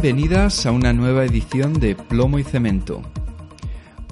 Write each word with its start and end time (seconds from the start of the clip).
Bienvenidas 0.00 0.64
a 0.64 0.70
una 0.70 0.92
nueva 0.92 1.24
edición 1.24 1.72
de 1.80 1.96
Plomo 1.96 2.38
y 2.38 2.44
Cemento. 2.44 3.02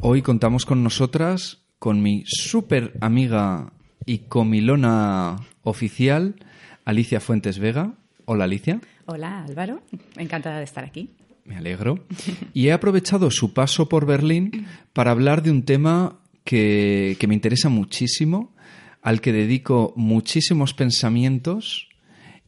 Hoy 0.00 0.20
contamos 0.20 0.66
con 0.66 0.82
nosotras, 0.82 1.62
con 1.78 2.02
mi 2.02 2.24
súper 2.26 2.98
amiga 3.00 3.72
y 4.04 4.26
comilona 4.26 5.36
oficial, 5.62 6.44
Alicia 6.84 7.20
Fuentes 7.20 7.60
Vega. 7.60 7.94
Hola 8.24 8.44
Alicia. 8.44 8.80
Hola 9.04 9.44
Álvaro, 9.44 9.80
encantada 10.16 10.58
de 10.58 10.64
estar 10.64 10.82
aquí. 10.82 11.14
Me 11.44 11.56
alegro. 11.56 12.04
Y 12.52 12.66
he 12.66 12.72
aprovechado 12.72 13.30
su 13.30 13.54
paso 13.54 13.88
por 13.88 14.06
Berlín 14.06 14.66
para 14.92 15.12
hablar 15.12 15.44
de 15.44 15.52
un 15.52 15.62
tema 15.62 16.18
que, 16.42 17.16
que 17.20 17.28
me 17.28 17.34
interesa 17.34 17.68
muchísimo, 17.68 18.56
al 19.02 19.20
que 19.20 19.32
dedico 19.32 19.92
muchísimos 19.94 20.74
pensamientos, 20.74 21.88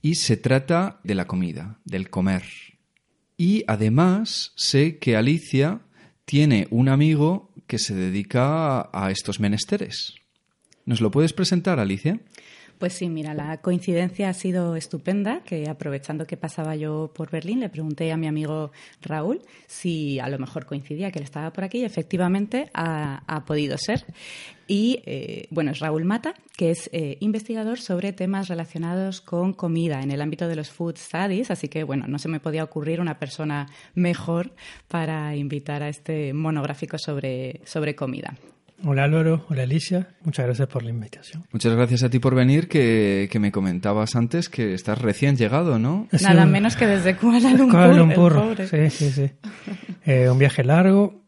y 0.02 0.16
se 0.16 0.36
trata 0.36 0.98
de 1.04 1.14
la 1.14 1.28
comida, 1.28 1.78
del 1.84 2.10
comer. 2.10 2.42
Y 3.38 3.62
además 3.68 4.52
sé 4.56 4.98
que 4.98 5.16
Alicia 5.16 5.80
tiene 6.24 6.66
un 6.70 6.88
amigo 6.88 7.54
que 7.68 7.78
se 7.78 7.94
dedica 7.94 8.90
a 8.92 9.10
estos 9.12 9.38
menesteres. 9.38 10.16
¿Nos 10.84 11.00
lo 11.00 11.12
puedes 11.12 11.32
presentar, 11.32 11.78
Alicia? 11.78 12.20
Pues 12.78 12.92
sí, 12.92 13.08
mira, 13.08 13.34
la 13.34 13.56
coincidencia 13.56 14.28
ha 14.28 14.34
sido 14.34 14.76
estupenda, 14.76 15.40
que 15.40 15.68
aprovechando 15.68 16.28
que 16.28 16.36
pasaba 16.36 16.76
yo 16.76 17.10
por 17.12 17.28
Berlín, 17.28 17.58
le 17.58 17.68
pregunté 17.68 18.12
a 18.12 18.16
mi 18.16 18.28
amigo 18.28 18.70
Raúl 19.02 19.42
si 19.66 20.20
a 20.20 20.28
lo 20.28 20.38
mejor 20.38 20.64
coincidía 20.64 21.10
que 21.10 21.18
él 21.18 21.24
estaba 21.24 21.52
por 21.52 21.64
aquí 21.64 21.78
y 21.78 21.84
efectivamente 21.84 22.70
ha, 22.74 23.44
podido 23.46 23.76
ser. 23.78 24.04
Y 24.68 25.02
eh, 25.06 25.48
bueno, 25.50 25.72
es 25.72 25.80
Raúl 25.80 26.04
Mata, 26.04 26.34
que 26.56 26.70
es 26.70 26.88
eh, 26.92 27.16
investigador 27.18 27.80
sobre 27.80 28.12
temas 28.12 28.46
relacionados 28.46 29.20
con 29.22 29.54
comida 29.54 30.00
en 30.02 30.12
el 30.12 30.20
ámbito 30.20 30.46
de 30.46 30.54
los 30.54 30.70
food 30.70 30.98
studies, 30.98 31.50
así 31.50 31.66
que 31.68 31.82
bueno, 31.82 32.06
no 32.06 32.20
se 32.20 32.28
me 32.28 32.38
podía 32.38 32.62
ocurrir 32.62 33.00
una 33.00 33.18
persona 33.18 33.66
mejor 33.94 34.52
para 34.86 35.34
invitar 35.34 35.82
a 35.82 35.88
este 35.88 36.32
monográfico 36.32 36.96
sobre, 36.96 37.60
sobre 37.64 37.96
comida. 37.96 38.36
Hola 38.84 39.04
Álvaro, 39.04 39.44
hola 39.48 39.64
Alicia, 39.64 40.08
muchas 40.22 40.46
gracias 40.46 40.68
por 40.68 40.84
la 40.84 40.90
invitación. 40.90 41.44
Muchas 41.50 41.74
gracias 41.74 42.04
a 42.04 42.10
ti 42.10 42.20
por 42.20 42.36
venir, 42.36 42.68
que, 42.68 43.28
me 43.40 43.50
comentabas 43.50 44.14
antes 44.14 44.48
que 44.48 44.72
estás 44.72 45.00
recién 45.00 45.36
llegado, 45.36 45.80
¿no? 45.80 46.06
Nada 46.22 46.46
menos 46.46 46.76
que 46.76 46.86
desde 46.86 47.16
Kuala 47.16 47.50
Lumpur. 47.50 47.70
Kuala 47.70 47.94
Lumpur, 47.94 48.56
sí, 48.70 48.90
sí, 48.90 49.10
sí. 49.10 49.30
Eh, 50.04 50.30
un 50.30 50.38
viaje 50.38 50.62
largo 50.62 51.24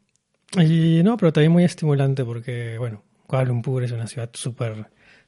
y 0.56 1.02
no, 1.02 1.16
pero 1.16 1.32
también 1.32 1.50
muy 1.50 1.64
estimulante 1.64 2.24
porque, 2.24 2.78
bueno, 2.78 3.02
Kuala 3.26 3.46
Lumpur 3.46 3.82
es 3.82 3.90
una 3.90 4.06
ciudad 4.06 4.30
súper 4.32 4.86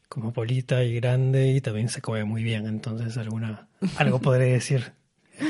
cosmopolita 0.09 0.85
y 0.85 0.95
grande 0.95 1.53
y 1.53 1.61
también 1.61 1.89
se 1.89 2.01
come 2.01 2.25
muy 2.25 2.45
bien, 2.45 2.67
entonces 2.67 3.17
alguna, 3.17 3.67
algo 3.97 4.21
podré 4.21 4.53
decir 4.53 4.93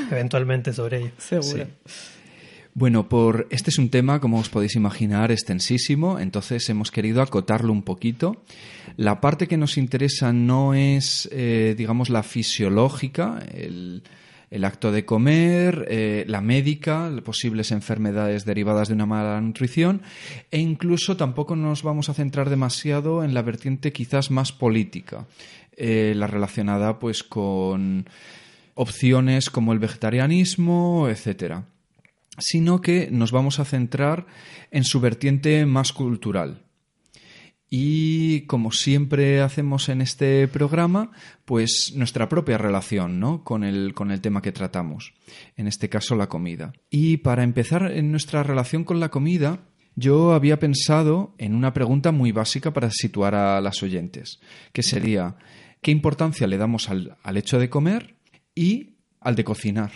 eventualmente 0.09 0.73
sobre 0.73 1.01
ello. 1.01 1.11
Seguro. 1.19 1.67
Bueno, 2.75 3.07
por 3.07 3.45
este 3.51 3.69
es 3.69 3.77
un 3.77 3.89
tema, 3.89 4.19
como 4.19 4.39
os 4.39 4.49
podéis 4.49 4.75
imaginar, 4.75 5.31
extensísimo, 5.31 6.19
entonces 6.19 6.67
hemos 6.69 6.89
querido 6.89 7.21
acotarlo 7.21 7.71
un 7.71 7.83
poquito. 7.83 8.41
La 8.97 9.21
parte 9.21 9.47
que 9.47 9.57
nos 9.57 9.77
interesa 9.77 10.33
no 10.33 10.73
es, 10.73 11.29
eh, 11.31 11.75
digamos, 11.77 12.09
la 12.09 12.23
fisiológica, 12.23 13.45
el, 13.53 14.01
acto 14.63 14.91
de 14.91 15.05
comer, 15.05 15.85
eh, 15.87 16.25
la 16.27 16.41
médica, 16.41 17.11
posibles 17.23 17.71
enfermedades 17.71 18.43
derivadas 18.43 18.87
de 18.87 18.95
una 18.95 19.05
mala 19.05 19.39
nutrición, 19.39 20.01
e 20.49 20.57
incluso 20.57 21.15
tampoco 21.15 21.55
nos 21.55 21.83
vamos 21.83 22.09
a 22.09 22.15
centrar 22.15 22.49
demasiado 22.49 23.23
en 23.23 23.35
la 23.35 23.43
vertiente 23.43 23.93
quizás 23.93 24.31
más 24.31 24.51
política, 24.51 25.27
eh, 25.77 26.13
la 26.15 26.25
relacionada 26.25 26.97
pues 26.97 27.21
con 27.21 28.09
opciones 28.73 29.51
como 29.51 29.73
el 29.73 29.79
vegetarianismo, 29.79 31.07
etcétera 31.07 31.65
sino 32.37 32.81
que 32.81 33.09
nos 33.11 33.31
vamos 33.31 33.59
a 33.59 33.65
centrar 33.65 34.25
en 34.71 34.83
su 34.83 34.99
vertiente 34.99 35.65
más 35.65 35.93
cultural. 35.93 36.65
Y 37.75 38.41
como 38.41 38.71
siempre 38.71 39.41
hacemos 39.41 39.89
en 39.89 40.01
este 40.01 40.47
programa, 40.47 41.09
pues 41.43 41.93
nuestra 41.95 42.29
propia 42.29 42.59
relación 42.59 43.19
¿no? 43.19 43.43
con, 43.43 43.63
el, 43.63 43.95
con 43.95 44.11
el 44.11 44.21
tema 44.21 44.43
que 44.43 44.51
tratamos, 44.51 45.15
en 45.57 45.67
este 45.67 45.89
caso 45.89 46.15
la 46.15 46.29
comida. 46.29 46.73
Y 46.91 47.17
para 47.17 47.41
empezar 47.41 47.91
en 47.91 48.11
nuestra 48.11 48.43
relación 48.43 48.83
con 48.83 48.99
la 48.99 49.09
comida, 49.09 49.61
yo 49.95 50.33
había 50.33 50.59
pensado 50.59 51.33
en 51.39 51.55
una 51.55 51.73
pregunta 51.73 52.11
muy 52.11 52.31
básica 52.31 52.73
para 52.73 52.91
situar 52.91 53.33
a 53.33 53.59
las 53.59 53.81
oyentes, 53.81 54.39
que 54.71 54.83
sería, 54.83 55.37
¿qué 55.81 55.89
importancia 55.89 56.45
le 56.45 56.59
damos 56.59 56.89
al, 56.89 57.17
al 57.23 57.37
hecho 57.37 57.57
de 57.57 57.71
comer 57.71 58.17
y 58.53 58.97
al 59.19 59.33
de 59.33 59.43
cocinar? 59.43 59.91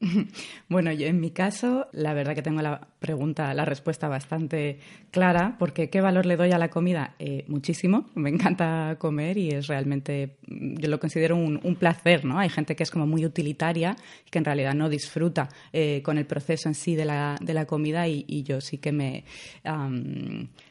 Bueno, 0.68 0.92
yo 0.92 1.06
en 1.06 1.20
mi 1.20 1.30
caso, 1.30 1.88
la 1.92 2.14
verdad 2.14 2.34
que 2.34 2.42
tengo 2.42 2.62
la 2.62 2.88
pregunta, 3.06 3.54
la 3.54 3.64
respuesta 3.64 4.08
bastante 4.08 4.80
clara, 5.12 5.54
porque 5.60 5.88
¿qué 5.90 6.00
valor 6.00 6.26
le 6.26 6.36
doy 6.36 6.50
a 6.50 6.58
la 6.58 6.70
comida? 6.70 7.14
Eh, 7.20 7.44
muchísimo, 7.46 8.10
me 8.16 8.30
encanta 8.30 8.96
comer 8.98 9.38
y 9.38 9.50
es 9.50 9.68
realmente, 9.68 10.38
yo 10.48 10.88
lo 10.88 10.98
considero 10.98 11.36
un, 11.36 11.76
placer, 11.76 12.24
¿no? 12.24 12.38
Hay 12.38 12.48
gente 12.48 12.74
que 12.74 12.82
es 12.82 12.90
como 12.90 13.06
muy 13.06 13.24
utilitaria 13.24 13.96
y 14.26 14.30
que 14.30 14.38
en 14.38 14.44
realidad 14.44 14.74
no 14.74 14.88
disfruta 14.88 15.48
eh, 15.72 16.00
con 16.02 16.18
el 16.18 16.26
proceso 16.26 16.68
en 16.68 16.74
sí 16.74 16.96
de 16.96 17.04
la, 17.04 17.36
de 17.40 17.54
la 17.54 17.66
comida 17.66 18.08
y, 18.08 18.42
yo 18.42 18.60
sí 18.60 18.78
que 18.78 18.92
me, 18.92 19.24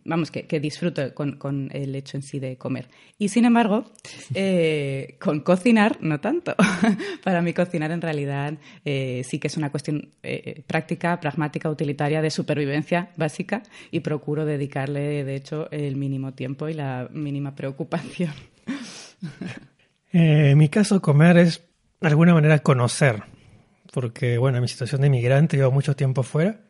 vamos, 0.04 0.32
que, 0.32 0.60
disfruto 0.60 1.14
con, 1.14 1.70
el 1.72 1.96
hecho 1.96 2.18
en 2.18 2.24
sí 2.24 2.40
de 2.40 2.58
comer. 2.58 2.90
Y 3.18 3.30
sin 3.30 3.46
embargo, 3.46 3.86
eh, 4.34 5.16
con 5.22 5.40
cocinar, 5.40 6.00
no 6.02 6.20
tanto. 6.20 6.54
Para 7.24 7.42
mí 7.42 7.54
cocinar 7.54 7.92
en 7.92 8.02
realidad 8.02 8.58
sí 8.84 9.40
que 9.40 9.48
es 9.48 9.58
una 9.58 9.70
cuestión 9.72 10.10
práctica, 10.68 11.20
pragmática, 11.20 11.70
utilitaria 11.70 12.22
de 12.26 12.32
supervivencia 12.32 13.10
básica 13.18 13.62
y 13.92 14.00
procuro 14.00 14.46
dedicarle, 14.46 15.24
de 15.24 15.36
hecho, 15.36 15.70
el 15.72 15.96
mínimo 15.96 16.34
tiempo 16.34 16.68
y 16.68 16.74
la 16.74 17.08
mínima 17.12 17.56
preocupación. 17.56 18.34
Eh, 20.18 20.52
en 20.52 20.58
mi 20.58 20.70
caso, 20.70 21.02
comer 21.02 21.38
es 21.38 21.62
de 22.00 22.08
alguna 22.08 22.34
manera 22.34 22.60
conocer, 22.60 23.24
porque, 23.92 24.38
bueno, 24.38 24.60
en 24.60 24.62
mi 24.62 24.70
situación 24.70 25.02
de 25.02 25.08
inmigrante 25.08 25.58
llevo 25.58 25.72
mucho 25.72 25.94
tiempo 25.94 26.24
fuera. 26.24 26.62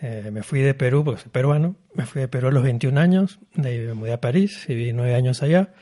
Eh, 0.00 0.30
me 0.32 0.42
fui 0.42 0.60
de 0.60 0.72
Perú, 0.72 1.04
porque 1.04 1.20
soy 1.20 1.30
peruano, 1.30 1.76
me 1.92 2.06
fui 2.06 2.22
de 2.22 2.28
Perú 2.28 2.48
a 2.48 2.50
los 2.50 2.62
21 2.62 2.98
años, 2.98 3.40
de 3.54 3.68
ahí 3.68 3.78
me 3.78 3.92
mudé 3.92 4.14
a 4.14 4.22
París, 4.22 4.64
viví 4.66 4.94
nueve 4.94 5.14
años 5.14 5.42
allá. 5.42 5.74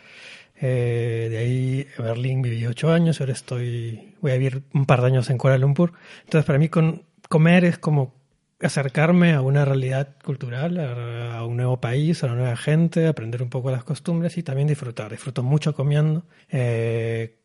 Eh, 0.61 1.29
de 1.31 1.39
ahí 1.39 1.87
a 1.97 2.03
Berlín 2.03 2.43
viví 2.43 2.67
ocho 2.67 2.91
años, 2.91 3.21
ahora 3.21 3.35
estoy, 3.35 4.17
voy 4.21 4.33
a 4.33 4.35
vivir 4.35 4.65
un 4.75 4.85
par 4.85 5.01
de 5.01 5.07
años 5.07 5.31
en 5.31 5.39
Kuala 5.39 5.59
Lumpur. 5.59 5.93
Entonces, 6.25 6.45
para 6.45 6.59
mí 6.59 6.69
con, 6.69 7.05
comer 7.29 7.65
es 7.65 7.79
como 7.79 8.20
acercarme 8.63 9.33
a 9.33 9.41
una 9.41 9.65
realidad 9.65 10.17
cultural, 10.23 10.79
a, 10.79 11.45
un 11.45 11.57
nuevo 11.57 11.81
país, 11.81 12.23
a 12.23 12.27
una 12.27 12.37
nueva 12.37 12.57
gente, 12.57 13.07
aprender 13.07 13.43
un 13.43 13.49
poco 13.49 13.71
las 13.71 13.85
costumbres 13.85 14.37
y 14.39 14.43
también 14.43 14.69
disfrutar. 14.69 15.11
Disfruto 15.11 15.43
mucho 15.43 15.75
comiendo. 15.75 16.25
Eh, 16.49 17.39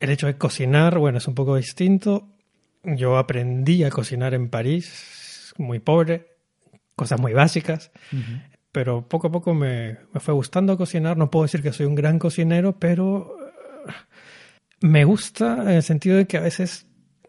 el 0.00 0.10
hecho 0.10 0.26
de 0.26 0.36
cocinar, 0.36 0.98
bueno, 0.98 1.18
es 1.18 1.28
un 1.28 1.34
poco 1.34 1.56
distinto. 1.56 2.28
yo 2.82 3.16
aprendí 3.16 3.84
a 3.84 3.90
cocinar 3.90 4.34
en 4.34 4.48
París, 4.48 5.54
muy 5.56 5.78
pobre, 5.78 6.36
cosas 6.94 7.20
muy 7.20 7.32
básicas, 7.32 7.90
pero 8.72 9.08
poco 9.08 9.28
a 9.28 9.32
poco 9.32 9.54
me, 9.54 9.98
me, 10.12 10.20
fue 10.20 10.34
gustando 10.34 10.76
cocinar. 10.76 11.16
No 11.16 11.30
puedo 11.30 11.44
decir 11.44 11.62
que 11.62 11.72
soy 11.72 11.86
un 11.86 11.94
gran 11.94 12.18
cocinero, 12.18 12.78
pero 12.78 13.36
eh, 13.88 13.92
me 14.80 15.04
gusta 15.04 15.62
en 15.62 15.70
el 15.70 15.82
sentido 15.82 16.16
de 16.16 16.26
que 16.26 16.38
a 16.38 16.42
veces 16.42 16.86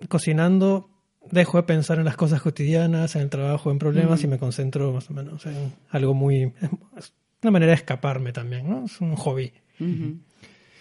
cocinando 0.09 0.96
dejo 1.31 1.57
de 1.57 1.63
pensar 1.63 1.99
en 1.99 2.05
las 2.05 2.15
cosas 2.15 2.41
cotidianas, 2.41 3.15
en 3.15 3.23
el 3.23 3.29
trabajo, 3.29 3.71
en 3.71 3.79
problemas 3.79 4.23
y 4.23 4.27
me 4.27 4.37
concentro 4.37 4.91
más 4.93 5.09
o 5.09 5.13
menos 5.13 5.45
en 5.45 5.73
algo 5.89 6.13
muy... 6.13 6.53
Es 6.97 7.13
una 7.41 7.51
manera 7.51 7.71
de 7.71 7.75
escaparme 7.75 8.33
también, 8.33 8.69
¿no? 8.69 8.85
Es 8.85 8.99
un 8.99 9.15
hobby. 9.15 9.53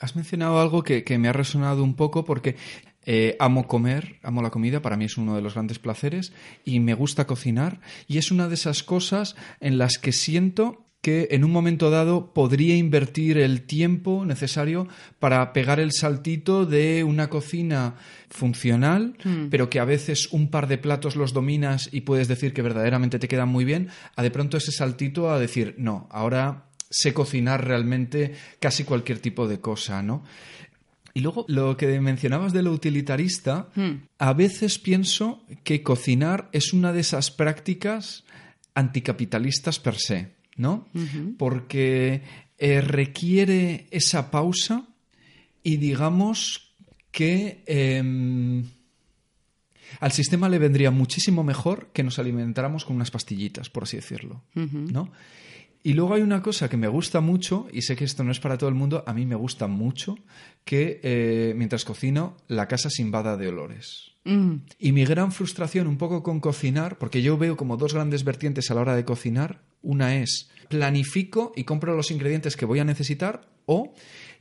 Has 0.01 0.17
mencionado 0.17 0.61
algo 0.61 0.83
que, 0.83 1.05
que, 1.05 1.19
me 1.19 1.29
ha 1.29 1.33
resonado 1.33 1.85
un 1.85 1.95
poco 1.95 2.25
porque 2.25 2.57
eh, 3.05 3.37
amo 3.39 3.69
comer, 3.69 4.19
amo 4.23 4.43
la 4.43 4.51
comida, 4.51 4.83
para 4.83 4.97
mí 4.97 5.05
es 5.05 5.17
uno 5.17 5.37
de 5.37 5.43
los 5.43 5.55
grandes 5.55 5.79
placeres 5.79 6.33
y 6.65 6.81
me 6.81 6.95
gusta 6.95 7.27
cocinar 7.27 7.81
y 8.09 8.19
es 8.19 8.33
una 8.33 8.49
de 8.49 8.55
esas 8.55 8.83
cosas 8.83 9.37
en 9.61 9.79
las 9.79 9.99
que 9.99 10.11
siento 10.13 10.86
que 11.07 11.29
en 11.31 11.45
un 11.45 11.53
momento 11.53 11.89
dado 11.89 12.35
podría 12.35 12.75
invertir 12.75 13.39
el 13.39 13.63
tiempo 13.63 14.25
necesario 14.25 14.89
para 15.21 15.53
pegar 15.53 15.79
el 15.79 15.93
saltito 15.93 16.67
de 16.67 17.05
una 17.05 17.31
cocina 17.31 17.95
funcional, 18.29 19.17
mm. 19.23 19.47
pero 19.49 19.71
que 19.71 19.79
a 19.79 19.85
veces 19.85 20.33
un 20.33 20.51
par 20.51 20.67
de 20.67 20.79
platos 20.79 21.15
los 21.15 21.33
dominas 21.33 21.89
y 21.93 22.01
puedes 22.01 22.27
decir 22.27 22.53
que 22.53 22.61
verdaderamente 22.61 23.21
te 23.21 23.29
quedan 23.29 23.51
muy 23.51 23.65
bien, 23.65 23.89
a 24.17 24.23
de 24.25 24.33
pronto 24.33 24.57
ese 24.57 24.73
saltito 24.73 25.31
a 25.31 25.39
decir, 25.39 25.77
no, 25.79 26.09
ahora 26.11 26.71
sé 26.91 27.15
cocinar 27.15 27.65
realmente 27.65 28.35
casi 28.59 28.83
cualquier 28.83 29.21
tipo 29.21 29.47
de 29.47 29.61
cosa, 29.61 30.03
¿no? 30.03 30.25
Y 31.15 31.21
luego 31.21 31.45
lo 31.47 31.77
que 31.77 32.01
mencionabas 32.01 32.53
de 32.53 32.65
lo 32.65 32.73
utilitarista, 32.73 33.69
hmm. 33.77 34.09
a 34.19 34.33
veces 34.33 34.81
pienso 34.81 35.45
que 35.63 35.85
cocinar 35.85 36.49
es 36.51 36.73
una 36.73 36.93
de 36.93 36.99
esas 36.99 37.31
prácticas 37.31 38.25
anticapitalistas 38.75 39.79
per 39.79 39.95
se, 39.95 40.36
¿no? 40.57 40.87
Porque 41.39 42.23
eh, 42.59 42.81
requiere 42.81 43.87
esa 43.91 44.31
pausa 44.31 44.87
y 45.63 45.77
digamos 45.77 46.75
que 47.11 47.63
em, 47.67 48.65
al 50.01 50.13
sistema 50.13 50.49
le 50.49 50.59
vendría 50.59 50.91
muchísimo 50.91 51.43
mejor 51.45 51.91
que 51.93 52.03
nos 52.03 52.19
alimentáramos 52.19 52.85
con 52.85 52.97
unas 52.97 53.11
pastillitas, 53.11 53.71
por 53.71 53.85
así 53.85 53.97
decirlo, 53.97 54.43
¿no? 54.55 55.11
Y 55.87 55.93
luego 55.93 56.15
hay 56.15 56.23
una 56.23 56.43
cosa 56.43 56.69
que 56.69 56.77
me 56.77 56.89
gusta 56.89 57.21
mucho, 57.21 57.69
y 57.73 57.83
sé 57.83 57.95
que 57.95 58.03
esto 58.03 58.25
no 58.25 58.33
es 58.33 58.41
para 58.41 58.59
todo 58.59 58.69
el 58.69 58.75
mundo, 58.75 59.05
a 59.07 59.15
mí 59.15 59.25
me 59.25 59.37
gusta 59.37 59.69
mucho 59.69 60.17
que 60.65 60.99
eh, 61.05 61.55
mientras 61.57 61.85
cocino 61.85 62.37
la 62.49 62.67
casa 62.67 62.91
se 62.91 63.03
invada 63.03 63.37
de 63.37 63.47
olores. 63.47 64.11
Mm. 64.25 64.55
Y 64.81 64.91
mi 64.91 65.05
gran 65.05 65.31
frustración 65.31 65.87
un 65.87 65.97
poco 65.97 66.25
con 66.25 66.41
cocinar, 66.41 66.99
porque 66.99 67.23
yo 67.23 67.39
veo 67.39 67.57
como 67.57 67.77
dos 67.77 67.95
grandes 67.95 68.25
vertientes 68.25 68.69
a 68.69 68.75
la 68.75 68.81
hora 68.81 68.97
de 68.97 69.05
cocinar. 69.05 69.63
Una 69.81 70.17
es 70.17 70.51
planifico 70.69 71.53
y 71.55 71.63
compro 71.63 71.95
los 71.95 72.11
ingredientes 72.11 72.57
que 72.57 72.67
voy 72.67 72.81
a 72.81 72.85
necesitar 72.85 73.49
o 73.67 73.95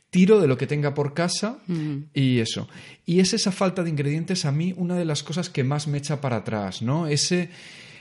tiro 0.10 0.40
de 0.42 0.48
lo 0.48 0.58
que 0.58 0.66
tenga 0.66 0.96
por 0.96 1.14
casa 1.14 1.60
mm. 1.68 1.96
y 2.16 2.40
eso. 2.40 2.68
Y 3.06 3.20
es 3.20 3.36
esa 3.36 3.52
falta 3.52 3.84
de 3.84 3.92
ingredientes 3.92 4.46
a 4.46 4.52
mí 4.52 4.74
una 4.78 4.96
de 4.96 5.06
las 5.06 5.22
cosas 5.22 5.52
que 5.52 5.64
más 5.64 5.86
me 5.88 6.00
echa 6.00 6.22
para 6.22 6.38
atrás, 6.38 6.82
¿no? 6.82 7.06
Ese 7.06 7.52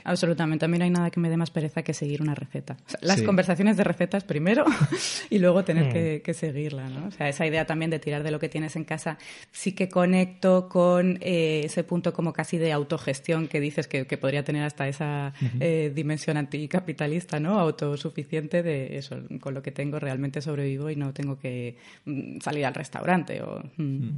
Absolutamente. 0.05 0.65
A 0.65 0.67
mí 0.67 0.77
no 0.77 0.83
hay 0.83 0.91
nada 0.91 1.09
que 1.09 1.19
me 1.19 1.29
dé 1.29 1.35
más 1.35 1.49
pereza 1.49 1.81
que 1.81 1.93
seguir 1.93 2.21
una 2.21 2.35
receta. 2.35 2.77
las 3.01 3.23
conversaciones 3.23 3.75
de 3.75 3.83
recetas 3.83 4.23
primero 4.23 4.63
y 5.31 5.39
luego 5.39 5.63
tener 5.63 5.87
mm. 5.87 6.21
que, 6.21 6.33
seguirla. 6.33 6.87
¿no? 6.89 7.07
O 7.07 7.11
sea, 7.11 7.27
esa 7.27 7.45
idea 7.45 7.65
también 7.65 7.89
de 7.89 7.97
tirar 7.97 8.21
de 8.21 8.29
lo 8.29 8.39
que 8.39 8.47
tienes 8.47 8.75
en 8.75 8.83
casa 8.83 9.17
sí 9.51 9.73
que 9.73 9.89
conecto 9.89 10.69
con 10.69 11.17
eh, 11.21 11.63
ese 11.65 11.83
punto 11.83 12.13
como 12.13 12.33
casi 12.33 12.59
de 12.59 12.71
autogestión 12.71 13.47
que 13.47 13.59
dices 13.59 13.87
que, 13.87 14.05
podría 14.15 14.43
tener 14.43 14.63
hasta 14.63 14.87
esa 14.87 15.33
eh, 15.59 15.91
dimensión 15.93 16.37
anticapitalista, 16.37 17.39
¿no? 17.39 17.59
Autosuficiente 17.59 18.63
de 18.63 18.97
eso, 18.97 19.17
con 19.41 19.53
lo 19.53 19.61
que 19.61 19.71
tengo 19.71 19.99
realmente 19.99 20.41
sobrevivo 20.41 20.89
y 20.89 20.95
no 20.95 21.13
tengo 21.13 21.37
que 21.37 21.77
mm, 22.05 22.39
salir 22.39 22.65
al 22.65 22.73
restaurante 22.73 23.41
o... 23.41 23.61
Mm, 23.75 24.09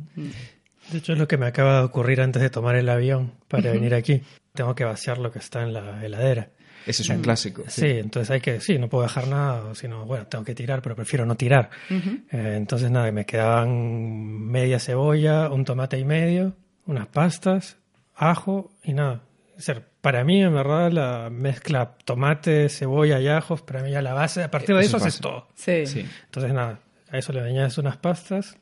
de 0.91 0.99
hecho, 0.99 1.13
es 1.13 1.19
lo 1.19 1.27
que 1.27 1.37
me 1.37 1.47
acaba 1.47 1.79
de 1.79 1.85
ocurrir 1.85 2.21
antes 2.21 2.41
de 2.41 2.49
tomar 2.49 2.75
el 2.75 2.87
avión 2.87 3.33
para 3.49 3.71
venir 3.71 3.93
aquí 3.93 4.21
tengo 4.57 4.73
que 4.73 4.83
vaciar 4.83 5.19
lo 5.19 5.31
que 5.31 5.37
está 5.37 5.61
en 5.61 5.71
la 5.71 6.03
heladera. 6.03 6.49
Ese 6.87 7.03
es 7.03 7.09
un 7.09 7.21
clásico. 7.21 7.63
Sí. 7.67 7.85
entonces 7.85 8.31
hay 8.31 8.41
que, 8.41 8.59
sí, 8.59 8.79
no 8.79 8.89
puedo 8.89 9.03
dejar 9.03 9.27
nada, 9.27 9.75
sino, 9.75 10.05
bueno, 10.05 10.25
tengo 10.25 10.43
que 10.43 10.55
tirar, 10.55 10.81
pero 10.81 10.95
prefiero 10.95 11.25
no 11.25 11.35
tirar. 11.35 11.69
Eh, 11.89 12.55
entonces, 12.57 12.89
nada, 12.89 13.11
me 13.11 13.25
quedaban 13.25 14.47
media 14.49 14.79
cebolla, 14.79 15.49
un 15.51 15.63
tomate 15.63 15.99
y 15.99 16.05
medio, 16.05 16.55
unas 16.85 17.07
pastas, 17.07 17.77
ajo 18.15 18.71
y 18.83 18.93
nada. 18.93 19.21
O 19.57 19.61
sea, 19.61 19.81
para 20.01 20.23
mí, 20.23 20.41
en 20.41 20.53
verdad, 20.53 20.91
la 20.91 21.29
mezcla 21.29 21.97
tomate, 22.03 22.69
cebolla 22.69 23.19
y 23.19 23.27
ajos, 23.27 23.61
para 23.61 23.83
mí 23.83 23.91
ya 23.91 24.01
la 24.01 24.13
base, 24.13 24.41
a 24.41 24.49
partir 24.49 24.75
de 24.75 24.81
eso, 24.81 24.97
es 25.05 25.19
todo. 25.19 25.49
Sí. 25.53 25.85
sí. 25.85 26.05
Entonces, 26.25 26.53
nada, 26.53 26.79
a 27.11 27.17
eso 27.17 27.31
le 27.31 27.41
añades 27.41 27.77
unas 27.77 27.97
pastas, 27.97 28.57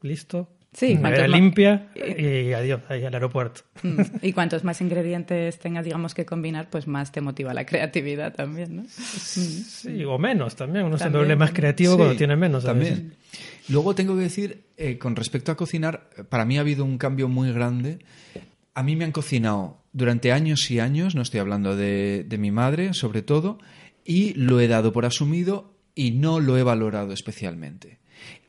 listo, 0.00 0.48
Sí, 0.72 0.94
nevera 0.94 1.26
limpia 1.26 1.88
y 1.96 2.52
adiós, 2.52 2.82
ahí 2.88 3.04
al 3.04 3.12
aeropuerto. 3.12 3.62
Mm, 3.82 4.00
y 4.22 4.32
cuantos 4.32 4.62
más 4.62 4.80
ingredientes 4.80 5.58
tengas, 5.58 5.84
digamos, 5.84 6.14
que 6.14 6.24
combinar, 6.24 6.70
pues 6.70 6.86
más 6.86 7.10
te 7.10 7.20
motiva 7.20 7.52
la 7.54 7.66
creatividad 7.66 8.34
también, 8.34 8.76
¿no? 8.76 8.84
Sí, 8.88 10.04
o 10.04 10.16
menos 10.18 10.54
también. 10.54 10.84
Uno 10.84 10.96
se 10.96 11.08
vuelve 11.08 11.34
más 11.34 11.50
creativo 11.50 11.96
cuando 11.96 12.14
tiene 12.14 12.36
menos. 12.36 12.64
También. 12.64 13.14
Luego 13.68 13.94
tengo 13.96 14.14
que 14.14 14.22
decir, 14.22 14.64
eh, 14.76 14.96
con 14.98 15.16
respecto 15.16 15.50
a 15.50 15.56
cocinar, 15.56 16.08
para 16.28 16.44
mí 16.44 16.56
ha 16.56 16.60
habido 16.60 16.84
un 16.84 16.98
cambio 16.98 17.28
muy 17.28 17.52
grande. 17.52 17.98
A 18.74 18.84
mí 18.84 18.94
me 18.94 19.04
han 19.04 19.12
cocinado 19.12 19.82
durante 19.92 20.30
años 20.30 20.70
y 20.70 20.78
años, 20.78 21.16
no 21.16 21.22
estoy 21.22 21.40
hablando 21.40 21.74
de, 21.74 22.24
de 22.28 22.38
mi 22.38 22.52
madre, 22.52 22.94
sobre 22.94 23.22
todo, 23.22 23.58
y 24.04 24.34
lo 24.34 24.60
he 24.60 24.68
dado 24.68 24.92
por 24.92 25.04
asumido 25.04 25.74
y 25.96 26.12
no 26.12 26.38
lo 26.38 26.56
he 26.56 26.62
valorado 26.62 27.12
especialmente. 27.12 27.98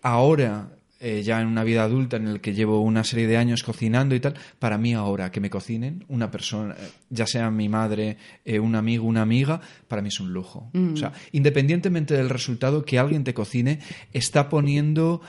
Ahora 0.04 0.70
eh, 1.04 1.24
ya 1.24 1.42
en 1.42 1.48
una 1.48 1.64
vida 1.64 1.82
adulta 1.82 2.18
en 2.18 2.28
el 2.28 2.42
que 2.42 2.54
llevo 2.54 2.80
una 2.82 3.04
serie 3.04 3.26
de 3.26 3.36
años 3.36 3.64
cocinando 3.64 4.14
y 4.14 4.20
tal, 4.20 4.36
para 4.60 4.78
mí 4.78 4.94
ahora 4.94 5.32
que 5.32 5.42
me 5.42 5.50
cocinen 5.50 6.06
una 6.10 6.30
persona, 6.30 6.76
eh, 6.78 6.90
ya 7.10 7.26
sea 7.26 7.50
mi 7.50 7.70
madre, 7.70 8.18
eh, 8.46 8.60
un 8.60 8.76
amigo, 8.76 9.08
una 9.08 9.24
amiga, 9.24 9.60
para 9.88 10.04
mí 10.04 10.10
es 10.10 10.20
un 10.20 10.32
lujo. 10.32 10.70
Mm. 10.74 10.94
O 10.94 10.98
sea, 10.98 11.12
independientemente 11.32 12.14
del 12.14 12.30
resultado 12.30 12.86
que 12.86 13.00
alguien 13.00 13.24
te 13.24 13.34
cocine, 13.34 13.80
está 14.14 14.48
poniendo 14.48 15.22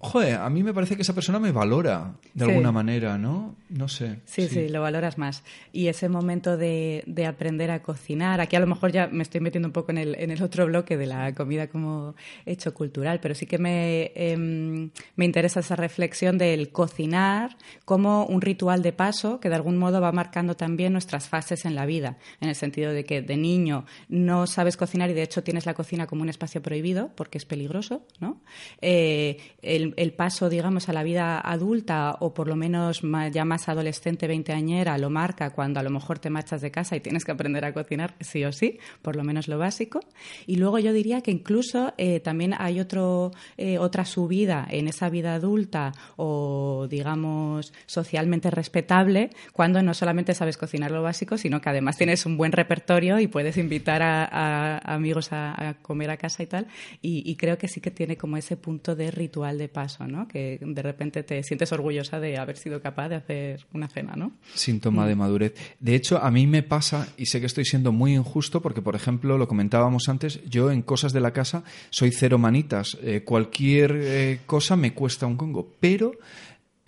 joder, 0.00 0.36
a 0.36 0.48
mí 0.48 0.62
me 0.62 0.72
parece 0.72 0.96
que 0.96 1.02
esa 1.02 1.14
persona 1.14 1.38
me 1.38 1.50
valora 1.50 2.14
de 2.32 2.44
alguna 2.44 2.70
manera, 2.70 3.18
¿no? 3.18 3.56
No 3.68 3.88
sé. 3.88 4.20
Sí, 4.24 4.48
sí, 4.48 4.68
lo 4.68 4.80
valoras 4.80 5.18
más. 5.18 5.42
Y 5.72 5.88
ese 5.88 6.08
momento 6.08 6.56
de, 6.56 7.02
de, 7.06 7.26
aprender 7.26 7.70
a 7.70 7.82
cocinar, 7.82 8.40
aquí 8.40 8.56
a 8.56 8.60
lo 8.60 8.66
mejor 8.66 8.92
ya 8.92 9.08
me 9.08 9.22
estoy 9.22 9.40
metiendo 9.40 9.68
un 9.68 9.72
poco 9.72 9.90
en 9.90 9.98
el, 9.98 10.14
en 10.14 10.30
el 10.30 10.42
otro 10.42 10.66
bloque 10.66 10.96
de 10.96 11.06
la 11.06 11.34
comida 11.34 11.66
como 11.66 12.14
hecho 12.46 12.72
cultural, 12.74 13.18
pero 13.20 13.34
sí 13.34 13.46
que 13.46 13.58
me, 13.58 14.12
em, 14.14 14.90
me 15.16 15.24
interesa 15.24 15.60
esa 15.60 15.76
reflexión 15.76 16.38
del 16.38 16.70
cocinar 16.70 17.56
como 17.84 18.24
un 18.24 18.40
ritual 18.40 18.82
de 18.82 18.92
paso 18.92 19.40
que 19.40 19.48
de 19.48 19.56
algún 19.56 19.76
modo 19.76 20.00
va 20.00 20.12
marcando 20.12 20.54
también 20.54 20.92
nuestras 20.92 21.28
fases 21.28 21.64
en 21.64 21.74
la 21.74 21.86
vida, 21.86 22.18
en 22.40 22.48
el 22.48 22.54
sentido 22.54 22.92
de 22.92 23.04
que 23.04 23.20
de 23.20 23.36
niño 23.36 23.84
no 24.08 24.46
sabes 24.46 24.76
cocinar 24.76 25.10
y 25.10 25.14
de 25.14 25.22
hecho 25.22 25.42
tienes 25.42 25.66
la 25.66 25.74
cocina 25.74 26.06
como 26.06 26.22
un 26.22 26.28
espacio 26.28 26.62
prohibido 26.62 27.10
porque 27.14 27.38
es 27.38 27.44
peligroso, 27.44 28.06
¿no? 28.20 28.40
Eh, 28.80 29.38
el 29.62 29.87
el, 29.96 30.12
paso, 30.12 30.48
digamos, 30.48 30.88
a 30.88 30.92
la 30.92 31.02
vida 31.02 31.40
adulta 31.40 32.16
o 32.20 32.34
por 32.34 32.48
lo 32.48 32.56
menos 32.56 33.02
ya 33.32 33.44
más 33.44 33.68
adolescente, 33.68 34.26
veinteañera, 34.26 34.98
lo 34.98 35.10
marca 35.10 35.50
cuando 35.50 35.80
a 35.80 35.82
lo 35.82 35.90
mejor 35.90 36.18
te 36.18 36.30
marchas 36.30 36.60
de 36.60 36.70
casa 36.70 36.96
y 36.96 37.00
tienes 37.00 37.24
que 37.24 37.32
aprender 37.32 37.64
a 37.64 37.72
cocinar 37.72 38.14
sí 38.20 38.44
o 38.44 38.52
sí, 38.52 38.78
por 39.02 39.16
lo 39.16 39.24
menos 39.24 39.48
lo 39.48 39.58
básico. 39.58 40.00
Y 40.46 40.56
luego 40.56 40.78
yo 40.78 40.92
diría 40.92 41.20
que 41.20 41.30
incluso 41.30 41.92
eh, 41.98 42.20
también 42.20 42.54
hay 42.58 42.80
otro, 42.80 43.32
eh, 43.56 43.78
otra 43.78 44.04
subida 44.04 44.66
en 44.70 44.88
esa 44.88 45.08
vida 45.08 45.34
adulta 45.34 45.92
o, 46.16 46.86
digamos, 46.90 47.72
socialmente 47.86 48.50
respetable 48.50 49.30
cuando 49.52 49.82
no 49.82 49.94
solamente 49.94 50.34
sabes 50.34 50.56
cocinar 50.56 50.90
lo 50.90 51.02
básico, 51.02 51.38
sino 51.38 51.60
que 51.60 51.70
además 51.70 51.96
tienes 51.96 52.26
un 52.26 52.36
buen 52.36 52.52
repertorio 52.52 53.18
y 53.18 53.26
puedes 53.26 53.56
invitar 53.56 54.02
a, 54.02 54.78
amigos 54.78 55.28
a, 55.32 55.76
comer 55.82 56.10
a 56.10 56.16
casa 56.16 56.42
y 56.42 56.46
tal. 56.46 56.66
Y, 57.02 57.22
y 57.30 57.36
creo 57.36 57.58
que 57.58 57.68
sí 57.68 57.80
que 57.80 57.90
tiene 57.90 58.16
como 58.16 58.36
ese 58.36 58.56
punto 58.56 58.96
de 58.96 59.10
ritual 59.10 59.58
de 59.58 59.68
paso, 59.78 60.08
¿no? 60.08 60.26
Que 60.26 60.58
de 60.60 60.82
repente 60.82 61.22
te 61.22 61.40
sientes 61.44 61.70
orgullosa 61.70 62.18
de 62.18 62.36
haber 62.36 62.56
sido 62.56 62.82
capaz 62.82 63.08
de 63.10 63.14
hacer 63.14 63.64
una 63.72 63.86
cena, 63.86 64.14
¿no? 64.16 64.32
Síntoma 64.52 65.06
de 65.06 65.14
madurez. 65.14 65.54
De 65.78 65.94
hecho, 65.94 66.20
a 66.20 66.32
mí 66.32 66.48
me 66.48 66.64
pasa, 66.64 67.06
y 67.16 67.26
sé 67.26 67.38
que 67.38 67.46
estoy 67.46 67.64
siendo 67.64 67.92
muy 67.92 68.16
injusto, 68.16 68.60
porque, 68.60 68.82
por 68.82 68.96
ejemplo, 68.96 69.38
lo 69.38 69.46
comentábamos 69.46 70.08
antes, 70.08 70.40
yo 70.50 70.72
en 70.72 70.82
cosas 70.82 71.12
de 71.12 71.20
la 71.20 71.32
casa 71.32 71.62
soy 71.90 72.10
cero 72.10 72.38
manitas. 72.38 72.98
Eh, 73.02 73.22
cualquier 73.24 73.92
eh, 74.02 74.40
cosa 74.46 74.74
me 74.74 74.94
cuesta 74.94 75.28
un 75.28 75.36
congo. 75.36 75.76
Pero 75.78 76.10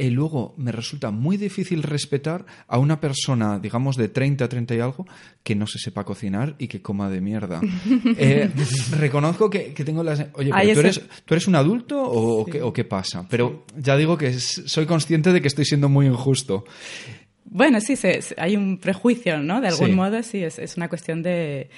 y 0.00 0.10
luego 0.10 0.54
me 0.56 0.72
resulta 0.72 1.10
muy 1.10 1.36
difícil 1.36 1.82
respetar 1.82 2.46
a 2.66 2.78
una 2.78 3.00
persona, 3.00 3.58
digamos, 3.58 3.96
de 3.96 4.08
30, 4.08 4.48
30 4.48 4.74
y 4.74 4.80
algo, 4.80 5.06
que 5.42 5.54
no 5.54 5.66
se 5.66 5.78
sepa 5.78 6.04
cocinar 6.04 6.54
y 6.58 6.68
que 6.68 6.82
coma 6.82 7.08
de 7.10 7.20
mierda. 7.20 7.60
Eh, 8.16 8.50
reconozco 8.98 9.48
que, 9.48 9.72
tengo 9.84 10.02
las... 10.02 10.26
Oye, 10.34 10.50
pero 10.52 10.74
tú, 10.74 10.80
eres, 10.80 11.02
¿tú 11.24 11.34
eres 11.34 11.46
un 11.46 11.54
adulto 11.54 12.02
o, 12.02 12.44
qué, 12.44 12.60
o 12.60 12.72
qué, 12.72 12.84
pasa? 12.84 13.26
Pero 13.28 13.64
ya 13.76 13.96
digo 13.96 14.16
que 14.18 14.32
soy 14.38 14.86
consciente 14.86 15.32
de 15.32 15.40
que 15.40 15.48
estoy 15.48 15.64
siendo 15.64 15.88
muy 15.88 16.06
injusto. 16.06 16.64
Bueno, 17.44 17.80
sí, 17.80 17.94
hay 18.36 18.56
un 18.56 18.78
prejuicio, 18.78 19.38
¿no? 19.38 19.60
De 19.60 19.68
algún 19.68 19.94
modo, 19.94 20.22
sí, 20.22 20.44
es, 20.44 20.58
es 20.58 20.76
una 20.76 20.88
cuestión 20.88 21.22
de, 21.22 21.68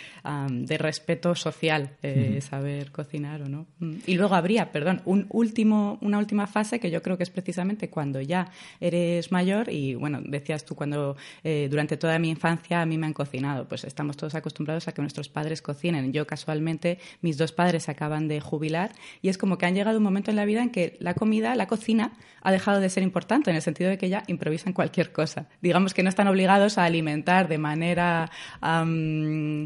de 0.51 0.79
respeto 0.79 1.35
social, 1.35 1.97
eh, 2.03 2.41
saber 2.43 2.91
cocinar 2.91 3.43
o 3.43 3.49
no. 3.49 3.67
Mm. 3.79 3.95
Y 4.07 4.15
luego 4.17 4.35
habría, 4.35 4.71
perdón, 4.71 5.01
un 5.07 5.27
último, 5.31 5.99
una 6.03 6.19
última 6.19 6.47
fase 6.47 6.79
que 6.79 6.91
yo 6.91 7.01
creo 7.01 7.17
que 7.17 7.23
es 7.23 7.31
precisamente 7.31 7.89
cuando 7.89 8.21
ya 8.21 8.51
eres 8.81 9.33
mayor 9.33 9.73
y, 9.73 9.95
bueno, 9.95 10.21
decías 10.23 10.65
tú, 10.65 10.75
cuando 10.75 11.17
eh, 11.43 11.69
durante 11.71 11.97
toda 11.97 12.19
mi 12.19 12.29
infancia 12.29 12.83
a 12.83 12.87
mí 12.87 12.99
me 12.99 13.07
han 13.07 13.15
cocinado, 13.15 13.67
pues 13.67 13.85
estamos 13.85 14.17
todos 14.17 14.35
acostumbrados 14.35 14.89
a 14.89 14.93
que 14.93 15.01
nuestros 15.01 15.31
padres 15.31 15.63
cocinen. 15.63 16.13
Yo, 16.13 16.27
casualmente, 16.27 16.99
mis 17.23 17.39
dos 17.39 17.53
padres 17.53 17.89
acaban 17.89 18.29
de 18.29 18.41
jubilar 18.41 18.93
y 19.23 19.31
es 19.31 19.39
como 19.39 19.57
que 19.57 19.65
han 19.65 19.75
llegado 19.75 19.97
un 19.97 20.05
momento 20.05 20.31
en 20.31 20.37
la 20.37 20.45
vida 20.45 20.63
en 20.63 20.71
que 20.71 20.97
la 21.01 21.15
comida, 21.15 21.55
la 21.55 21.67
cocina, 21.67 22.13
ha 22.43 22.53
dejado 22.53 22.81
de 22.81 22.91
ser 22.91 23.05
importante, 23.05 23.51
en 23.51 23.57
el 23.57 23.63
sentido 23.63 23.89
de 23.89 23.97
que 23.97 24.09
ya 24.09 24.25
improvisan 24.27 24.73
cualquier 24.73 25.13
cosa 25.13 25.49
digamos 25.63 25.95
que 25.95 26.03
no 26.03 26.09
están 26.09 26.29
obligados 26.29 26.77
a 26.77 26.85
alimentar 26.85 27.49
de 27.49 27.57
manera 27.57 28.31
mm, 28.61 29.65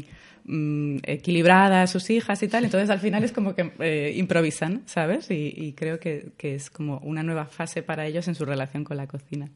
equilibrada 1.03 1.81
a 1.81 1.87
sus 1.87 2.09
hijas 2.09 2.41
y 2.43 2.47
tal, 2.47 2.63
entonces 2.63 2.89
al 2.89 2.99
final 2.99 3.23
es 3.23 3.33
como 3.33 3.53
que 3.55 3.73
eh, 3.79 4.13
improvisan, 4.15 4.83
¿sabes? 4.85 5.29
Y, 5.29 5.73
creo 5.73 5.99
que, 5.99 6.31
es 6.37 6.69
como 6.69 6.99
una 6.99 7.23
nueva 7.23 7.47
fase 7.47 7.83
para 7.83 8.05
ellos 8.05 8.27
en 8.27 8.35
su 8.35 8.45
relación 8.45 8.83
con 8.83 8.95
la 8.95 9.07
cocina. 9.07 9.49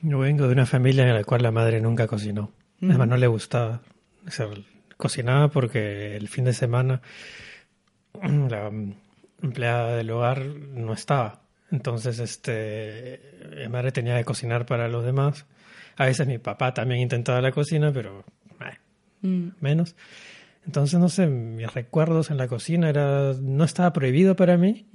Yo 0.00 0.18
vengo 0.18 0.46
de 0.46 0.52
una 0.52 0.66
familia 0.66 1.06
en 1.06 1.14
la 1.14 1.24
cual 1.24 1.42
la 1.42 1.52
madre 1.52 1.80
nunca 1.80 2.06
cocinó. 2.06 2.50
Además, 2.82 3.08
no 3.08 3.16
le 3.16 3.26
gustaba. 3.26 3.82
cocinaba 4.96 5.48
porque 5.48 6.16
el 6.16 6.28
fin 6.28 6.44
de 6.44 6.52
semana 6.52 7.02
la 8.22 8.70
empleada 9.42 9.96
del 9.96 10.10
hogar 10.10 10.44
no 10.46 10.92
estaba. 10.92 11.42
Entonces, 11.70 12.18
este, 12.18 13.20
mi 13.56 13.68
madre 13.68 13.92
tenía 13.92 14.16
que 14.18 14.24
cocinar 14.24 14.66
para 14.66 14.88
los 14.88 15.04
demás. 15.04 15.46
A 15.96 16.06
veces 16.06 16.26
mi 16.26 16.38
papá 16.38 16.72
también 16.72 17.00
intentaba 17.00 17.40
la 17.40 17.52
cocina, 17.52 17.92
pero 17.92 18.24
mm. 19.22 19.48
menos. 19.60 19.96
Entonces, 20.64 21.00
no 21.00 21.08
sé, 21.08 21.26
mis 21.26 21.72
recuerdos 21.72 22.30
en 22.30 22.36
la 22.36 22.46
cocina 22.46 22.90
era, 22.90 23.32
no 23.40 23.64
estaba 23.64 23.92
prohibido 23.92 24.36
para 24.36 24.58
mí, 24.58 24.86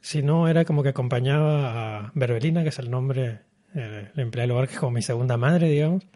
sino 0.00 0.48
era 0.48 0.64
como 0.64 0.82
que 0.82 0.88
acompañaba 0.88 2.06
a 2.06 2.12
Berbelina, 2.14 2.62
que 2.62 2.70
es 2.70 2.78
el 2.78 2.90
nombre, 2.90 3.40
eh, 3.74 4.10
la 4.14 4.22
empleada 4.22 4.46
del 4.46 4.52
hogar, 4.52 4.68
que 4.68 4.74
es 4.74 4.80
como 4.80 4.92
mi 4.92 5.02
segunda 5.02 5.36
madre, 5.36 5.68
digamos, 5.68 6.06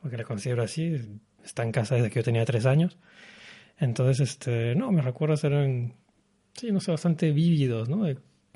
porque 0.00 0.16
la 0.16 0.24
considero 0.24 0.62
así, 0.62 1.20
está 1.44 1.64
en 1.64 1.72
casa 1.72 1.96
desde 1.96 2.08
que 2.08 2.20
yo 2.20 2.24
tenía 2.24 2.46
tres 2.46 2.64
años. 2.64 2.98
Entonces, 3.76 4.20
este, 4.20 4.74
no, 4.74 4.90
mis 4.90 5.04
recuerdos 5.04 5.44
eran, 5.44 5.96
sí, 6.54 6.72
no 6.72 6.80
sé, 6.80 6.92
bastante 6.92 7.32
vívidos, 7.32 7.90
¿no? 7.90 8.06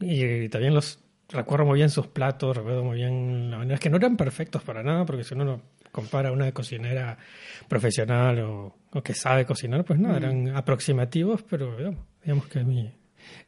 Y, 0.00 0.48
también 0.48 0.74
los 0.74 0.98
recuerdo 1.28 1.66
muy 1.66 1.78
bien 1.78 1.90
sus 1.90 2.06
platos, 2.06 2.56
recuerdo 2.56 2.84
muy 2.84 2.96
bien 2.96 3.50
la 3.50 3.58
manera. 3.58 3.74
Es 3.74 3.80
que 3.80 3.90
no 3.90 3.96
eran 3.96 4.16
perfectos 4.16 4.62
para 4.62 4.82
nada, 4.82 5.04
porque 5.04 5.24
si 5.24 5.34
uno 5.34 5.44
no 5.44 5.60
compara 5.92 6.30
a 6.30 6.32
una 6.32 6.52
cocinera 6.52 7.16
profesional 7.68 8.40
o, 8.40 8.74
que 9.02 9.14
sabe 9.14 9.44
cocinar, 9.44 9.84
pues 9.84 9.98
nada, 9.98 10.16
eran 10.18 10.48
aproximativos, 10.56 11.42
pero 11.42 11.76
digamos, 12.22 12.46
que 12.48 12.64
mi... 12.64 12.90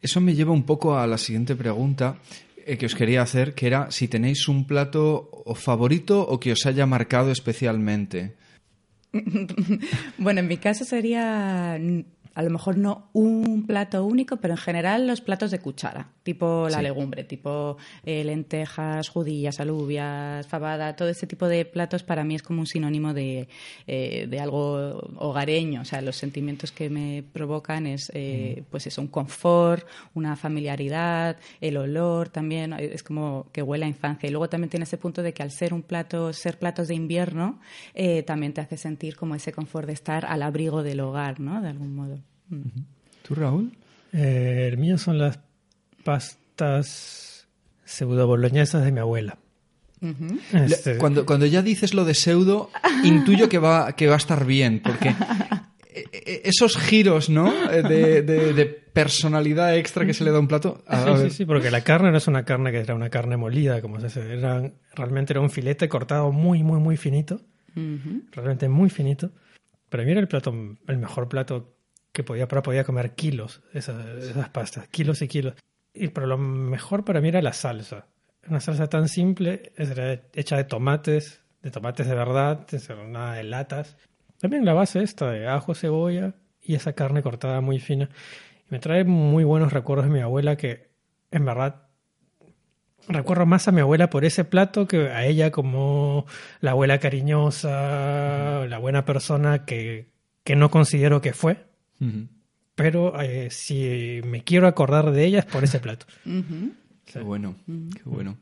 Eso 0.01 0.21
me 0.21 0.35
lleva 0.35 0.53
un 0.53 0.65
poco 0.65 0.97
a 0.97 1.07
la 1.07 1.19
siguiente 1.19 1.55
pregunta 1.55 2.17
eh, 2.65 2.79
que 2.79 2.87
os 2.87 2.95
quería 2.95 3.23
hacer, 3.23 3.55
que 3.55 3.67
era 3.67 3.91
si 3.91 4.09
tenéis 4.09 4.49
un 4.49 4.67
plato 4.67 5.31
favorito 5.55 6.23
o 6.23 6.41
que 6.41 6.53
os 6.53 6.67
haya 6.67 6.87
marcado 6.87 7.31
especialmente. 7.31 8.35
bueno, 10.19 10.41
en 10.41 10.49
mi 10.49 10.57
caso 10.57 10.85
sería 10.85 11.79
a 12.37 12.43
lo 12.43 12.51
mejor 12.51 12.77
no 12.77 13.09
un 13.15 13.65
plato 13.67 14.05
único, 14.05 14.37
pero 14.37 14.53
en 14.53 14.59
general 14.59 15.07
los 15.07 15.23
platos 15.23 15.51
de 15.51 15.59
cuchara, 15.59 16.11
tipo 16.23 16.69
la 16.69 16.83
legumbre, 16.83 17.25
tipo 17.25 17.79
eh, 18.05 18.25
lentejas, 18.25 19.09
judías, 19.09 19.59
alubias, 19.59 20.47
fabada, 20.47 20.95
todo 20.97 21.09
ese 21.09 21.27
tipo 21.27 21.49
de 21.49 21.65
platos 21.65 22.03
para 22.03 22.25
mí 22.25 22.35
es 22.35 22.43
como 22.43 22.61
un 22.61 22.67
sinónimo 22.67 23.15
de, 23.15 23.49
eh, 23.87 24.27
de 24.29 24.39
algo 24.39 24.99
hogareño. 25.17 25.81
O 25.81 25.85
sea, 25.87 26.03
los 26.03 26.17
sentimientos 26.17 26.73
que 26.73 26.91
me 26.91 27.25
provocan 27.33 27.87
es, 27.87 28.13
eh, 28.13 28.65
pues 28.71 28.87
eso, 28.87 29.01
un 29.01 29.09
confort, 29.09 29.87
una 30.13 30.37
familiaridad, 30.37 31.39
el 31.63 31.79
olor 31.79 32.29
también, 32.29 32.75
es 32.75 33.03
como 33.03 33.47
que 33.51 33.63
huele 33.63 33.87
a 33.87 33.89
infancia. 33.89 34.29
Y 34.29 34.31
luego 34.31 34.51
también 34.51 34.69
tiene 34.69 34.85
ese 34.85 34.99
punto 34.99 35.23
de 35.23 35.33
que 35.33 35.43
al 35.43 35.53
ser 35.53 35.73
un 35.73 35.81
plato, 35.81 36.35
ser 36.35 36.59
platos 36.59 36.89
de 36.89 36.97
invierno, 36.97 37.61
también 38.27 38.53
te 38.53 38.61
hace 38.61 38.77
sentir 38.77 39.17
como 39.17 39.35
ese 39.35 39.53
confort 39.53 39.87
de 39.87 39.95
estar 39.95 40.27
al 40.27 40.43
abrigo 40.43 40.83
del 40.83 41.01
hogar, 41.01 41.41
¿no? 41.41 41.63
De 41.63 41.69
algún 41.69 41.95
modo. 41.95 42.26
¿Tú, 43.23 43.35
Raúl? 43.35 43.73
Eh, 44.13 44.69
el 44.71 44.79
mío 44.79 44.99
son 44.99 45.19
las 45.19 45.39
pastas 46.05 47.47
pseudo 47.85 48.27
boloñesas 48.27 48.85
de 48.85 48.93
mi 48.93 49.01
abuela. 49.01 49.39
Este, 50.53 50.99
cuando, 50.99 51.27
cuando 51.27 51.47
ya 51.47 51.63
dices 51.63 51.95
lo 51.95 52.05
de 52.05 52.15
pseudo, 52.15 52.71
intuyo 53.05 53.49
que 53.49 53.59
va, 53.59 53.93
que 53.93 54.07
va 54.07 54.15
a 54.15 54.19
estar 54.19 54.45
bien, 54.45 54.81
porque 54.85 55.09
e, 55.91 56.05
e, 56.13 56.43
esos 56.45 56.77
giros, 56.77 57.29
¿no? 57.29 57.53
De, 57.69 58.83
personalidad 58.93 59.77
extra 59.77 60.07
que 60.07 60.15
se 60.15 60.25
le 60.25 60.31
da 60.31 60.39
a 60.39 60.41
un 60.41 60.49
plato. 60.49 60.83
sí, 60.89 61.23
sí, 61.25 61.31
sí, 61.31 61.45
porque 61.45 61.71
la 61.71 61.83
carne 61.83 62.11
no 62.11 62.17
es 62.17 62.29
una 62.29 62.45
carne 62.45 62.73
que 62.73 62.79
era 62.79 62.95
una 62.95 63.11
carne 63.11 63.37
molida, 63.37 63.83
como 63.83 64.01
se 64.01 64.07
dice. 64.07 64.33
Era, 64.33 64.73
realmente 64.95 65.35
era 65.35 65.41
un 65.41 65.51
filete 65.51 65.87
cortado 65.89 66.33
muy, 66.33 66.63
muy, 66.63 66.81
muy 66.81 66.97
finito. 66.97 67.41
Realmente 68.33 68.71
muy 68.71 68.89
finito. 68.89 69.33
Pero 69.91 70.03
mira 70.05 70.19
el 70.19 70.29
plato, 70.29 70.55
el 70.89 70.97
mejor 70.97 71.29
plato 71.29 71.76
que 72.17 72.25
podía, 72.25 72.49
podía 72.49 72.83
comer 72.83 73.15
kilos 73.15 73.61
esas, 73.75 74.03
esas 74.25 74.49
pastas, 74.49 74.89
kilos 74.89 75.21
y 75.21 75.29
kilos. 75.29 75.53
Y, 75.93 76.09
pero 76.09 76.27
lo 76.27 76.39
mejor 76.39 77.05
para 77.05 77.21
mí 77.21 77.29
era 77.29 77.43
la 77.43 77.53
salsa. 77.53 78.07
Una 78.49 78.59
salsa 78.61 78.87
tan 78.87 79.07
simple, 79.09 79.75
hecha 80.33 80.57
de 80.57 80.65
tomates, 80.65 81.43
de 81.61 81.71
tomates 81.71 82.07
de 82.07 82.15
verdad, 82.15 82.67
nada 83.07 83.35
de 83.35 83.45
latas. 83.45 83.99
También 84.41 84.65
la 84.65 84.73
base 84.73 85.03
esta 85.03 85.31
de 85.31 85.47
ajo, 85.47 85.75
cebolla 85.75 86.33
y 86.63 86.75
esa 86.75 86.95
carne 86.95 87.23
cortada 87.23 87.61
muy 87.61 87.81
fina. 87.81 88.09
Me 88.71 88.79
trae 88.79 89.05
muy 89.05 89.45
buenos 89.45 89.75
recuerdos 89.75 90.07
de 90.07 90.13
mi 90.13 90.21
abuela 90.21 90.57
que, 90.57 90.89
en 91.31 91.45
verdad, 91.45 91.89
recuerdo 93.09 93.45
más 93.45 93.69
a 93.69 93.73
mi 93.73 93.83
abuela 93.83 94.09
por 94.09 94.25
ese 94.25 94.45
plato 94.45 94.89
que 94.89 95.09
a 95.11 95.27
ella 95.27 95.51
como 95.51 96.25
la 96.61 96.71
abuela 96.71 96.99
cariñosa, 96.99 98.65
la 98.67 98.79
buena 98.79 99.05
persona 99.05 99.67
que, 99.67 100.09
que 100.45 100.57
no 100.57 100.71
considero 100.71 101.21
que 101.21 101.35
fue. 101.35 101.67
Pero 102.75 103.21
eh, 103.21 103.49
si 103.51 104.21
me 104.25 104.45
quiero 104.45 104.69
acordar 104.69 105.11
de 105.11 105.25
ella 105.25 105.39
es 105.41 105.47
por 105.47 105.65
ese 105.65 105.81
plato. 105.81 106.07
Qué 107.05 107.21
bueno, 107.21 107.55
qué 107.67 108.03
bueno. 108.05 108.37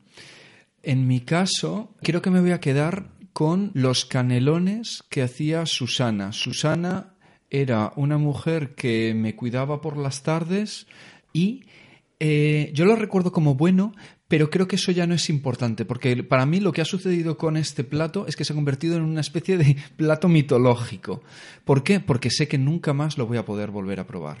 En 0.81 1.07
mi 1.07 1.19
caso, 1.19 1.95
creo 2.01 2.23
que 2.23 2.31
me 2.31 2.41
voy 2.41 2.49
a 2.49 2.59
quedar 2.59 3.11
con 3.31 3.69
los 3.75 4.05
canelones 4.05 5.03
que 5.09 5.21
hacía 5.21 5.67
Susana. 5.67 6.31
Susana 6.31 7.13
era 7.51 7.93
una 7.95 8.17
mujer 8.17 8.73
que 8.73 9.13
me 9.13 9.35
cuidaba 9.35 9.81
por 9.81 9.97
las 9.97 10.23
tardes 10.23 10.87
y 11.31 11.65
eh, 12.19 12.71
yo 12.73 12.85
lo 12.85 12.95
recuerdo 12.95 13.31
como 13.31 13.55
bueno, 13.55 13.93
pero 14.27 14.49
creo 14.49 14.67
que 14.67 14.75
eso 14.75 14.91
ya 14.91 15.05
no 15.05 15.13
es 15.13 15.29
importante, 15.29 15.85
porque 15.85 16.23
para 16.23 16.45
mí 16.45 16.59
lo 16.59 16.71
que 16.71 16.81
ha 16.81 16.85
sucedido 16.85 17.37
con 17.37 17.57
este 17.57 17.83
plato 17.83 18.25
es 18.27 18.35
que 18.35 18.43
se 18.43 18.53
ha 18.53 18.55
convertido 18.55 18.97
en 18.97 19.03
una 19.03 19.21
especie 19.21 19.57
de 19.57 19.77
plato 19.97 20.27
mitológico. 20.27 21.21
¿Por 21.63 21.83
qué? 21.83 21.99
Porque 21.99 22.31
sé 22.31 22.47
que 22.47 22.57
nunca 22.57 22.93
más 22.93 23.17
lo 23.17 23.27
voy 23.27 23.37
a 23.37 23.45
poder 23.45 23.69
volver 23.69 23.99
a 23.99 24.07
probar. 24.07 24.37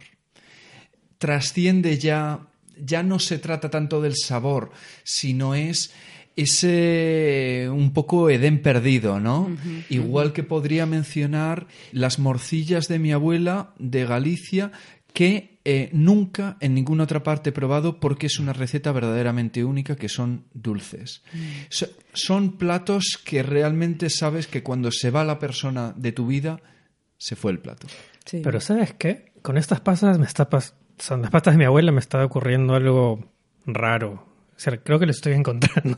Trasciende 1.19 1.97
ya, 1.99 2.47
ya 2.83 3.03
no 3.03 3.19
se 3.19 3.37
trata 3.37 3.69
tanto 3.69 4.01
del 4.01 4.15
sabor, 4.15 4.71
sino 5.03 5.53
es 5.53 5.93
ese 6.35 7.69
un 7.71 7.93
poco 7.93 8.29
Edén 8.29 8.61
perdido, 8.61 9.19
¿no? 9.19 9.55
Igual 9.89 10.33
que 10.33 10.43
podría 10.43 10.85
mencionar 10.85 11.67
las 11.93 12.19
morcillas 12.19 12.87
de 12.87 12.99
mi 12.99 13.13
abuela 13.13 13.73
de 13.79 14.05
Galicia, 14.05 14.71
que 15.13 15.54
eh, 15.67 15.89
nunca 15.93 16.57
en 16.59 16.75
ninguna 16.75 17.05
otra 17.05 17.23
parte 17.23 17.49
he 17.49 17.53
probado 17.53 17.99
porque 17.99 18.27
es 18.27 18.37
una 18.37 18.53
receta 18.53 18.91
verdaderamente 18.91 19.63
única 19.63 19.95
que 19.95 20.09
son 20.09 20.45
dulces. 20.53 21.23
Mm. 21.33 21.85
son 22.13 22.57
platos 22.57 23.19
que 23.23 23.41
realmente 23.41 24.11
sabes 24.11 24.45
que 24.45 24.61
cuando 24.61 24.91
se 24.91 25.09
va 25.09 25.23
la 25.23 25.39
persona 25.39 25.93
de 25.97 26.11
tu 26.11 26.27
vida, 26.27 26.61
se 27.17 27.35
fue 27.35 27.51
el 27.51 27.59
plato. 27.59 27.87
Pero 28.43 28.61
¿sabes 28.61 28.93
qué? 28.93 29.33
Con 29.41 29.57
estas 29.57 29.81
pastas 29.81 30.19
me 30.19 30.25
está 30.25 30.47
son 30.97 31.21
las 31.21 31.31
pastas 31.31 31.55
de 31.55 31.57
mi 31.57 31.65
abuela 31.65 31.91
me 31.91 31.99
está 31.99 32.23
ocurriendo 32.23 32.75
algo 32.75 33.31
raro. 33.65 34.27
creo 34.83 34.99
que 34.99 35.05
lo 35.05 35.11
estoy 35.11 35.33
encontrando. 35.33 35.97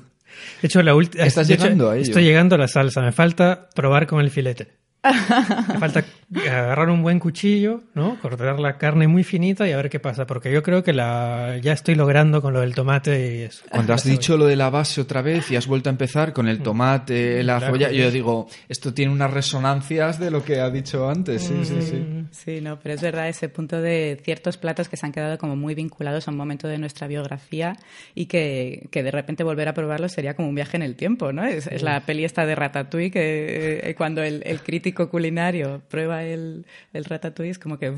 De 0.62 0.68
hecho, 0.68 0.82
la 0.82 0.96
última. 0.96 1.26
Estás 1.26 1.48
llegando 1.48 1.90
a 1.90 1.96
ello. 1.96 2.04
Estoy 2.04 2.24
llegando 2.24 2.56
a 2.56 2.58
la 2.58 2.68
salsa. 2.68 3.02
Me 3.02 3.12
falta 3.12 3.70
probar 3.74 4.08
con 4.08 4.22
el 4.22 4.30
filete. 4.30 4.78
Me 5.74 5.80
falta 5.80 6.04
agarrar 6.50 6.90
un 6.90 7.02
buen 7.04 7.20
cuchillo, 7.20 7.84
¿no? 7.94 8.20
Cortar 8.22 8.60
la 8.60 8.78
carne 8.78 9.08
muy 9.08 9.24
finita 9.24 9.68
y 9.68 9.72
a 9.72 9.78
ver 9.78 9.90
qué 9.90 10.00
pasa. 10.00 10.26
Porque 10.28 10.52
yo 10.52 10.62
creo 10.64 10.84
que 10.84 10.94
la 10.94 11.58
ya 11.62 11.74
estoy 11.74 11.96
logrando 11.96 12.42
con 12.42 12.54
lo 12.54 12.62
del 12.62 12.76
tomate 12.76 13.38
y 13.38 13.42
eso. 13.44 13.64
Cuando 13.70 13.94
has 13.94 14.04
dicho 14.04 14.38
lo 14.38 14.46
de 14.46 14.56
la 14.56 14.70
base 14.70 15.00
otra 15.02 15.22
vez 15.22 15.50
y 15.52 15.56
has 15.56 15.68
vuelto 15.68 15.90
a 15.90 15.92
empezar 15.92 16.34
con 16.34 16.48
el 16.48 16.62
tomate, 16.62 17.44
la 17.44 17.58
Claro. 17.58 17.66
cebolla, 17.78 17.92
yo 17.92 18.12
digo, 18.12 18.48
esto 18.70 18.94
tiene 18.94 19.12
unas 19.12 19.32
resonancias 19.32 20.20
de 20.20 20.32
lo 20.32 20.44
que 20.44 20.60
ha 20.60 20.70
dicho 20.70 21.10
antes. 21.10 21.44
Sí, 21.44 21.54
sí, 21.64 21.82
sí. 21.82 22.06
Sí, 22.32 22.62
no, 22.62 22.80
pero 22.80 22.96
es 22.96 23.02
verdad 23.02 23.28
ese 23.30 23.50
punto 23.50 23.82
de 23.82 24.20
ciertos 24.24 24.58
platos 24.58 24.90
que 24.90 24.98
se 24.98 25.06
han 25.06 25.12
quedado 25.12 25.38
como 25.38 25.56
muy 25.56 25.76
vinculados 25.76 26.28
a 26.28 26.32
un 26.32 26.38
momento 26.38 26.68
de 26.68 26.78
nuestra 26.78 27.08
biografía 27.08 27.76
y 28.16 28.26
que, 28.26 28.88
que 28.92 29.04
de 29.04 29.12
repente 29.12 29.44
volver 29.44 29.68
a 29.70 29.74
probarlos 29.74 30.12
sería 30.12 30.36
como 30.36 30.50
un 30.50 30.56
viaje 30.56 30.78
en 30.78 30.84
el 30.84 30.96
tiempo, 30.96 31.32
¿no? 31.32 31.46
Es, 31.46 31.68
es 31.68 31.82
la 31.84 32.02
peli 32.02 32.26
esta 32.26 32.46
de 32.46 32.56
Ratatouille 32.56 33.12
que 33.12 33.80
eh, 33.84 33.96
cuando 33.96 34.24
el, 34.24 34.42
el 34.46 34.62
crítico 34.62 34.97
culinario 35.06 35.82
prueba 35.90 36.24
el, 36.24 36.66
el 36.94 37.06
Ratatouille 37.06 37.52
es 37.52 37.60
como 37.60 37.78
que 37.80 37.90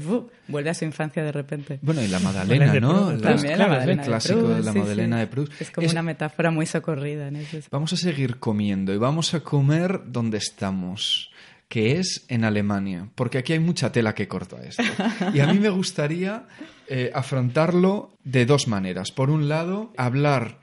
vuelve 0.47 0.69
a 0.69 0.73
su 0.73 0.85
infancia 0.85 1.23
de 1.23 1.31
repente. 1.31 1.79
Bueno, 1.81 2.01
y 2.03 2.07
la 2.07 2.19
de 2.45 2.81
¿no? 2.81 3.11
La- 3.13 3.17
También 3.35 3.57
la 3.57 3.65
el 3.65 3.99
clásico 4.01 4.39
de, 4.39 4.45
Proust, 4.45 4.65
la 4.65 4.71
sí. 4.73 4.79
de 5.19 5.27
Proust. 5.27 5.61
Es 5.61 5.71
como 5.71 5.85
Es- 5.87 5.93
una 5.93 6.03
metáfora 6.03 6.51
muy 6.51 6.65
socorrida 6.65 7.27
en 7.29 7.37
ese 7.37 7.63
Vamos 7.71 7.93
a 7.93 7.97
seguir 7.97 8.37
comiendo 8.39 8.93
y 8.93 8.97
vamos 8.97 9.33
a 9.33 9.39
comer 9.39 10.01
donde 10.07 10.37
estamos, 10.37 11.31
que 11.67 11.99
es 11.99 12.25
en 12.29 12.43
Alemania, 12.43 13.07
porque 13.15 13.37
aquí 13.37 13.53
hay 13.53 13.59
mucha 13.59 13.91
tela 13.91 14.13
que 14.15 14.27
corta 14.27 14.57
esto. 14.63 14.83
Y 15.33 15.39
a 15.39 15.47
mí 15.47 15.59
me 15.59 15.69
gustaría 15.69 16.45
eh, 16.87 17.11
afrontarlo 17.13 18.17
de 18.23 18.45
dos 18.45 18.67
maneras. 18.67 19.11
Por 19.11 19.29
un 19.29 19.47
lado, 19.49 19.93
hablar 19.97 20.59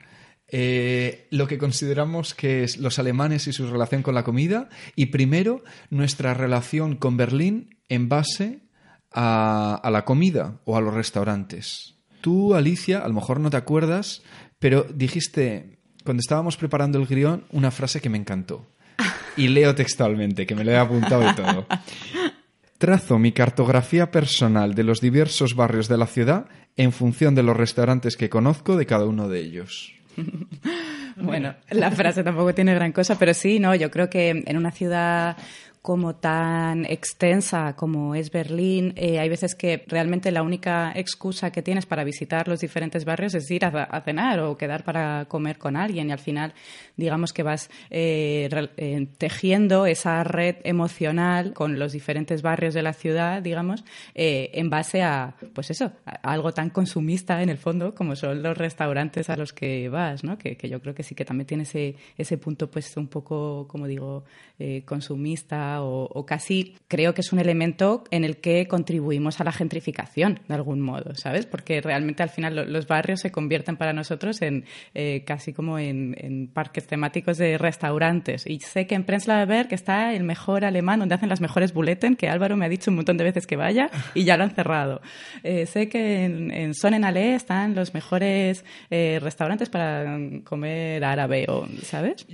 eh, 0.49 1.27
lo 1.31 1.47
que 1.47 1.57
consideramos 1.57 2.33
que 2.33 2.63
es 2.63 2.77
los 2.77 2.99
alemanes 2.99 3.47
y 3.47 3.53
su 3.53 3.67
relación 3.67 4.03
con 4.03 4.15
la 4.15 4.23
comida, 4.23 4.69
y 4.95 5.07
primero 5.07 5.63
nuestra 5.89 6.33
relación 6.33 6.95
con 6.95 7.17
Berlín 7.17 7.77
en 7.89 8.09
base 8.09 8.59
a, 9.11 9.75
a 9.75 9.91
la 9.91 10.05
comida 10.05 10.59
o 10.65 10.77
a 10.77 10.81
los 10.81 10.93
restaurantes. 10.93 11.95
Tú, 12.21 12.55
Alicia, 12.55 12.99
a 12.99 13.07
lo 13.07 13.13
mejor 13.13 13.39
no 13.39 13.49
te 13.49 13.57
acuerdas, 13.57 14.23
pero 14.59 14.85
dijiste, 14.93 15.77
cuando 16.03 16.21
estábamos 16.21 16.55
preparando 16.57 16.97
el 16.99 17.05
guion, 17.05 17.43
una 17.51 17.69
frase 17.69 17.99
que 17.99 18.09
me 18.09 18.17
encantó. 18.17 18.65
Y 19.35 19.49
leo 19.49 19.75
textualmente, 19.75 20.47
que 20.47 20.55
me 20.55 20.63
lo 20.63 20.71
he 20.71 20.77
apuntado 20.77 21.29
y 21.29 21.35
todo. 21.35 21.67
Trazo 22.77 23.19
mi 23.19 23.33
cartografía 23.33 24.09
personal 24.09 24.73
de 24.73 24.83
los 24.83 25.01
diversos 25.01 25.53
barrios 25.53 25.87
de 25.87 25.97
la 25.97 26.07
ciudad 26.07 26.47
en 26.75 26.91
función 26.91 27.35
de 27.35 27.43
los 27.43 27.57
restaurantes 27.57 28.15
que 28.15 28.29
conozco 28.29 28.77
de 28.77 28.85
cada 28.85 29.05
uno 29.05 29.27
de 29.27 29.39
ellos. 29.41 29.96
Bueno, 31.19 31.55
la 31.71 31.89
frase 31.89 32.23
tampoco 32.23 32.53
tiene 32.53 32.75
gran 32.75 32.91
cosa, 32.91 33.17
pero 33.17 33.33
sí, 33.33 33.59
no, 33.59 33.73
yo 33.73 33.89
creo 33.89 34.07
que 34.07 34.43
en 34.45 34.55
una 34.55 34.69
ciudad 34.69 35.35
como 35.87 36.15
tan 36.15 36.83
extensa 36.83 37.77
como 37.77 38.13
es 38.13 38.29
Berlín, 38.29 38.91
eh, 38.97 39.19
hay 39.19 39.29
veces 39.29 39.55
que 39.55 39.85
realmente 39.87 40.33
la 40.33 40.43
única 40.43 40.91
excusa 40.93 41.49
que 41.49 41.61
tienes 41.61 41.85
para 41.85 42.03
visitar 42.03 42.49
los 42.49 42.59
diferentes 42.59 43.05
barrios 43.05 43.33
es 43.35 43.49
ir 43.49 43.63
a, 43.63 44.01
cenar 44.01 44.41
o 44.41 44.57
quedar 44.57 44.83
para 44.83 45.23
comer 45.29 45.57
con 45.57 45.77
alguien 45.77 46.09
y 46.09 46.11
al 46.11 46.19
final 46.19 46.53
digamos 46.97 47.31
que 47.31 47.41
vas 47.41 47.69
eh, 47.89 48.49
eh, 48.75 49.07
tejiendo 49.17 49.85
esa 49.85 50.25
red 50.25 50.57
emocional 50.65 51.53
con 51.53 51.79
los 51.79 51.93
diferentes 51.93 52.41
barrios 52.41 52.73
de 52.73 52.81
la 52.81 52.91
ciudad, 52.91 53.41
digamos, 53.41 53.85
en 54.13 54.69
base 54.69 55.03
a, 55.03 55.35
pues 55.53 55.71
eso, 55.71 55.93
algo 56.21 56.51
tan 56.51 56.69
consumista 56.69 57.41
en 57.41 57.47
el 57.47 57.57
fondo 57.57 57.95
como 57.95 58.17
son 58.17 58.43
los 58.43 58.57
restaurantes 58.57 59.29
a 59.29 59.37
los 59.37 59.53
que 59.53 59.87
vas, 59.87 60.25
¿no? 60.25 60.37
Que, 60.37 60.57
que 60.57 60.67
yo 60.67 60.81
creo 60.81 60.93
que 60.93 61.03
sí 61.03 61.15
que 61.15 61.23
también 61.23 61.47
tiene 61.47 61.63
ese, 61.63 61.95
ese 62.17 62.37
punto 62.37 62.69
pues 62.69 62.97
un 62.97 63.07
poco, 63.07 63.69
como 63.69 63.87
digo, 63.87 64.25
eh, 64.59 64.81
o, 65.81 66.25
casi 66.25 66.75
creo 66.87 67.13
que 67.13 67.21
es 67.21 67.31
un 67.33 67.39
elemento 67.39 68.03
en 68.11 68.23
el 68.23 68.37
que 68.37 68.67
contribuimos 68.67 69.39
a 69.39 69.43
la 69.43 69.51
gentrificación 69.51 70.39
de 70.47 70.53
algún 70.55 70.81
modo, 70.81 71.15
¿sabes? 71.15 71.45
Porque 71.45 71.81
realmente 71.81 72.23
al 72.23 72.29
final 72.29 72.55
lo- 72.55 72.65
los 72.65 72.87
barrios 72.87 73.19
se 73.21 73.31
convierten 73.31 73.77
para 73.77 73.93
nosotros 73.93 74.41
en 74.41 74.65
eh, 74.93 75.23
casi 75.25 75.53
como 75.53 75.79
en, 75.79 76.49
parques 76.53 76.87
temáticos 76.87 77.37
de 77.37 77.57
restaurantes. 77.57 78.45
Y 78.47 78.59
sé 78.59 78.87
que 78.87 78.95
en 78.95 79.03
Prenzlauer 79.03 79.47
Berg 79.47 79.73
está 79.73 80.13
el 80.13 80.23
mejor 80.23 80.65
alemán 80.65 80.99
donde 80.99 81.15
hacen 81.15 81.29
las 81.29 81.41
mejores 81.41 81.73
buleten, 81.73 82.15
que 82.15 82.29
Álvaro 82.29 82.57
me 82.57 82.65
ha 82.65 82.69
dicho 82.69 82.91
un 82.91 82.95
montón 82.97 83.17
de 83.17 83.23
veces 83.23 83.47
que 83.47 83.55
vaya 83.55 83.89
y 84.13 84.23
ya 84.23 84.37
lo 84.37 84.43
han 84.43 84.51
cerrado. 84.51 85.01
Eh, 85.43 85.65
sé 85.65 85.89
que 85.89 86.25
en, 86.25 86.51
en 86.51 86.73
Sonnenallee 86.73 87.33
están 87.35 87.75
los 87.75 87.93
mejores 87.93 88.65
eh, 88.89 89.19
restaurantes 89.21 89.69
para 89.69 90.17
comer 90.43 91.03
árabe, 91.03 91.45
o, 91.49 91.67
¿sabes? 91.83 92.25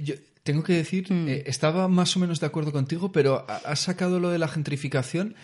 Tengo 0.44 0.64
que 0.64 0.74
decir, 0.74 1.08
eh, 1.10 1.44
estaba 1.48 1.88
más 1.88 2.16
o 2.16 2.20
menos 2.20 2.40
de 2.40 2.46
acuerdo 2.48 2.72
contigo, 2.72 3.12
pero 3.12 3.46
ha- 3.48 3.62
has 3.66 3.80
sacado 3.80 4.20
lo 4.20 4.30
de 4.30 4.40
la 4.40 4.48
gentrificación 4.48 5.36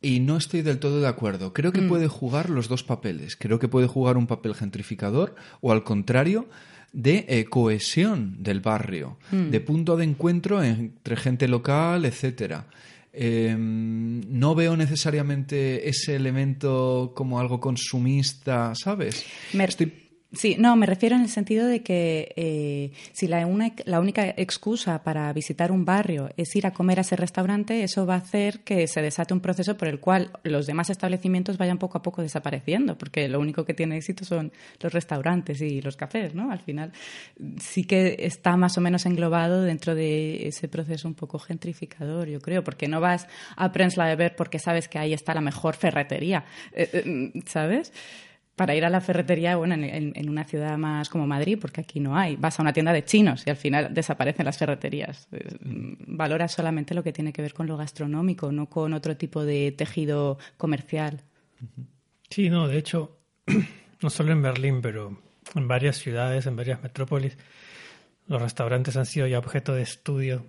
y 0.00 0.20
no 0.20 0.36
estoy 0.36 0.62
del 0.62 0.78
todo 0.78 1.00
de 1.00 1.08
acuerdo. 1.08 1.52
Creo 1.52 1.72
que 1.72 1.82
puede 1.82 2.08
jugar 2.08 2.48
los 2.48 2.68
dos 2.68 2.82
papeles. 2.84 3.36
Creo 3.36 3.58
que 3.58 3.68
puede 3.68 3.86
jugar 3.86 4.16
un 4.16 4.26
papel 4.26 4.54
gentrificador 4.54 5.34
o 5.60 5.72
al 5.72 5.84
contrario 5.84 6.48
de 6.92 7.26
eh, 7.28 7.44
cohesión 7.44 8.42
del 8.42 8.60
barrio, 8.60 9.18
de 9.30 9.60
punto 9.60 9.96
de 9.96 10.04
encuentro 10.04 10.62
entre 10.62 11.16
gente 11.16 11.46
local, 11.48 12.04
etcétera. 12.04 12.66
Eh, 13.12 13.54
no 13.58 14.54
veo 14.54 14.76
necesariamente 14.76 15.88
ese 15.88 16.14
elemento 16.16 17.12
como 17.14 17.38
algo 17.40 17.60
consumista, 17.60 18.72
¿sabes? 18.74 19.24
Me- 19.52 19.64
Estoy 19.64 19.92
Sí, 20.32 20.54
no, 20.56 20.76
me 20.76 20.86
refiero 20.86 21.16
en 21.16 21.22
el 21.22 21.28
sentido 21.28 21.66
de 21.66 21.82
que 21.82 22.32
eh, 22.36 22.92
si 23.12 23.26
la, 23.26 23.44
única 23.48 24.28
excusa 24.36 25.02
para 25.02 25.32
visitar 25.32 25.72
un 25.72 25.84
barrio 25.84 26.30
es 26.36 26.54
ir 26.54 26.68
a 26.68 26.72
comer 26.72 26.98
a 26.98 27.00
ese 27.00 27.16
restaurante, 27.16 27.82
eso 27.82 28.06
va 28.06 28.14
a 28.14 28.18
hacer 28.18 28.60
que 28.60 28.86
se 28.86 29.02
desate 29.02 29.34
un 29.34 29.40
proceso 29.40 29.76
por 29.76 29.88
el 29.88 29.98
cual 29.98 30.30
los 30.44 30.68
demás 30.68 30.88
establecimientos 30.88 31.58
vayan 31.58 31.78
poco 31.78 31.98
a 31.98 32.02
poco 32.02 32.22
desapareciendo, 32.22 32.96
porque 32.96 33.28
lo 33.28 33.40
único 33.40 33.64
que 33.64 33.74
tiene 33.74 33.96
éxito 33.96 34.24
son 34.24 34.52
los 34.80 34.92
restaurantes 34.92 35.60
y 35.62 35.82
los 35.82 35.96
cafés, 35.96 36.32
¿no? 36.32 36.52
Al 36.52 36.60
final 36.60 36.92
sí 37.58 37.82
que 37.82 38.14
está 38.20 38.56
más 38.56 38.78
o 38.78 38.80
menos 38.80 39.06
englobado 39.06 39.62
dentro 39.62 39.96
de 39.96 40.46
ese 40.46 40.68
proceso 40.68 41.08
un 41.08 41.14
poco 41.14 41.40
gentrificador, 41.40 42.28
yo 42.28 42.40
creo, 42.40 42.62
porque 42.62 42.86
no 42.86 43.00
vas 43.00 43.26
a 43.56 43.72
Prenzlauer 43.72 44.16
Berg 44.16 44.36
porque 44.36 44.60
sabes 44.60 44.86
que 44.86 45.00
ahí 45.00 45.12
está 45.12 45.34
la 45.34 45.40
mejor 45.40 45.74
ferretería, 45.74 46.44
eh, 46.72 46.88
eh, 46.92 47.42
¿sabes? 47.46 47.92
Para 48.60 48.74
ir 48.74 48.84
a 48.84 48.90
la 48.90 49.00
ferretería, 49.00 49.56
bueno, 49.56 49.74
en, 49.74 50.28
una 50.28 50.44
ciudad 50.44 50.76
más 50.76 51.08
como 51.08 51.26
Madrid, 51.26 51.56
porque 51.58 51.80
aquí 51.80 51.98
no 51.98 52.14
hay. 52.14 52.36
Vas 52.36 52.58
a 52.58 52.62
una 52.62 52.74
tienda 52.74 52.92
de 52.92 53.06
chinos 53.06 53.42
y 53.46 53.48
al 53.48 53.56
final 53.56 53.94
desaparecen 53.94 54.44
las 54.44 54.58
ferreterías. 54.58 55.28
Eh, 55.32 55.56
Valoras 55.60 56.52
solamente 56.52 56.92
lo 56.92 57.02
que 57.02 57.10
tiene 57.10 57.32
que 57.32 57.40
ver 57.40 57.54
con 57.54 57.66
lo 57.66 57.78
gastronómico, 57.78 58.52
no 58.52 58.66
con 58.66 58.92
otro 58.92 59.16
tipo 59.16 59.46
de 59.46 59.72
tejido 59.72 60.36
comercial. 60.58 61.22
Sí, 62.28 62.50
no, 62.50 62.68
de 62.68 62.76
hecho, 62.76 63.16
no 64.02 64.10
solo 64.10 64.32
en 64.32 64.42
Berlín, 64.42 64.82
pero 64.82 65.18
en 65.54 65.66
varias 65.66 65.96
ciudades, 65.96 66.44
en 66.44 66.56
varias 66.56 66.82
metrópolis, 66.82 67.38
los 68.26 68.42
restaurantes 68.42 68.94
han 68.98 69.06
sido 69.06 69.26
ya 69.26 69.38
objeto 69.38 69.72
de 69.72 69.84
estudio 69.84 70.44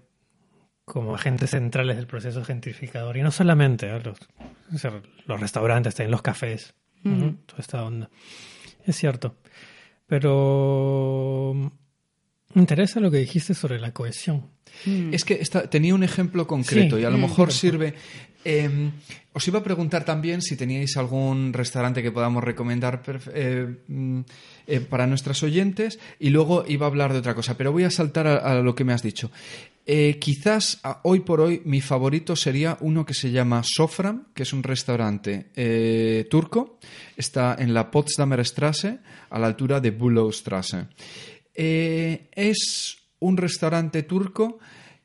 como 0.84 1.16
agentes 1.16 1.52
centrales 1.52 1.96
del 1.96 2.08
proceso 2.08 2.44
gentrificador. 2.44 3.16
Y 3.16 3.22
no 3.22 3.32
solamente 3.32 3.88
¿eh? 3.88 4.02
los, 4.04 4.20
los 5.28 5.40
restaurantes, 5.40 5.96
también 5.96 6.12
los 6.12 6.22
cafés, 6.22 6.76
toda 7.04 7.60
esta 7.60 7.84
onda. 7.84 8.10
Es 8.86 8.96
cierto. 8.98 9.36
Pero 10.08 11.54
mm, 11.56 11.68
me 12.56 12.62
interesa 12.62 13.00
lo 13.00 13.10
que 13.12 13.18
dijiste 13.18 13.54
sobre 13.54 13.80
la 13.80 13.92
cohesión. 13.94 14.48
Es 15.12 15.26
que 15.26 15.36
tenía 15.70 15.94
un 15.96 16.04
ejemplo 16.04 16.48
concreto 16.48 16.96
Sí. 16.96 17.02
y 17.02 17.06
a 17.06 17.10
lo 17.10 17.18
Mm, 17.18 17.22
mejor 17.22 17.52
sirve. 17.52 17.94
eh, 18.44 18.90
os 19.34 19.48
iba 19.48 19.60
a 19.60 19.64
preguntar 19.64 20.04
también 20.04 20.42
si 20.42 20.56
teníais 20.58 20.98
algún 20.98 21.54
restaurante 21.54 22.02
que 22.02 22.12
podamos 22.12 22.44
recomendar 22.44 23.04
eh, 23.34 23.68
mm, 23.88 24.22
eh, 24.68 24.80
para 24.82 25.06
nuestras 25.08 25.44
oyentes 25.44 26.00
y 26.20 26.30
luego 26.32 26.66
iba 26.68 26.86
a 26.86 26.90
hablar 26.90 27.14
de 27.14 27.20
otra 27.20 27.36
cosa, 27.36 27.56
pero 27.56 27.72
voy 27.72 27.84
a 27.84 27.92
saltar 27.92 28.28
a, 28.28 28.38
a 28.38 28.56
lo 28.62 28.74
que 28.74 28.84
me 28.84 28.94
has 28.94 29.04
dicho. 29.04 29.30
Eh, 29.86 30.20
quizás 30.20 30.80
hoy 31.04 31.22
por 31.22 31.42
hoy 31.42 31.62
mi 31.66 31.82
favorito 31.82 32.36
sería 32.36 32.78
uno 32.82 33.06
que 33.06 33.14
se 33.14 33.32
llama 33.32 33.64
Sofram, 33.64 34.28
que 34.34 34.44
es 34.44 34.54
un 34.54 34.64
restaurante 34.64 35.48
eh, 35.56 36.28
turco. 36.30 36.80
Está 37.18 37.56
en 37.58 37.74
la 37.74 37.90
Potsdamer 37.90 38.46
Straße, 38.46 39.00
a 39.30 39.40
la 39.40 39.48
altura 39.48 39.80
de 39.80 39.92
Bülowstraße. 39.92 40.88
Eh, 41.54 42.30
es 42.34 42.98
un 43.20 43.38
restaurante 43.38 44.04
turco, 44.04 44.60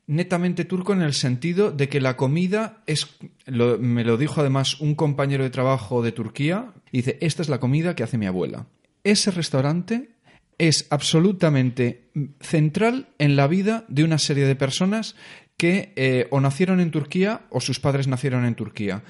netamente 0.07 0.65
turco 0.65 0.93
en 0.93 1.03
el 1.03 1.15
sentido 1.15 1.71
de 1.71 1.89
que 1.89 2.01
la 2.01 2.17
comida 2.17 2.83
es, 2.87 3.09
me 3.47 4.05
lo 4.05 4.17
dijo 4.17 4.41
además 4.41 4.81
un 4.81 4.95
compañero 4.95 5.45
de 5.45 5.51
trabajo 5.51 6.03
de 6.03 6.13
Turquía, 6.13 6.73
y 6.93 6.99
dice, 6.99 7.19
esta 7.21 7.43
es 7.43 7.49
la 7.49 7.61
comida 7.61 7.97
que 7.97 8.03
hace 8.03 8.19
mi 8.19 8.27
abuela. 8.27 8.67
Ese 9.05 9.31
restaurante 9.31 10.16
es 10.59 10.87
absolutamente 10.91 12.09
central 12.41 13.09
en 13.19 13.37
la 13.37 13.47
vida 13.47 13.85
de 13.89 14.05
una 14.05 14.19
serie 14.19 14.47
de 14.47 14.57
personas 14.57 15.15
que 15.57 15.93
eh, 15.97 16.27
o 16.31 16.41
nacieron 16.41 16.81
en 16.81 16.91
Turquía 16.91 17.43
o 17.51 17.61
sus 17.61 17.81
padres 17.81 18.07
nacieron 18.09 18.45
en 18.45 18.55
Turquía. 18.55 19.03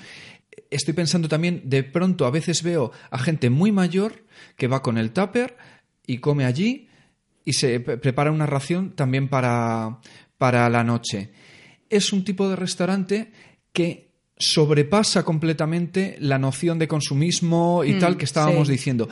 Estoy 0.71 0.95
pensando 0.95 1.29
también, 1.29 1.63
de 1.65 1.83
pronto 1.85 2.27
a 2.27 2.31
veces 2.31 2.63
veo 2.63 2.91
a 3.11 3.19
gente 3.19 3.51
muy 3.51 3.73
mayor 3.73 4.25
que 4.57 4.69
va 4.69 4.83
con 4.83 4.99
el 4.99 5.11
tupper 5.13 5.57
y 6.07 6.19
come 6.19 6.45
allí 6.45 6.89
y 7.45 7.53
se 7.53 7.79
pre- 7.81 7.99
prepara 7.99 8.31
una 8.33 8.47
ración 8.47 8.91
también 8.93 9.29
para, 9.29 9.99
para 10.39 10.69
la 10.69 10.83
noche. 10.85 11.31
es 11.91 12.13
un 12.13 12.25
tipo 12.25 12.49
de 12.49 12.57
restaurante 12.57 13.31
que 13.73 14.11
sobrepasa 14.39 15.23
completamente 15.25 16.17
la 16.21 16.39
noción 16.39 16.79
de 16.79 16.89
consumismo 16.89 17.85
y 17.85 17.93
Mm, 17.95 17.99
tal 18.01 18.17
que 18.17 18.25
estábamos 18.25 18.67
sí. 18.67 18.73
diciendo. 18.73 19.09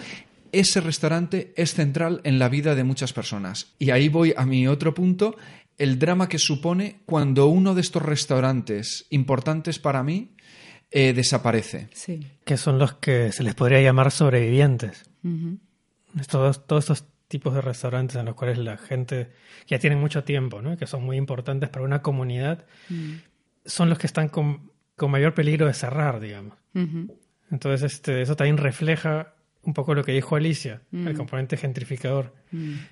Ese 0.54 0.80
restaurante 0.80 1.52
es 1.56 1.74
central 1.74 2.20
en 2.22 2.38
la 2.38 2.48
vida 2.48 2.76
de 2.76 2.84
muchas 2.84 3.12
personas. 3.12 3.74
Y 3.80 3.90
ahí 3.90 4.08
voy 4.08 4.32
a 4.36 4.46
mi 4.46 4.68
otro 4.68 4.94
punto, 4.94 5.36
el 5.78 5.98
drama 5.98 6.28
que 6.28 6.38
supone 6.38 7.00
cuando 7.06 7.48
uno 7.48 7.74
de 7.74 7.80
estos 7.80 8.00
restaurantes 8.00 9.06
importantes 9.10 9.80
para 9.80 10.04
mí 10.04 10.36
eh, 10.92 11.12
desaparece. 11.12 11.88
Sí. 11.92 12.24
Que 12.44 12.56
son 12.56 12.78
los 12.78 12.94
que 12.94 13.32
se 13.32 13.42
les 13.42 13.56
podría 13.56 13.80
llamar 13.82 14.12
sobrevivientes. 14.12 15.10
Todos 16.30 16.62
estos 16.68 17.04
tipos 17.26 17.52
de 17.52 17.60
restaurantes 17.60 18.14
en 18.14 18.26
los 18.26 18.36
cuales 18.36 18.58
la 18.58 18.76
gente 18.76 19.32
ya 19.66 19.80
tiene 19.80 19.96
mucho 19.96 20.22
tiempo, 20.22 20.62
¿no? 20.62 20.76
que 20.76 20.86
son 20.86 21.02
muy 21.02 21.16
importantes 21.16 21.68
para 21.68 21.84
una 21.84 22.00
comunidad, 22.00 22.64
son 23.64 23.88
los 23.88 23.98
que 23.98 24.06
están 24.06 24.28
con, 24.28 24.70
con 24.94 25.10
mayor 25.10 25.34
peligro 25.34 25.66
de 25.66 25.74
cerrar, 25.74 26.20
digamos. 26.20 26.56
Entonces, 27.50 27.92
este, 27.92 28.22
eso 28.22 28.36
también 28.36 28.56
refleja 28.56 29.33
un 29.64 29.74
poco 29.74 29.94
lo 29.94 30.05
que 30.05 30.12
dijo 30.12 30.37
Alicia, 30.37 30.83
el 30.92 31.16
componente 31.16 31.57
gentrificador. 31.57 32.35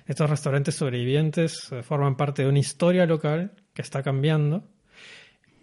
Estos 0.05 0.29
restaurantes 0.29 0.75
sobrevivientes 0.75 1.71
eh, 1.71 1.83
forman 1.83 2.17
parte 2.17 2.43
de 2.43 2.49
una 2.49 2.59
historia 2.59 3.05
local 3.05 3.53
que 3.73 3.81
está 3.81 4.03
cambiando. 4.03 4.67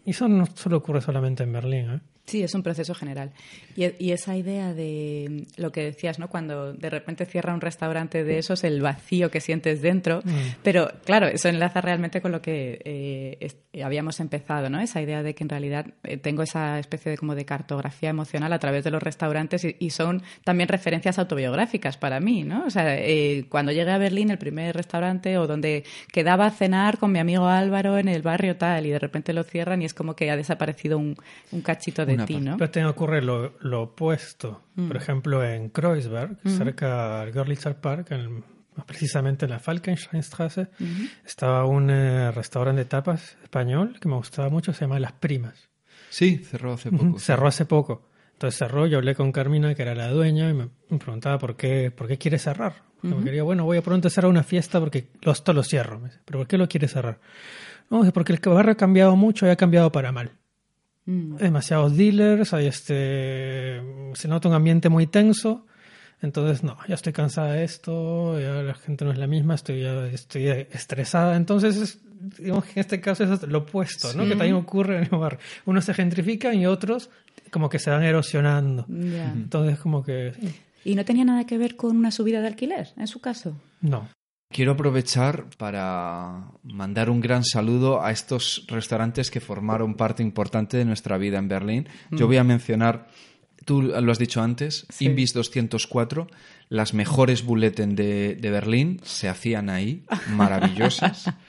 Y 0.05 0.11
eso 0.11 0.29
no 0.29 0.46
solo 0.46 0.79
ocurre 0.79 1.01
solamente 1.01 1.42
en 1.42 1.53
Berlín. 1.53 1.90
¿eh? 1.90 2.01
Sí, 2.30 2.42
es 2.42 2.54
un 2.54 2.62
proceso 2.62 2.94
general. 2.94 3.32
Y, 3.76 3.86
y 3.98 4.12
esa 4.12 4.36
idea 4.36 4.72
de 4.72 5.26
mm, 5.56 5.60
lo 5.60 5.72
que 5.72 5.82
decías, 5.82 6.18
¿no? 6.18 6.28
Cuando 6.28 6.72
de 6.72 6.90
repente 6.90 7.26
cierra 7.26 7.52
un 7.54 7.60
restaurante 7.60 8.24
de 8.24 8.38
esos, 8.38 8.64
el 8.64 8.80
vacío 8.82 9.30
que 9.30 9.40
sientes 9.40 9.82
dentro. 9.82 10.22
Pero 10.62 10.90
claro, 11.04 11.26
eso 11.26 11.48
enlaza 11.48 11.80
realmente 11.80 12.20
con 12.20 12.32
lo 12.32 12.40
que 12.40 12.80
eh, 12.84 13.36
es- 13.40 13.56
habíamos 13.84 14.20
empezado, 14.20 14.68
¿no? 14.70 14.80
Esa 14.80 15.00
idea 15.02 15.22
de 15.22 15.34
que 15.34 15.44
en 15.44 15.48
realidad 15.48 15.86
eh, 16.04 16.16
tengo 16.16 16.42
esa 16.42 16.78
especie 16.78 17.10
de 17.10 17.18
como 17.18 17.34
de 17.34 17.44
cartografía 17.44 18.10
emocional 18.10 18.52
a 18.52 18.58
través 18.58 18.84
de 18.84 18.90
los 18.90 19.02
restaurantes 19.02 19.64
y, 19.64 19.76
y 19.78 19.90
son 19.90 20.22
también 20.44 20.68
referencias 20.68 21.18
autobiográficas 21.18 21.96
para 21.96 22.20
mí, 22.20 22.42
¿no? 22.44 22.64
O 22.66 22.70
sea, 22.70 22.96
eh, 22.98 23.44
cuando 23.48 23.72
llegué 23.72 23.90
a 23.90 23.98
Berlín, 23.98 24.30
el 24.30 24.38
primer 24.38 24.74
restaurante 24.76 25.38
o 25.38 25.46
donde 25.46 25.84
quedaba 26.12 26.46
a 26.46 26.50
cenar 26.50 26.98
con 26.98 27.12
mi 27.12 27.18
amigo 27.18 27.46
Álvaro 27.46 27.98
en 27.98 28.08
el 28.08 28.22
barrio 28.22 28.56
tal 28.56 28.86
y 28.86 28.90
de 28.90 28.98
repente 28.98 29.32
lo 29.32 29.42
cierran 29.44 29.82
y 29.82 29.84
es 29.84 29.94
como 29.94 30.14
que 30.16 30.30
ha 30.30 30.36
desaparecido 30.36 30.98
un, 30.98 31.16
un 31.52 31.60
cachito 31.62 32.04
de 32.06 32.16
ti. 32.26 32.37
¿no? 32.40 32.56
Pero 32.56 32.70
también 32.70 32.90
ocurre 32.90 33.22
lo, 33.22 33.54
lo 33.61 33.83
opuesto. 33.83 34.62
Por 34.74 34.96
ejemplo, 34.96 35.44
en 35.44 35.68
Kreuzberg, 35.70 36.38
cerca 36.44 37.20
del 37.20 37.33
Görlitzer 37.33 37.76
Park, 37.76 38.12
en- 38.12 38.44
más 38.76 38.87
precisamente 38.87 39.44
en 39.46 39.50
la 39.50 39.59
Falkensteinstraße, 39.59 40.68
estaba 41.26 41.64
un 41.66 41.90
eh, 41.90 42.30
restaurante 42.30 42.80
de 42.80 42.85
tapas 42.87 43.37
español 43.42 43.98
que 44.00 44.09
me 44.09 44.14
gustaba 44.16 44.48
mucho, 44.48 44.72
se 44.72 44.83
llama 44.83 44.98
Las 45.00 45.12
Primas. 45.12 45.68
Sí, 46.09 46.38
cerró 46.38 46.72
hace 46.74 46.90
poco. 46.90 47.18
Cerró 47.18 47.46
hace 47.48 47.64
poco. 47.66 48.09
Entonces 48.33 48.59
cerró, 48.59 48.87
yo 48.87 48.98
hablé 48.98 49.14
con 49.14 49.33
Carmina, 49.33 49.74
que 49.74 49.83
era 49.83 49.94
la 49.94 50.09
dueña, 50.11 50.48
y 50.48 50.54
me, 50.54 50.68
preguntaba 50.98 51.38
por 51.38 51.56
qué, 51.56 51.90
por 51.90 52.09
qué 52.09 52.16
quiere 52.16 52.38
cerrar. 52.38 52.74
Me 53.02 53.22
quería, 53.24 53.42
bueno, 53.42 53.64
voy 53.64 53.78
a 53.78 53.83
pronto 53.83 54.09
cerrar 54.11 54.30
una 54.30 54.42
fiesta 54.42 54.78
porque 54.80 55.09
esto 55.22 55.52
lo 55.52 55.62
cierro. 55.62 55.98
Me 56.00 56.09
dice, 56.09 56.20
¿pero 56.24 56.38
por 56.40 56.48
qué 56.48 56.59
lo 56.59 56.68
quiere 56.68 56.87
cerrar? 56.88 57.18
No, 57.90 58.04
es 58.04 58.12
porque 58.12 58.33
el 58.33 58.40
barrio 58.44 58.72
ha 58.72 58.76
cambiado 58.76 59.16
mucho 59.16 59.46
y 59.46 59.50
ha 59.50 59.56
cambiado 59.56 59.90
para 59.90 60.12
mal. 60.12 60.33
Mm. 61.06 61.36
Demasiados 61.36 61.96
dealers, 61.96 62.52
hay 62.54 62.66
este, 62.66 63.80
se 64.14 64.28
nota 64.28 64.48
un 64.48 64.54
ambiente 64.54 64.88
muy 64.88 65.06
tenso. 65.06 65.66
Entonces, 66.22 66.62
no, 66.62 66.76
ya 66.86 66.94
estoy 66.96 67.14
cansada 67.14 67.52
de 67.54 67.64
esto, 67.64 68.38
ya 68.38 68.62
la 68.62 68.74
gente 68.74 69.06
no 69.06 69.10
es 69.12 69.18
la 69.18 69.26
misma, 69.26 69.54
estoy, 69.54 69.80
ya 69.82 70.06
estoy 70.06 70.46
estresada. 70.48 71.36
Entonces, 71.36 71.76
es- 71.76 71.98
digamos 72.38 72.64
que 72.66 72.72
en 72.72 72.80
este 72.80 73.00
caso 73.00 73.24
es 73.24 73.42
lo 73.44 73.58
opuesto, 73.60 74.12
¿no? 74.12 74.24
Que 74.24 74.30
también 74.36 74.54
ocurre 74.54 74.98
en 74.98 75.04
el 75.04 75.18
barrio. 75.18 75.38
Unos 75.64 75.86
se 75.86 75.94
gentrifican 75.94 76.54
y 76.58 76.66
otros 76.66 77.08
como 77.50 77.70
que 77.70 77.78
se 77.78 77.88
van 77.90 78.02
erosionando. 78.02 78.84
Entonces, 78.90 79.78
como 79.78 80.02
que, 80.04 80.32
¿Y 80.84 80.94
no 80.94 81.04
tenía 81.06 81.24
nada 81.24 81.44
que 81.46 81.56
ver 81.58 81.76
con 81.76 81.96
una 81.96 82.10
subida 82.10 82.40
de 82.42 82.48
alquiler, 82.48 82.88
en 82.98 83.06
su 83.06 83.20
caso? 83.20 83.56
no. 83.80 84.06
Quiero 84.52 84.72
aprovechar 84.72 85.46
para 85.58 86.50
mandar 86.64 87.08
un 87.08 87.20
gran 87.20 87.44
saludo 87.44 88.02
a 88.02 88.10
estos 88.10 88.64
restaurantes 88.66 89.30
que 89.30 89.38
formaron 89.38 89.94
parte 89.94 90.24
importante 90.24 90.76
de 90.76 90.84
nuestra 90.84 91.18
vida 91.18 91.38
en 91.38 91.46
Berlín. 91.46 91.88
Yo 92.10 92.26
voy 92.26 92.36
a 92.36 92.42
mencionar, 92.42 93.06
tú 93.64 93.80
lo 93.80 94.10
has 94.10 94.18
dicho 94.18 94.42
antes, 94.42 94.86
Sí. 94.90 95.04
Invis 95.04 95.34
204, 95.34 96.26
las 96.68 96.94
mejores 96.94 97.44
bulleten 97.44 97.94
de, 97.94 98.34
de 98.34 98.50
Berlín 98.50 99.00
se 99.04 99.28
hacían 99.28 99.70
ahí, 99.70 100.04
maravillosas. 100.34 101.32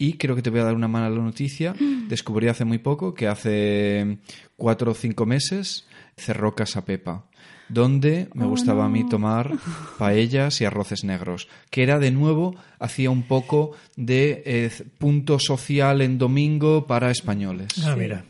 Y 0.00 0.12
creo 0.12 0.36
que 0.36 0.42
te 0.42 0.50
voy 0.50 0.60
a 0.60 0.64
dar 0.64 0.76
una 0.76 0.86
mala 0.86 1.10
noticia. 1.10 1.74
Descubrí 2.06 2.46
hace 2.46 2.64
muy 2.64 2.78
poco 2.78 3.14
que 3.14 3.26
hace 3.26 4.18
cuatro 4.54 4.92
o 4.92 4.94
cinco 4.94 5.26
meses 5.26 5.88
cerró 6.16 6.54
Casa 6.54 6.84
Pepa, 6.84 7.26
donde 7.68 8.28
me 8.34 8.44
Oh, 8.44 8.48
gustaba 8.48 8.86
a 8.86 8.88
mí 8.88 9.08
tomar 9.08 9.52
paellas 9.98 10.60
y 10.60 10.64
arroces 10.64 11.04
negros, 11.04 11.48
que 11.70 11.82
era 11.82 11.98
de 11.98 12.10
nuevo, 12.10 12.54
hacía 12.78 13.10
un 13.10 13.22
poco 13.22 13.72
de 13.96 14.42
eh, 14.46 14.70
punto 14.98 15.38
social 15.38 16.00
en 16.00 16.18
domingo 16.18 16.86
para 16.86 17.10
españoles. 17.10 17.68
Ah, 17.84 17.94
mira. 17.96 18.24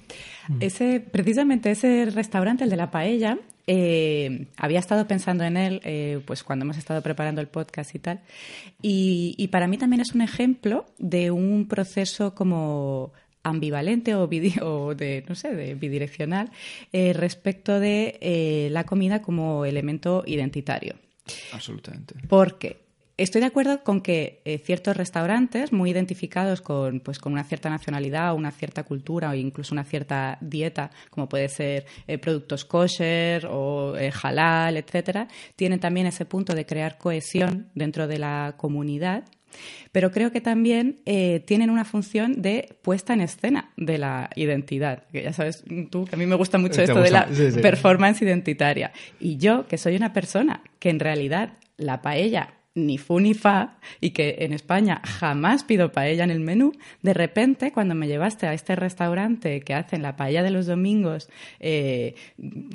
Ese, 0.60 1.00
precisamente 1.00 1.70
ese 1.70 2.06
restaurante, 2.06 2.64
el 2.64 2.70
de 2.70 2.76
la 2.76 2.90
paella, 2.90 3.38
eh, 3.66 4.46
había 4.56 4.78
estado 4.78 5.06
pensando 5.06 5.44
en 5.44 5.58
él 5.58 5.80
eh, 5.84 6.20
pues 6.24 6.42
cuando 6.42 6.64
hemos 6.64 6.78
estado 6.78 7.02
preparando 7.02 7.42
el 7.42 7.48
podcast 7.48 7.94
y 7.94 7.98
tal. 7.98 8.20
Y, 8.80 9.34
y 9.36 9.48
para 9.48 9.66
mí 9.68 9.76
también 9.76 10.00
es 10.00 10.14
un 10.14 10.22
ejemplo 10.22 10.86
de 10.98 11.30
un 11.30 11.68
proceso 11.68 12.34
como 12.34 13.12
ambivalente 13.48 14.14
o, 14.14 14.26
de, 14.26 15.24
no 15.28 15.34
sé, 15.34 15.54
de 15.54 15.74
bidireccional 15.74 16.50
eh, 16.92 17.12
respecto 17.12 17.80
de 17.80 18.18
eh, 18.20 18.68
la 18.70 18.84
comida 18.84 19.22
como 19.22 19.64
elemento 19.64 20.22
identitario. 20.26 20.94
Absolutamente. 21.52 22.14
Porque 22.28 22.88
estoy 23.18 23.40
de 23.40 23.48
acuerdo 23.48 23.82
con 23.82 24.00
que 24.00 24.40
eh, 24.44 24.58
ciertos 24.58 24.96
restaurantes 24.96 25.72
muy 25.72 25.90
identificados 25.90 26.62
con, 26.62 27.00
pues, 27.00 27.18
con 27.18 27.32
una 27.32 27.44
cierta 27.44 27.68
nacionalidad 27.68 28.32
o 28.32 28.36
una 28.36 28.52
cierta 28.52 28.84
cultura 28.84 29.30
o 29.30 29.34
incluso 29.34 29.74
una 29.74 29.84
cierta 29.84 30.38
dieta, 30.40 30.90
como 31.10 31.28
puede 31.28 31.48
ser 31.48 31.84
eh, 32.06 32.16
productos 32.16 32.64
kosher 32.64 33.46
o 33.46 33.96
eh, 33.96 34.12
halal, 34.22 34.76
etcétera, 34.76 35.28
tienen 35.56 35.80
también 35.80 36.06
ese 36.06 36.24
punto 36.24 36.54
de 36.54 36.64
crear 36.64 36.96
cohesión 36.96 37.68
dentro 37.74 38.06
de 38.06 38.18
la 38.18 38.54
comunidad. 38.56 39.24
Pero 39.92 40.10
creo 40.10 40.30
que 40.30 40.40
también 40.40 41.00
eh, 41.06 41.42
tienen 41.46 41.70
una 41.70 41.84
función 41.84 42.42
de 42.42 42.76
puesta 42.82 43.14
en 43.14 43.20
escena 43.20 43.70
de 43.76 43.98
la 43.98 44.30
identidad. 44.36 45.04
Que 45.10 45.22
ya 45.22 45.32
sabes 45.32 45.64
tú 45.90 46.04
que 46.04 46.14
a 46.14 46.18
mí 46.18 46.26
me 46.26 46.34
gusta 46.34 46.58
mucho 46.58 46.76
Te 46.76 46.84
esto 46.84 47.00
de 47.00 47.10
la 47.10 47.28
sí, 47.32 47.52
sí. 47.52 47.60
performance 47.60 48.22
identitaria. 48.22 48.92
Y 49.20 49.38
yo, 49.38 49.66
que 49.66 49.78
soy 49.78 49.96
una 49.96 50.12
persona 50.12 50.62
que 50.78 50.90
en 50.90 51.00
realidad 51.00 51.54
la 51.76 52.02
paella 52.02 52.57
ni 52.86 52.98
fu 52.98 53.18
ni 53.20 53.34
fa 53.34 53.78
y 54.00 54.10
que 54.10 54.36
en 54.40 54.52
España 54.52 55.00
jamás 55.04 55.64
pido 55.64 55.92
paella 55.92 56.24
en 56.24 56.30
el 56.30 56.40
menú, 56.40 56.72
de 57.02 57.14
repente 57.14 57.72
cuando 57.72 57.94
me 57.94 58.06
llevaste 58.08 58.46
a 58.46 58.54
este 58.54 58.76
restaurante 58.76 59.60
que 59.60 59.74
hacen 59.74 60.02
la 60.02 60.16
paella 60.16 60.42
de 60.42 60.50
los 60.50 60.66
domingos, 60.66 61.28
eh, 61.60 62.14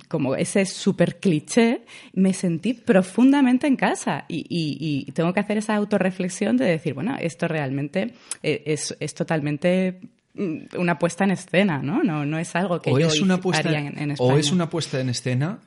como 0.08 0.36
ese 0.36 0.66
súper 0.66 1.20
cliché, 1.20 1.82
me 2.14 2.34
sentí 2.34 2.74
profundamente 2.74 3.68
en 3.68 3.76
casa 3.76 4.26
y, 4.28 4.40
y- 4.50 5.06
y 5.08 5.12
tengo 5.12 5.34
que 5.34 5.40
hacer 5.40 5.58
esa 5.58 5.76
autorreflexión 5.76 6.58
de 6.58 6.66
decir, 6.66 6.94
bueno, 6.94 7.16
esto 7.20 7.48
realmente 7.48 8.14
eh, 8.44 8.64
es, 8.66 8.96
es 9.00 9.14
totalmente 9.14 10.00
mm, 10.36 10.78
una 10.78 10.98
puesta 11.00 11.24
en 11.24 11.32
escena, 11.32 11.80
¿no? 11.82 12.04
No, 12.04 12.26
no 12.26 12.38
es 12.40 12.56
algo 12.56 12.82
que 12.82 12.92
o 12.92 13.00
yo 13.00 13.08
es 13.08 13.22
una 13.22 13.36
hice- 13.36 13.42
puesta 13.44 13.70
haría 13.70 13.80
en, 13.88 13.98
en 14.00 14.12
España. 14.12 14.34
o 14.34 14.38
es 14.38 14.52
una 14.52 14.70
puesta 14.70 15.00
en 15.00 15.10
escena 15.10 15.60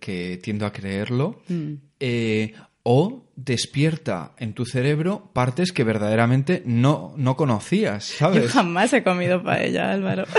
que 0.00 0.38
tiendo 0.42 0.66
a 0.66 0.72
creerlo 0.72 1.40
Mm. 1.48 1.72
eh, 2.00 2.54
o 2.84 3.24
despierta 3.36 4.32
en 4.38 4.52
tu 4.54 4.64
cerebro 4.66 5.30
partes 5.32 5.72
que 5.72 5.84
verdaderamente 5.84 6.62
no, 6.66 7.14
no 7.16 7.36
conocías, 7.36 8.10
Yo 8.12 8.16
¿sabes? 8.18 8.50
jamás 8.50 8.92
he 8.92 9.02
comido 9.02 9.42
paella, 9.42 9.92
Álvaro. 9.92 10.24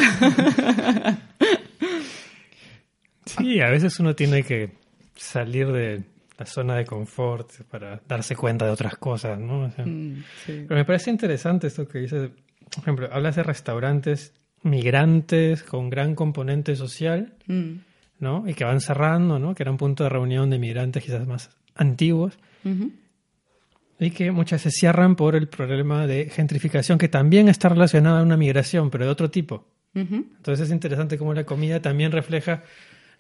Sí, 3.26 3.62
a 3.62 3.70
veces 3.70 4.00
uno 4.00 4.16
tiene 4.16 4.44
que 4.44 4.72
salir 5.16 5.72
de 5.72 6.04
la 6.38 6.46
zona 6.46 6.76
de 6.76 6.86
confort 6.86 7.50
para 7.72 8.02
darse 8.08 8.36
cuenta 8.36 8.66
de 8.66 8.72
otras 8.72 8.98
cosas, 8.98 9.40
¿no? 9.40 9.62
O 9.62 9.72
sea, 9.72 9.86
Mm, 9.86 10.24
sí. 10.46 10.66
Pero 10.68 10.76
me 10.76 10.86
parece 10.86 11.10
interesante 11.10 11.68
esto 11.68 11.88
que 11.88 12.00
dices. 12.00 12.30
Por 12.70 12.80
ejemplo, 12.84 13.10
hablas 13.12 13.36
de 13.36 13.44
restaurantes 13.44 14.34
migrantes 14.64 15.64
con 15.64 15.90
gran 15.90 16.16
componente 16.16 16.76
social, 16.76 17.34
Mm, 17.48 17.76
¿no? 18.20 18.44
Y 18.48 18.54
que 18.56 18.66
van 18.66 18.82
cerrando, 18.82 19.40
¿no? 19.40 19.56
Que 19.56 19.64
era 19.64 19.72
un 19.72 19.78
punto 19.78 20.04
de 20.04 20.10
reunión 20.10 20.50
de 20.50 20.60
migrantes 20.60 21.04
quizás 21.04 21.26
más 21.26 21.50
antiguos 21.76 22.38
y 24.00 24.12
que 24.12 24.32
muchas 24.32 24.64
veces 24.64 24.80
cierran 24.80 25.16
por 25.16 25.36
el 25.36 25.48
problema 25.48 26.08
de 26.08 26.30
gentrificación 26.30 26.98
que 26.98 27.08
también 27.08 27.50
está 27.50 27.70
relacionada 27.70 28.20
a 28.20 28.24
una 28.24 28.38
migración, 28.38 28.90
pero 28.90 29.06
de 29.06 29.12
otro 29.12 29.30
tipo. 29.30 29.66
Entonces 29.96 30.68
es 30.68 30.72
interesante 30.72 31.18
cómo 31.18 31.34
la 31.34 31.46
comida 31.46 31.82
también 31.82 32.12
refleja 32.12 32.64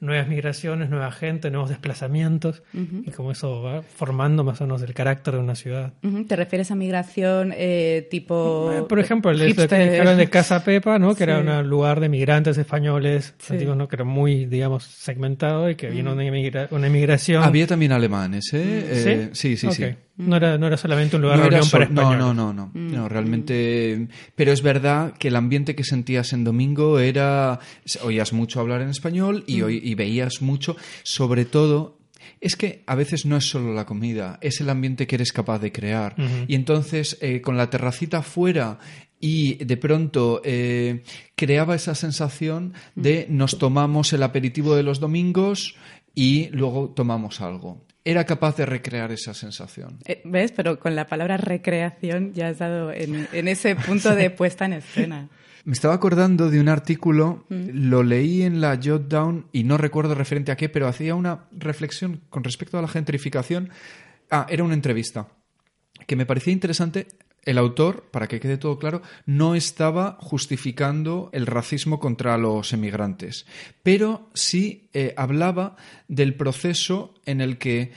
nuevas 0.03 0.27
migraciones, 0.27 0.89
nueva 0.89 1.11
gente, 1.11 1.49
nuevos 1.49 1.69
desplazamientos, 1.69 2.61
y 2.73 3.09
como 3.11 3.31
eso 3.31 3.61
va 3.61 3.81
formando 3.81 4.43
más 4.43 4.59
o 4.61 4.65
menos 4.65 4.81
el 4.81 4.93
carácter 4.93 5.35
de 5.35 5.39
una 5.39 5.55
ciudad. 5.55 5.93
¿Te 6.27 6.35
refieres 6.35 6.71
a 6.71 6.75
migración 6.75 7.53
eh, 7.55 8.07
tipo... 8.11 8.71
Eh, 8.71 8.83
por 8.83 8.99
ejemplo, 8.99 9.31
el 9.31 9.55
de, 9.55 9.67
de 9.67 10.29
Casa 10.29 10.63
Pepa, 10.63 10.99
¿no? 10.99 11.15
que 11.15 11.23
era 11.23 11.39
un 11.39 11.69
lugar 11.69 11.99
de 11.99 12.09
migrantes 12.09 12.57
españoles 12.57 13.35
antiguos, 13.49 13.77
¿no? 13.77 13.87
que 13.87 13.95
era 13.95 14.05
muy, 14.05 14.45
digamos, 14.45 14.83
segmentado 14.83 15.69
y 15.69 15.75
que 15.75 15.89
vino 15.89 16.13
una, 16.13 16.23
una, 16.71 16.87
inmigración... 16.87 17.43
Había 17.43 17.67
también 17.67 17.91
alemanes, 17.91 18.53
¿eh? 18.53 19.29
sí, 19.33 19.57
sí, 19.57 19.71
sí. 19.71 19.95
No 20.15 20.35
era, 20.35 20.57
no 20.57 20.67
era 20.67 20.77
solamente 20.77 21.15
un 21.15 21.23
lugar 21.23 21.37
de 21.37 21.49
reunión 21.49 21.69
para 21.69 21.85
españoles. 21.85 22.19
No, 22.19 22.33
no, 22.33 22.53
no, 22.53 22.71
no, 22.73 22.79
no. 22.79 23.09
realmente... 23.09 24.07
Pero 24.35 24.51
es 24.51 24.61
verdad 24.61 25.13
que 25.17 25.29
el 25.29 25.35
ambiente 25.35 25.75
que 25.75 25.83
sentías 25.83 26.33
en 26.33 26.43
domingo 26.43 26.99
era... 26.99 27.59
Oías 28.03 28.31
mucho 28.33 28.59
hablar 28.59 28.81
en 28.81 28.89
español 28.89 29.43
y, 29.47 29.63
y 29.63 29.95
veías 29.95 30.41
mucho, 30.41 30.75
sobre 31.03 31.45
todo 31.45 31.97
es 32.43 32.55
que 32.55 32.83
a 32.87 32.95
veces 32.95 33.25
no 33.25 33.37
es 33.37 33.45
solo 33.45 33.73
la 33.73 33.85
comida, 33.85 34.37
es 34.41 34.59
el 34.59 34.69
ambiente 34.69 35.07
que 35.07 35.15
eres 35.15 35.31
capaz 35.31 35.59
de 35.59 35.71
crear. 35.71 36.15
Y 36.47 36.55
entonces, 36.55 37.17
eh, 37.21 37.41
con 37.41 37.57
la 37.57 37.69
terracita 37.69 38.21
fuera 38.21 38.79
y 39.19 39.63
de 39.63 39.77
pronto 39.77 40.41
eh, 40.43 41.03
creaba 41.35 41.75
esa 41.75 41.95
sensación 41.95 42.73
de 42.95 43.27
nos 43.29 43.57
tomamos 43.57 44.11
el 44.11 44.23
aperitivo 44.23 44.75
de 44.75 44.83
los 44.83 44.99
domingos 44.99 45.75
y 46.13 46.49
luego 46.49 46.89
tomamos 46.89 47.39
algo. 47.39 47.85
Era 48.05 48.25
capaz 48.25 48.57
de 48.57 48.65
recrear 48.65 49.11
esa 49.11 49.33
sensación. 49.33 49.99
Eh, 50.05 50.21
¿Ves? 50.25 50.51
Pero 50.51 50.79
con 50.79 50.95
la 50.95 51.07
palabra 51.07 51.37
recreación 51.37 52.33
ya 52.33 52.49
has 52.49 52.59
dado 52.59 52.91
en, 52.91 53.27
en 53.31 53.47
ese 53.47 53.75
punto 53.75 54.13
de 54.13 54.29
puesta 54.31 54.65
en 54.65 54.73
escena. 54.73 55.29
Me 55.65 55.71
estaba 55.71 55.93
acordando 55.93 56.49
de 56.49 56.59
un 56.59 56.67
artículo, 56.67 57.45
mm. 57.47 57.69
lo 57.71 58.03
leí 58.03 58.41
en 58.41 58.59
la 58.59 58.77
Jotdown 58.83 59.47
y 59.53 59.63
no 59.63 59.77
recuerdo 59.77 60.13
referente 60.13 60.51
a 60.51 60.57
qué, 60.57 60.67
pero 60.67 60.87
hacía 60.87 61.15
una 61.15 61.45
reflexión 61.51 62.21
con 62.29 62.43
respecto 62.43 62.77
a 62.77 62.81
la 62.81 62.89
gentrificación. 62.89 63.69
Ah, 64.29 64.45
era 64.49 64.65
una 64.65 64.73
entrevista 64.73 65.29
que 66.05 66.17
me 66.17 66.25
parecía 66.25 66.51
interesante. 66.51 67.07
El 67.45 67.57
autor, 67.57 68.05
para 68.11 68.27
que 68.27 68.39
quede 68.39 68.57
todo 68.57 68.79
claro, 68.79 69.01
no 69.25 69.55
estaba 69.55 70.17
justificando 70.19 71.29
el 71.33 71.45
racismo 71.45 71.99
contra 71.99 72.37
los 72.37 72.71
emigrantes, 72.71 73.45
pero 73.83 74.29
sí 74.33 74.89
eh, 74.93 75.13
hablaba 75.17 75.75
del 76.07 76.35
proceso 76.35 77.13
en 77.25 77.41
el 77.41 77.57
que 77.57 77.91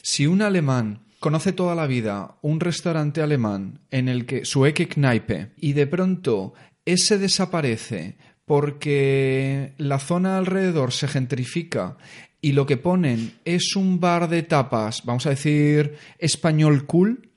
si 0.00 0.26
un 0.26 0.42
alemán 0.42 1.00
conoce 1.18 1.52
toda 1.52 1.74
la 1.74 1.86
vida 1.86 2.36
un 2.42 2.60
restaurante 2.60 3.20
alemán 3.20 3.80
en 3.90 4.08
el 4.08 4.24
que 4.26 4.44
su 4.44 4.62
Kneipe 4.62 5.50
y 5.56 5.72
de 5.72 5.86
pronto 5.86 6.54
ese 6.84 7.18
desaparece 7.18 8.16
porque 8.44 9.74
la 9.76 9.98
zona 9.98 10.38
alrededor 10.38 10.92
se 10.92 11.08
gentrifica 11.08 11.98
y 12.40 12.52
lo 12.52 12.66
que 12.66 12.76
ponen 12.76 13.34
es 13.44 13.76
un 13.76 14.00
bar 14.00 14.28
de 14.28 14.42
tapas, 14.42 15.04
vamos 15.04 15.26
a 15.26 15.30
decir, 15.30 15.96
español 16.18 16.86
cool, 16.86 17.30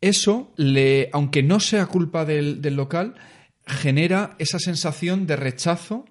eso, 0.00 0.52
le, 0.56 1.10
aunque 1.12 1.42
no 1.42 1.60
sea 1.60 1.86
culpa 1.86 2.24
del, 2.24 2.60
local, 2.76 3.14
genera 3.66 4.36
esa 4.38 4.58
sensación 4.58 5.26
de 5.26 5.36
rechazo 5.36 6.04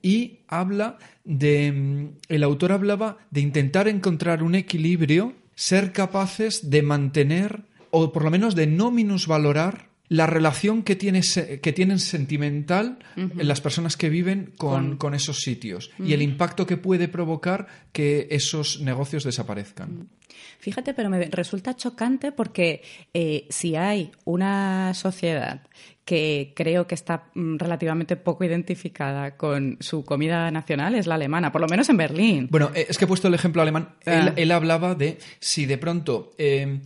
y 0.00 0.40
habla 0.48 0.98
de. 1.24 1.72
Mm, 1.72 2.08
el 2.28 2.42
autor 2.42 2.72
hablaba 2.72 3.18
de 3.30 3.40
intentar 3.40 3.86
encontrar 3.88 4.42
un 4.42 4.54
equilibrio, 4.54 5.34
ser 5.54 5.92
capaces 5.92 6.70
de 6.70 6.82
mantener, 6.82 7.64
o 7.90 8.12
por 8.12 8.24
lo 8.24 8.30
menos 8.30 8.54
de 8.54 8.66
no 8.66 8.90
minusvalorar 8.90 9.91
la 10.12 10.26
relación 10.26 10.82
que, 10.82 10.98
que 10.98 11.72
tienen 11.72 11.98
sentimental 11.98 12.98
en 13.16 13.48
las 13.48 13.62
personas 13.62 13.96
que 13.96 14.10
viven 14.10 14.52
con, 14.58 15.14
esos 15.14 15.38
sitios 15.38 15.90
y 15.98 16.12
el 16.12 16.20
impacto 16.20 16.66
que 16.66 16.76
puede 16.76 17.08
provocar 17.08 17.66
que 17.92 18.28
esos 18.30 18.82
negocios 18.82 19.24
desaparezcan. 19.24 20.10
Fíjate, 20.58 20.92
pero 20.92 21.08
me 21.08 21.24
resulta 21.30 21.74
chocante 21.74 22.30
porque 22.30 22.82
eh, 23.14 23.46
si 23.48 23.74
hay 23.74 24.12
una 24.24 24.92
sociedad 24.92 25.62
que 26.04 26.52
creo 26.54 26.86
que 26.86 26.94
está 26.94 27.30
mm, 27.34 27.56
relativamente 27.56 28.16
poco 28.16 28.44
identificada 28.44 29.36
con 29.38 29.78
su 29.80 30.04
comida 30.04 30.50
nacional 30.50 30.94
es 30.94 31.06
la 31.06 31.14
alemana, 31.14 31.50
por 31.50 31.62
lo 31.62 31.68
menos 31.68 31.88
en 31.88 31.96
Berlín. 31.96 32.48
Bueno, 32.50 32.70
eh, 32.74 32.86
es 32.88 32.98
que 32.98 33.06
he 33.06 33.08
puesto 33.08 33.28
el 33.28 33.34
ejemplo 33.34 33.62
alemán. 33.62 33.94
Él, 34.04 34.50
ah. 34.50 34.56
hablaba 34.56 34.94
de 34.94 35.18
si 35.40 35.64
de 35.64 35.78
pronto 35.78 36.32
eh, 36.36 36.80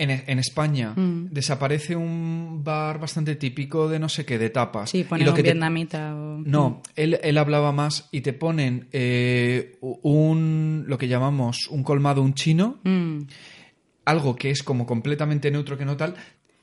en, 0.00 0.38
España 0.38 0.94
mm. 0.96 1.28
desaparece 1.30 1.94
un 1.94 2.62
bar 2.64 2.98
bastante 2.98 3.36
típico 3.36 3.88
de 3.88 3.98
no 3.98 4.08
sé 4.08 4.24
qué, 4.24 4.38
de 4.38 4.50
tapas. 4.50 4.90
Sí, 4.90 5.04
ponen 5.04 5.28
un 5.28 5.34
vietnamita 5.34 6.10
No, 6.10 6.70
mm. 6.70 6.82
él, 6.96 7.38
hablaba 7.38 7.72
más 7.72 8.08
y 8.10 8.22
te 8.22 8.32
ponen 8.32 8.88
eh, 8.92 9.78
un, 9.80 10.84
lo 10.86 10.98
que 10.98 11.08
llamamos 11.08 11.68
un 11.68 11.82
colmado, 11.82 12.22
un 12.22 12.34
chino, 12.34 12.80
mm. 12.84 13.18
algo 14.06 14.36
que 14.36 14.50
es 14.50 14.62
como 14.62 14.86
completamente 14.86 15.50
neutro 15.50 15.76
que 15.76 15.84
no 15.84 15.96
tal, 15.96 16.14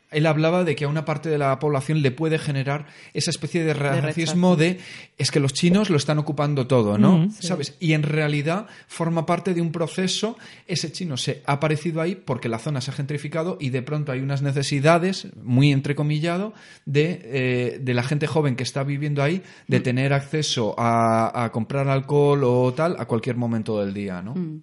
él 0.09 0.25
hablaba 0.25 0.63
de 0.63 0.75
que 0.75 0.85
a 0.85 0.87
una 0.87 1.05
parte 1.05 1.29
de 1.29 1.37
la 1.37 1.59
población 1.59 2.01
le 2.01 2.11
puede 2.11 2.37
generar 2.37 2.85
esa 3.13 3.29
especie 3.29 3.63
de 3.63 3.73
racismo 3.73 4.55
de, 4.55 4.79
es 5.17 5.31
que 5.31 5.39
los 5.39 5.53
chinos 5.53 5.89
lo 5.89 5.97
están 5.97 6.17
ocupando 6.17 6.65
todo, 6.67 6.97
¿no? 6.97 7.29
¿Sabes? 7.39 7.75
Y 7.79 7.93
en 7.93 8.03
realidad 8.03 8.67
forma 8.87 9.25
parte 9.25 9.53
de 9.53 9.61
un 9.61 9.71
proceso, 9.71 10.37
ese 10.67 10.91
chino 10.91 11.17
se 11.17 11.43
ha 11.45 11.53
aparecido 11.53 12.01
ahí 12.01 12.15
porque 12.15 12.47
la 12.47 12.59
zona 12.59 12.79
se 12.79 12.91
ha 12.91 12.93
gentrificado 12.93 13.57
y 13.59 13.69
de 13.69 13.81
pronto 13.81 14.11
hay 14.11 14.19
unas 14.19 14.41
necesidades, 14.41 15.27
muy 15.43 15.71
entrecomillado, 15.71 16.53
de, 16.85 17.21
eh, 17.23 17.79
de 17.81 17.93
la 17.93 18.03
gente 18.03 18.27
joven 18.27 18.55
que 18.55 18.63
está 18.63 18.83
viviendo 18.83 19.21
ahí, 19.21 19.41
de 19.67 19.79
mm. 19.79 19.83
tener 19.83 20.13
acceso 20.13 20.73
a, 20.77 21.43
a, 21.43 21.51
comprar 21.51 21.89
alcohol 21.89 22.43
o 22.43 22.73
tal 22.73 22.95
a 22.99 23.05
cualquier 23.05 23.35
momento 23.35 23.79
del 23.79 23.93
día, 23.93 24.21
¿no? 24.21 24.35
Mm. 24.35 24.61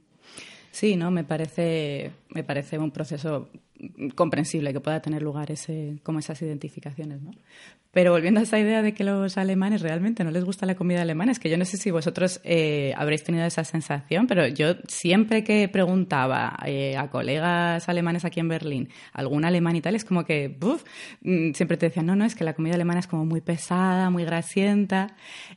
Sí, 0.70 0.96
no, 0.96 1.12
me 1.12 1.22
parece, 1.22 2.10
me 2.30 2.42
parece 2.42 2.78
un 2.78 2.90
proceso 2.90 3.48
comprensible 4.14 4.72
que 4.72 4.80
pueda 4.80 5.00
tener 5.00 5.22
lugar 5.22 5.50
ese, 5.50 6.00
como 6.02 6.18
esas 6.18 6.40
identificaciones, 6.42 7.22
¿no? 7.22 7.32
Pero 7.94 8.10
volviendo 8.10 8.40
a 8.40 8.42
esa 8.42 8.58
idea 8.58 8.82
de 8.82 8.92
que 8.92 9.04
los 9.04 9.38
alemanes 9.38 9.80
realmente 9.80 10.24
no 10.24 10.32
les 10.32 10.44
gusta 10.44 10.66
la 10.66 10.74
comida 10.74 11.00
alemana, 11.00 11.30
es 11.30 11.38
que 11.38 11.48
yo 11.48 11.56
no 11.56 11.64
sé 11.64 11.76
si 11.76 11.92
vosotros 11.92 12.40
eh, 12.42 12.92
habréis 12.96 13.22
tenido 13.22 13.44
esa 13.44 13.62
sensación, 13.62 14.26
pero 14.26 14.48
yo 14.48 14.74
siempre 14.88 15.44
que 15.44 15.68
preguntaba 15.68 16.58
eh, 16.66 16.96
a 16.96 17.08
colegas 17.08 17.88
alemanes 17.88 18.24
aquí 18.24 18.40
en 18.40 18.48
Berlín, 18.48 18.88
algún 19.12 19.44
alemán 19.44 19.76
y 19.76 19.80
tal, 19.80 19.94
es 19.94 20.04
como 20.04 20.24
que, 20.24 20.58
mm, 21.22 21.52
siempre 21.52 21.76
te 21.76 21.86
decían, 21.86 22.06
no, 22.06 22.16
no, 22.16 22.24
es 22.24 22.34
que 22.34 22.42
la 22.42 22.54
comida 22.54 22.74
alemana 22.74 22.98
es 22.98 23.06
como 23.06 23.24
muy 23.24 23.40
pesada, 23.40 24.10
muy 24.10 24.24
grasienta. 24.24 25.14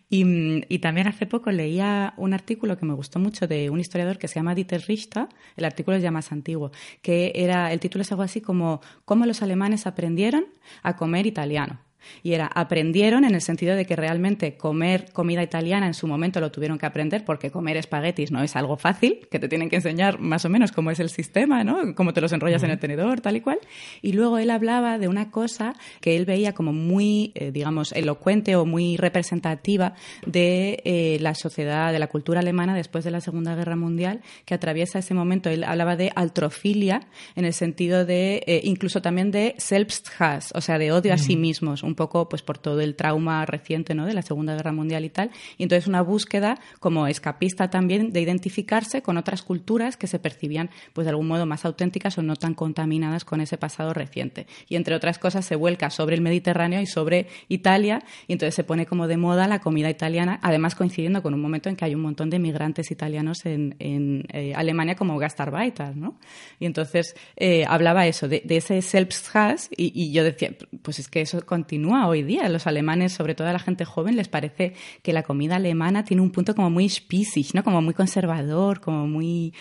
Y, 0.08 0.24
mm, 0.24 0.62
y 0.70 0.80
también 0.80 1.08
hace 1.08 1.26
poco 1.26 1.50
leía 1.52 2.14
un 2.18 2.36
artículo 2.36 2.78
que 2.78 2.86
me 2.86 2.94
gustó 2.94 3.18
mucho 3.18 3.48
de 3.48 3.72
un 3.72 3.80
historiador 3.80 4.20
que 4.20 4.28
se 4.28 4.36
llama 4.36 4.54
Dieter 4.54 4.84
Richter, 4.88 5.28
el 5.56 5.66
artículo 5.66 5.98
es 5.98 6.04
ya 6.04 6.12
más 6.12 6.32
antiguo, 6.32 6.72
que 7.02 7.32
era, 7.34 7.74
el 7.74 7.80
título 7.80 8.04
es 8.04 8.12
algo 8.12 8.22
así 8.22 8.42
como, 8.42 8.80
¿cómo 9.06 9.26
los 9.26 9.42
alemanes 9.42 9.88
aprendieron 9.88 10.46
a 10.84 10.96
comer 10.96 11.26
italiano? 11.26 11.87
Y 12.24 12.34
era, 12.34 12.48
aprendieron 12.48 13.24
en 13.26 13.36
el 13.36 13.42
sentido 13.42 13.76
de 13.76 13.86
que 13.86 13.96
realmente 13.96 14.58
comer 14.58 15.12
comida 15.14 15.44
italiana 15.44 15.88
en 15.88 15.94
su 15.94 16.08
momento 16.08 16.40
lo 16.40 16.52
tuvieron 16.52 16.78
que 16.78 16.86
aprender 16.86 17.26
porque 17.26 17.52
comer 17.52 17.78
espaguetis 17.78 18.32
no 18.32 18.44
es 18.44 18.56
algo 18.56 18.78
fácil, 18.78 19.28
que 19.30 19.40
te 19.40 19.48
tienen 19.48 19.70
que 19.70 19.78
enseñar 19.78 20.20
más 20.20 20.46
o 20.46 20.50
menos 20.50 20.72
cómo 20.72 20.92
es 20.92 21.00
el 21.00 21.10
sistema, 21.10 21.64
¿no? 21.64 21.96
Cómo 21.96 22.14
te 22.14 22.22
los 22.22 22.32
enrollas 22.32 22.64
en 22.64 22.72
el 22.72 22.80
tenedor, 22.80 23.22
tal 23.22 23.36
y 23.36 23.42
cual. 23.42 23.60
Y 24.02 24.14
luego 24.14 24.38
él 24.38 24.50
hablaba 24.50 24.98
de 24.98 25.08
una 25.08 25.32
cosa 25.32 25.76
que 26.02 26.16
él 26.16 26.26
veía 26.26 26.54
como 26.54 26.74
muy, 26.74 27.32
eh, 27.36 27.52
digamos, 27.52 27.92
elocuente 27.92 28.56
o 28.56 28.66
muy 28.66 28.98
representativa 28.98 29.94
de 30.26 30.82
eh, 30.86 31.18
la 31.22 31.36
sociedad, 31.36 31.92
de 31.92 32.00
la 32.00 32.08
cultura 32.08 32.40
alemana 32.40 32.76
después 32.76 33.04
de 33.04 33.12
la 33.12 33.22
Segunda 33.22 33.56
Guerra 33.56 33.76
Mundial, 33.76 34.22
que 34.46 34.54
atraviesa 34.54 35.00
ese 35.00 35.14
momento. 35.14 35.50
Él 35.50 35.64
hablaba 35.64 35.96
de 35.96 36.12
altrofilia 36.16 37.08
en 37.36 37.46
el 37.46 37.54
sentido 37.54 38.06
de, 38.06 38.44
eh, 38.48 38.62
incluso 38.64 39.02
también 39.02 39.32
de 39.32 39.56
Selbsthass, 39.58 40.52
o 40.56 40.62
sea, 40.62 40.78
de 40.78 40.92
odio 40.92 41.14
a 41.14 41.18
sí 41.18 41.36
mismos, 41.36 41.84
un 41.84 41.96
poco 41.98 42.30
pues 42.30 42.42
por 42.42 42.58
todo 42.58 42.80
el 42.80 42.96
trauma 42.96 43.46
reciente 43.46 43.94
¿no? 43.94 44.06
de 44.06 44.14
la 44.14 44.22
Segunda 44.22 44.56
Guerra 44.56 44.72
Mundial 44.72 45.04
y 45.04 45.10
tal. 45.10 45.32
Y 45.58 45.64
entonces 45.64 45.88
una 45.88 46.02
búsqueda 46.02 46.58
como 46.80 47.08
escapista 47.08 47.70
también 47.70 48.14
de 48.14 48.22
identificarse 48.22 49.02
con 49.02 49.18
otras 49.18 49.42
culturas 49.42 49.98
que 49.98 50.08
se 50.08 50.20
percibían 50.20 50.70
pues 50.94 51.04
de 51.04 51.10
algún 51.10 51.28
modo 51.28 51.46
más 51.46 51.66
auténticas 51.66 52.18
o 52.18 52.22
no 52.22 52.38
tan 52.38 52.54
contaminadas 52.54 53.26
con 53.26 53.42
ese 53.42 53.58
pasado 53.58 53.94
reciente. 53.94 54.48
Y 54.70 54.78
entre 54.78 54.96
otras 54.96 55.20
cosas 55.20 55.46
se 55.46 55.58
vuelca 55.58 55.90
sobre 55.90 56.16
el 56.16 56.22
Mediterráneo 56.22 56.80
y 56.80 56.86
sobre 56.86 57.28
Italia 57.50 58.04
y 58.28 58.34
entonces 58.34 58.56
se 58.56 58.64
pone 58.64 58.86
como 58.86 59.08
de 59.08 59.18
moda 59.18 59.48
la 59.48 59.60
comida 59.60 59.90
italiana, 59.90 60.40
además 60.42 60.76
coincidiendo 60.76 61.22
con 61.22 61.34
un 61.34 61.42
momento 61.42 61.68
en 61.68 61.76
que 61.76 61.84
hay 61.84 61.96
un 61.96 62.02
montón 62.02 62.30
de 62.30 62.40
migrantes 62.40 62.92
italianos 62.92 63.46
en, 63.46 63.76
eh, 63.80 64.54
Alemania 64.56 64.96
como 64.96 65.18
gastarbeiter, 65.18 65.98
¿no? 65.98 66.20
Y 66.60 66.66
entonces 66.66 67.16
eh, 67.36 67.66
hablaba 67.68 68.06
eso, 68.06 68.28
de, 68.28 68.44
ese 68.48 68.82
Selbsthass 68.82 69.70
y, 69.76 69.92
y 70.00 70.12
yo 70.12 70.24
decía, 70.24 70.52
pues 70.84 71.00
es 71.00 71.08
que 71.08 71.22
eso 71.22 71.44
continúa 71.46 71.87
hoy 71.94 72.24
día. 72.24 72.48
Los 72.50 72.68
alemanes, 72.68 73.14
sobre 73.14 73.36
todo 73.36 73.48
a 73.48 73.54
la 73.54 73.60
gente 73.60 73.86
joven, 73.86 74.16
les 74.16 74.28
parece 74.28 74.74
que 75.02 75.14
la 75.14 75.24
comida 75.24 75.56
alemana 75.58 76.04
tiene 76.04 76.22
un 76.22 76.32
punto 76.32 76.56
como 76.56 76.70
muy 76.70 76.90
spießig, 76.90 77.54
¿no? 77.56 77.64
Como 77.64 77.82
muy 77.82 77.94
conservador, 77.94 78.80
como 78.82 79.08
muy 79.08 79.54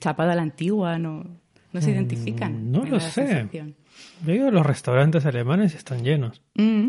chapado 0.00 0.30
a 0.30 0.34
la 0.34 0.42
antigua, 0.42 0.98
¿no? 0.98 1.24
No 1.72 1.80
se 1.80 1.90
mm, 1.90 1.94
identifican. 1.94 2.70
no 2.72 2.84
lo 2.84 3.00
sé. 3.00 3.48
Yo 3.52 4.32
digo, 4.32 4.50
los 4.50 4.64
restaurantes 4.64 5.26
alemanes 5.26 5.74
están 5.74 6.02
llenos. 6.04 6.42
Mm. 6.54 6.88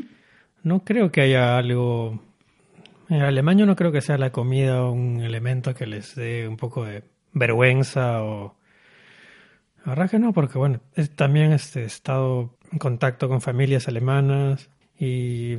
No 0.63 0.83
creo 0.83 1.11
que 1.11 1.21
haya 1.21 1.57
algo 1.57 2.21
En 3.09 3.21
alemán 3.21 3.57
yo 3.57 3.65
no 3.65 3.75
creo 3.77 3.91
que 3.91 4.01
sea 4.01 4.17
la 4.17 4.31
comida 4.31 4.89
un 4.89 5.21
elemento 5.21 5.73
que 5.73 5.87
les 5.87 6.13
dé 6.15 6.47
un 6.47 6.57
poco 6.57 6.83
de 6.85 7.03
vergüenza 7.31 8.21
o... 8.23 8.55
La 9.85 9.91
verdad 9.91 10.09
que 10.11 10.19
no, 10.19 10.33
porque 10.33 10.57
bueno, 10.57 10.81
es- 10.95 11.15
también 11.15 11.53
este, 11.53 11.85
estado 11.85 12.56
en 12.71 12.79
contacto 12.79 13.27
con 13.29 13.41
familias 13.41 13.87
alemanas 13.87 14.69
y 14.99 15.55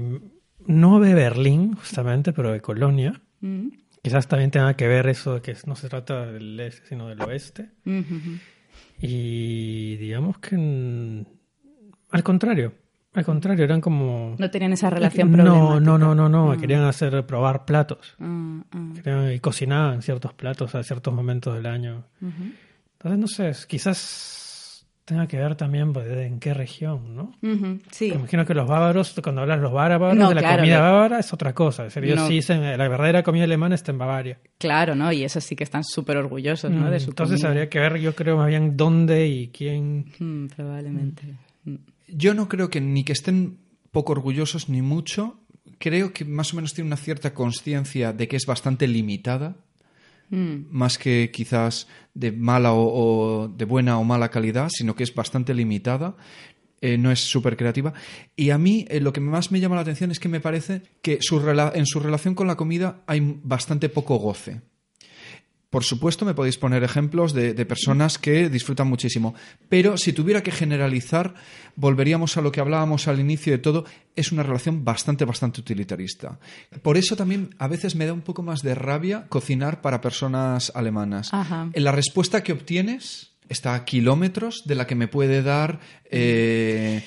no 0.66 1.00
de 1.00 1.14
Berlín 1.14 1.74
justamente, 1.74 2.32
pero 2.32 2.52
de 2.52 2.60
Colonia. 2.60 3.20
Mm. 3.40 3.68
Quizás 4.02 4.28
también 4.28 4.50
tenga 4.50 4.74
que 4.74 4.86
ver 4.86 5.06
eso 5.08 5.34
de 5.34 5.40
que 5.42 5.56
no 5.66 5.74
se 5.76 5.88
trata 5.88 6.26
del 6.26 6.58
este, 6.60 6.86
sino 6.88 7.08
del 7.08 7.20
oeste. 7.22 7.70
Mm, 7.84 7.98
mm, 7.98 8.40
Y 9.00 9.96
digamos 9.96 10.38
que 10.38 10.56
al 12.10 12.22
contrario, 12.22 12.72
al 13.14 13.24
contrario, 13.24 13.64
eran 13.64 13.80
como... 13.80 14.36
No 14.38 14.50
tenían 14.50 14.72
esa 14.72 14.90
relación 14.90 15.32
no, 15.32 15.80
no, 15.80 15.98
no, 15.98 16.14
no, 16.14 16.28
no, 16.28 16.54
Mm. 16.54 16.60
querían 16.60 16.84
hacer 16.84 17.24
probar 17.26 17.64
platos. 17.64 18.14
Mm, 18.18 18.60
mm, 18.70 18.92
Querían- 18.94 19.32
y 19.32 19.40
cocinaban 19.40 20.02
ciertos 20.02 20.32
platos 20.34 20.74
a 20.74 20.82
ciertos 20.82 21.12
momentos 21.14 21.54
del 21.54 21.66
año. 21.66 22.04
ujú. 22.20 22.52
Entonces, 22.92 23.18
no 23.18 23.26
sé, 23.28 23.66
quizás 23.68 23.96
tenga 25.08 25.26
que 25.26 25.38
ver 25.38 25.54
también 25.56 25.92
pues, 25.92 26.06
de 26.06 26.26
en 26.26 26.38
qué 26.38 26.52
región, 26.54 27.16
¿no? 27.16 27.32
Sí. 27.90 28.10
Me 28.10 28.16
imagino 28.16 28.44
que 28.44 28.54
los 28.54 28.68
bávaros, 28.68 29.18
cuando 29.22 29.40
hablas 29.40 29.58
los 29.60 29.72
bárbaros 29.72 30.16
No, 30.16 30.28
de 30.28 30.34
la 30.34 30.40
claro, 30.42 30.58
comida 30.62 30.80
bávara, 30.80 31.18
es 31.18 31.32
otra 31.32 31.54
cosa. 31.54 31.86
Es 31.86 31.94
decir, 31.94 32.04
ellos 32.10 32.20
No. 32.22 32.28
sí 32.28 32.34
dicen, 32.34 32.60
la 32.62 32.88
verdadera 32.88 33.22
comida 33.22 33.44
alemana 33.44 33.74
está 33.74 33.90
en 33.90 33.98
Bavaria. 33.98 34.38
Claro, 34.58 34.94
¿no? 34.94 35.10
Y 35.10 35.24
eso 35.24 35.40
sí 35.40 35.56
que 35.56 35.64
están 35.64 35.82
súper 35.82 36.18
orgullosos, 36.18 36.70
¿no? 36.70 36.86
Mm, 36.86 36.90
De 36.90 37.00
su 37.00 37.10
Entonces 37.10 37.36
comida. 37.40 37.48
habría 37.48 37.68
que 37.70 37.78
ver, 37.80 37.96
yo 37.98 38.14
creo, 38.14 38.36
más 38.36 38.48
bien 38.48 38.76
dónde 38.76 39.26
y 39.26 39.48
quién. 39.48 40.12
Mm, 40.18 40.46
probablemente. 40.54 41.22
Mm. 41.64 41.74
Yo 42.08 42.34
no 42.34 42.48
creo 42.48 42.68
que 42.70 42.80
ni 42.80 43.02
que 43.04 43.12
estén 43.12 43.58
poco 43.90 44.12
orgullosos 44.12 44.68
ni 44.68 44.82
mucho. 44.82 45.40
Creo 45.78 46.12
que 46.12 46.24
más 46.24 46.52
o 46.52 46.56
menos 46.56 46.74
tienen 46.74 46.88
una 46.88 46.96
cierta 46.96 47.32
conciencia 47.34 48.12
de 48.12 48.28
que 48.28 48.36
es 48.36 48.46
bastante 48.46 48.86
limitada, 48.88 49.56
Mm. 50.30 50.66
más 50.70 50.98
que 50.98 51.30
quizás 51.32 51.88
de 52.14 52.32
mala 52.32 52.74
o, 52.74 53.48
de 53.48 53.64
buena 53.64 53.98
o 53.98 54.04
mala 54.04 54.30
calidad, 54.30 54.68
sino 54.70 54.94
que 54.94 55.04
es 55.04 55.14
bastante 55.14 55.54
limitada. 55.54 56.16
eh, 56.80 56.96
no 56.96 57.10
es 57.10 57.20
súper 57.20 57.56
creativa. 57.56 57.92
Y 58.36 58.50
a 58.50 58.58
mí 58.58 58.86
eh, 58.88 59.00
lo 59.00 59.12
que 59.12 59.20
más 59.20 59.50
me 59.50 59.58
llama 59.60 59.74
la 59.74 59.82
atención 59.82 60.10
es 60.12 60.20
que 60.20 60.28
me 60.28 60.40
parece 60.40 60.82
que 61.02 61.18
su 61.20 61.40
en 61.74 61.86
su 61.86 62.00
relación 62.00 62.34
con 62.34 62.46
la 62.46 62.56
comida 62.56 63.02
hay 63.06 63.40
bastante 63.42 63.88
poco 63.88 64.16
goce. 64.16 64.60
Por 65.70 65.84
supuesto, 65.84 66.24
me 66.24 66.34
podéis 66.34 66.56
poner 66.56 66.82
ejemplos 66.82 67.34
de, 67.34 67.52
de 67.52 67.66
personas 67.66 68.18
que 68.18 68.48
disfrutan 68.48 68.88
muchísimo. 68.88 69.34
Pero 69.68 69.96
si 69.96 70.12
tuviera 70.12 70.42
que 70.42 70.50
generalizar, 70.50 71.34
volveríamos 71.76 72.36
a 72.36 72.40
lo 72.40 72.50
que 72.50 72.60
hablábamos 72.60 73.06
al 73.06 73.20
inicio 73.20 73.52
de 73.52 73.58
todo, 73.58 73.84
es 74.16 74.32
una 74.32 74.42
relación 74.42 74.84
bastante, 74.84 75.24
bastante 75.24 75.60
utilitarista. 75.60 76.38
Por 76.82 76.96
eso 76.96 77.16
también 77.16 77.54
a 77.58 77.68
veces 77.68 77.96
me 77.96 78.06
da 78.06 78.12
un 78.12 78.22
poco 78.22 78.42
más 78.42 78.62
de 78.62 78.74
rabia 78.74 79.26
cocinar 79.28 79.80
para 79.80 80.00
personas 80.00 80.72
alemanas. 80.74 81.32
Ajá. 81.32 81.68
En 81.72 81.84
la 81.84 81.92
respuesta 81.92 82.42
que 82.42 82.52
obtienes 82.52 83.32
está 83.48 83.74
a 83.74 83.84
kilómetros 83.84 84.62
de 84.66 84.74
la 84.74 84.86
que 84.86 84.94
me 84.94 85.08
puede 85.08 85.42
dar 85.42 85.80
eh, 86.10 87.02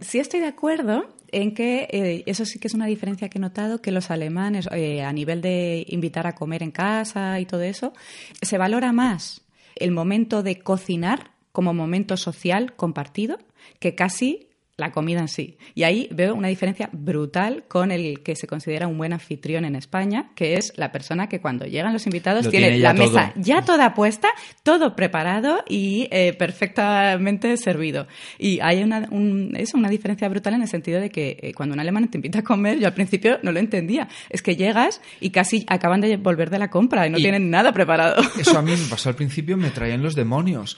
Sí 0.00 0.18
estoy 0.18 0.40
de 0.40 0.46
acuerdo 0.46 1.08
en 1.30 1.54
que 1.54 1.88
eh, 1.90 2.22
eso 2.26 2.44
sí 2.44 2.58
que 2.58 2.68
es 2.68 2.74
una 2.74 2.86
diferencia 2.86 3.28
que 3.28 3.38
he 3.38 3.40
notado, 3.40 3.80
que 3.80 3.90
los 3.90 4.10
alemanes, 4.10 4.68
eh, 4.72 5.02
a 5.02 5.12
nivel 5.12 5.40
de 5.40 5.84
invitar 5.88 6.26
a 6.26 6.34
comer 6.34 6.62
en 6.62 6.70
casa 6.70 7.40
y 7.40 7.46
todo 7.46 7.62
eso, 7.62 7.92
se 8.40 8.58
valora 8.58 8.92
más 8.92 9.42
el 9.76 9.90
momento 9.90 10.42
de 10.42 10.58
cocinar 10.60 11.32
como 11.52 11.74
momento 11.74 12.16
social 12.16 12.74
compartido 12.74 13.38
que 13.78 13.94
casi 13.94 14.48
la 14.82 14.92
comida 14.92 15.20
en 15.20 15.28
sí. 15.28 15.56
Y 15.74 15.84
ahí 15.84 16.08
veo 16.12 16.34
una 16.34 16.48
diferencia 16.48 16.90
brutal 16.92 17.64
con 17.68 17.90
el 17.90 18.20
que 18.22 18.36
se 18.36 18.46
considera 18.46 18.86
un 18.88 18.98
buen 18.98 19.12
anfitrión 19.12 19.64
en 19.64 19.76
España, 19.76 20.30
que 20.34 20.54
es 20.54 20.72
la 20.76 20.92
persona 20.92 21.28
que 21.28 21.40
cuando 21.40 21.64
llegan 21.66 21.92
los 21.92 22.06
invitados 22.06 22.44
Lo 22.44 22.50
tiene, 22.50 22.78
la 22.78 22.92
mesa 22.92 23.32
ya 23.36 23.62
toda 23.62 23.94
puesta, 23.94 24.28
todo 24.62 24.94
preparado 24.96 25.64
y 25.68 26.08
eh, 26.10 26.34
perfectamente 26.82 27.56
servido. 27.56 28.06
Y 28.38 28.60
hay 28.60 28.82
una, 28.82 29.08
un- 29.10 29.54
es 29.56 29.74
una 29.74 29.88
diferencia 29.88 30.28
brutal 30.28 30.54
en 30.54 30.62
el 30.62 30.68
sentido 30.68 31.00
de 31.00 31.10
que 31.10 31.38
eh, 31.40 31.52
cuando 31.54 31.74
un 31.74 31.80
alemán 31.80 32.08
te 32.10 32.18
invita 32.18 32.40
a 32.40 32.42
comer, 32.42 32.78
yo 32.78 32.86
al 32.86 32.94
principio 32.94 33.38
no 33.42 33.52
lo 33.52 33.60
entendía. 33.60 34.08
Es 34.30 34.42
que 34.42 34.56
llegas 34.56 35.00
y 35.20 35.30
casi 35.30 35.64
acaban 35.68 36.00
de 36.00 36.16
volver 36.16 36.50
de 36.50 36.58
la 36.58 36.68
compra 36.70 37.06
y 37.06 37.10
no 37.10 37.18
Y- 37.18 37.22
tienen 37.22 37.50
nada 37.50 37.72
preparado. 37.72 38.16
Eso 38.38 38.58
a 38.58 38.62
mí 38.62 38.72
me 38.72 38.88
pasó 38.88 39.08
al 39.08 39.14
principio, 39.14 39.56
me 39.56 39.70
traían 39.70 40.02
los 40.02 40.14
demonios. 40.14 40.76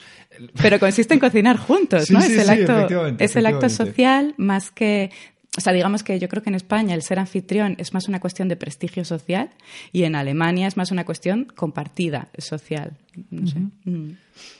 Pero 0.61 0.79
consiste 0.79 1.13
en 1.13 1.19
cocinar 1.19 1.57
juntos, 1.57 2.05
Sí, 2.05 2.13
¿no? 2.13 2.21
sí, 2.21 2.33
es 2.33 2.39
el 2.39 2.45
sí, 2.45 2.51
acto, 2.71 3.07
es 3.19 3.35
el 3.37 3.45
acto. 3.45 3.69
Social 3.95 4.33
más 4.37 4.71
que. 4.71 5.11
O 5.57 5.61
sea, 5.61 5.71
digamos 5.71 6.03
que 6.03 6.19
yo 6.19 6.27
creo 6.27 6.43
que 6.43 6.49
en 6.49 6.55
España 6.55 6.95
el 6.95 7.01
ser 7.01 7.17
anfitrión 7.17 7.75
es 7.77 7.93
más 7.93 8.09
una 8.09 8.19
cuestión 8.19 8.49
de 8.49 8.57
prestigio 8.57 9.05
social 9.05 9.51
y 9.93 10.03
en 10.03 10.15
Alemania 10.15 10.67
es 10.67 10.75
más 10.75 10.91
una 10.91 11.05
cuestión 11.05 11.45
compartida 11.45 12.27
social. 12.37 12.97
No 13.29 13.47
sé. 13.47 13.59
Mm. 13.85 14.17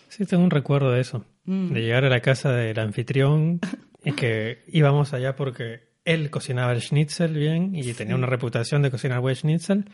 Sí, 0.08 0.26
tengo 0.26 0.44
un 0.44 0.52
recuerdo 0.52 0.92
de 0.92 1.02
eso. 1.02 1.26
Mm. 1.44 1.74
De 1.74 1.82
llegar 1.82 2.06
a 2.06 2.10
la 2.10 2.22
casa 2.22 2.52
del 2.54 2.80
anfitrión 2.80 3.60
y 4.06 4.14
que 4.14 4.64
íbamos 4.68 5.14
allá 5.14 5.36
porque 5.36 5.82
él 6.06 6.30
cocinaba 6.30 6.72
el 6.72 6.82
schnitzel 6.82 7.34
bien 7.34 7.76
y 7.76 7.94
tenía 7.94 8.16
una 8.16 8.28
reputación 8.28 8.82
de 8.82 8.92
cocinar 8.92 9.20
buen 9.20 9.36
schnitzel. 9.36 9.86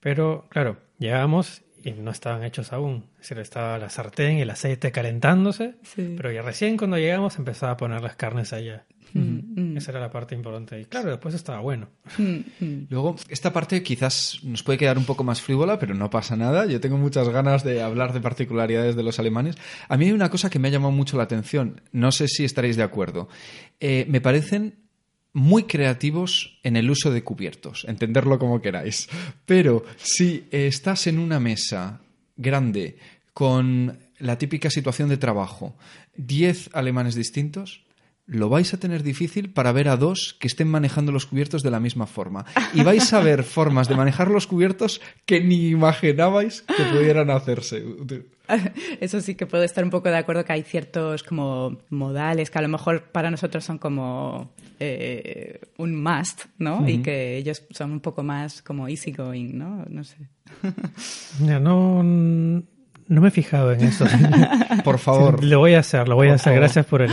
Pero, 0.00 0.46
claro, 0.50 0.78
llegamos 0.98 1.62
y 1.84 1.92
no 1.92 2.10
estaban 2.10 2.44
hechos 2.44 2.72
aún. 2.72 3.04
Es 3.14 3.28
decir, 3.28 3.38
estaba 3.38 3.78
la 3.78 3.90
sartén 3.90 4.38
y 4.38 4.42
el 4.42 4.50
aceite 4.50 4.90
calentándose. 4.92 5.76
Sí. 5.82 6.14
Pero 6.16 6.32
ya 6.32 6.42
recién 6.42 6.76
cuando 6.76 6.96
llegamos 6.98 7.38
empezaba 7.38 7.72
a 7.72 7.76
poner 7.76 8.02
las 8.02 8.16
carnes 8.16 8.52
allá. 8.52 8.84
Mm, 9.14 9.72
mm, 9.72 9.76
Esa 9.78 9.92
era 9.92 10.00
la 10.00 10.10
parte 10.10 10.34
importante. 10.34 10.80
Y 10.80 10.84
claro, 10.84 11.08
después 11.10 11.34
estaba 11.34 11.60
bueno. 11.60 11.88
mm, 12.18 12.24
mm. 12.60 12.86
Luego, 12.90 13.16
esta 13.28 13.52
parte 13.52 13.82
quizás 13.82 14.40
nos 14.42 14.62
puede 14.62 14.78
quedar 14.78 14.98
un 14.98 15.04
poco 15.06 15.24
más 15.24 15.40
frívola, 15.40 15.78
pero 15.78 15.94
no 15.94 16.10
pasa 16.10 16.36
nada. 16.36 16.66
Yo 16.66 16.80
tengo 16.80 16.98
muchas 16.98 17.28
ganas 17.30 17.64
de 17.64 17.80
hablar 17.82 18.12
de 18.12 18.20
particularidades 18.20 18.96
de 18.96 19.02
los 19.02 19.18
alemanes. 19.18 19.56
A 19.88 19.96
mí 19.96 20.06
hay 20.06 20.12
una 20.12 20.30
cosa 20.30 20.50
que 20.50 20.58
me 20.58 20.68
ha 20.68 20.72
llamado 20.72 20.92
mucho 20.92 21.16
la 21.16 21.22
atención. 21.22 21.80
No 21.92 22.12
sé 22.12 22.28
si 22.28 22.44
estaréis 22.44 22.76
de 22.76 22.82
acuerdo. 22.82 23.28
Eh, 23.80 24.04
me 24.08 24.20
parecen 24.20 24.87
muy 25.32 25.64
creativos 25.64 26.58
en 26.62 26.76
el 26.76 26.90
uso 26.90 27.10
de 27.10 27.22
cubiertos, 27.22 27.84
entenderlo 27.88 28.38
como 28.38 28.60
queráis. 28.60 29.08
Pero 29.46 29.84
si 29.96 30.46
eh, 30.50 30.66
estás 30.66 31.06
en 31.06 31.18
una 31.18 31.40
mesa 31.40 32.00
grande 32.36 32.98
con 33.34 33.98
la 34.18 34.38
típica 34.38 34.70
situación 34.70 35.08
de 35.08 35.16
trabajo, 35.16 35.76
10 36.16 36.70
alemanes 36.72 37.14
distintos, 37.14 37.82
lo 38.28 38.50
vais 38.50 38.72
a 38.74 38.76
tener 38.76 39.02
difícil 39.02 39.50
para 39.50 39.72
ver 39.72 39.88
a 39.88 39.96
dos 39.96 40.36
que 40.38 40.46
estén 40.46 40.68
manejando 40.68 41.12
los 41.12 41.26
cubiertos 41.26 41.62
de 41.62 41.70
la 41.70 41.80
misma 41.80 42.06
forma. 42.06 42.44
Y 42.74 42.82
vais 42.82 43.12
a 43.14 43.20
ver 43.20 43.42
formas 43.42 43.88
de 43.88 43.96
manejar 43.96 44.28
los 44.28 44.46
cubiertos 44.46 45.00
que 45.24 45.40
ni 45.40 45.68
imaginabais 45.68 46.62
que 46.62 46.84
pudieran 46.84 47.30
hacerse. 47.30 47.82
Eso 49.00 49.20
sí 49.20 49.34
que 49.34 49.46
puedo 49.46 49.64
estar 49.64 49.82
un 49.82 49.90
poco 49.90 50.10
de 50.10 50.18
acuerdo 50.18 50.44
que 50.44 50.52
hay 50.52 50.62
ciertos 50.62 51.22
como 51.22 51.78
modales 51.88 52.50
que 52.50 52.58
a 52.58 52.62
lo 52.62 52.68
mejor 52.68 53.04
para 53.10 53.30
nosotros 53.30 53.64
son 53.64 53.78
como 53.78 54.52
eh, 54.78 55.60
un 55.78 56.00
must, 56.00 56.44
¿no? 56.58 56.86
Y 56.86 56.98
que 56.98 57.38
ellos 57.38 57.62
son 57.70 57.92
un 57.92 58.00
poco 58.00 58.22
más 58.22 58.60
como 58.60 58.88
easygoing, 58.88 59.58
¿no? 59.58 59.84
No 59.88 60.04
sé. 60.04 60.16
Ya, 61.40 61.60
no, 61.60 62.02
no 62.02 63.20
me 63.20 63.28
he 63.28 63.30
fijado 63.30 63.72
en 63.72 63.82
eso. 63.82 64.06
Por 64.84 64.98
favor. 64.98 65.42
lo 65.44 65.60
voy 65.60 65.74
a 65.74 65.80
hacer, 65.80 66.08
lo 66.08 66.16
voy 66.16 66.28
a 66.28 66.34
hacer. 66.34 66.52
favor. 66.52 66.60
Gracias 66.60 66.86
por 66.86 67.02
el 67.02 67.10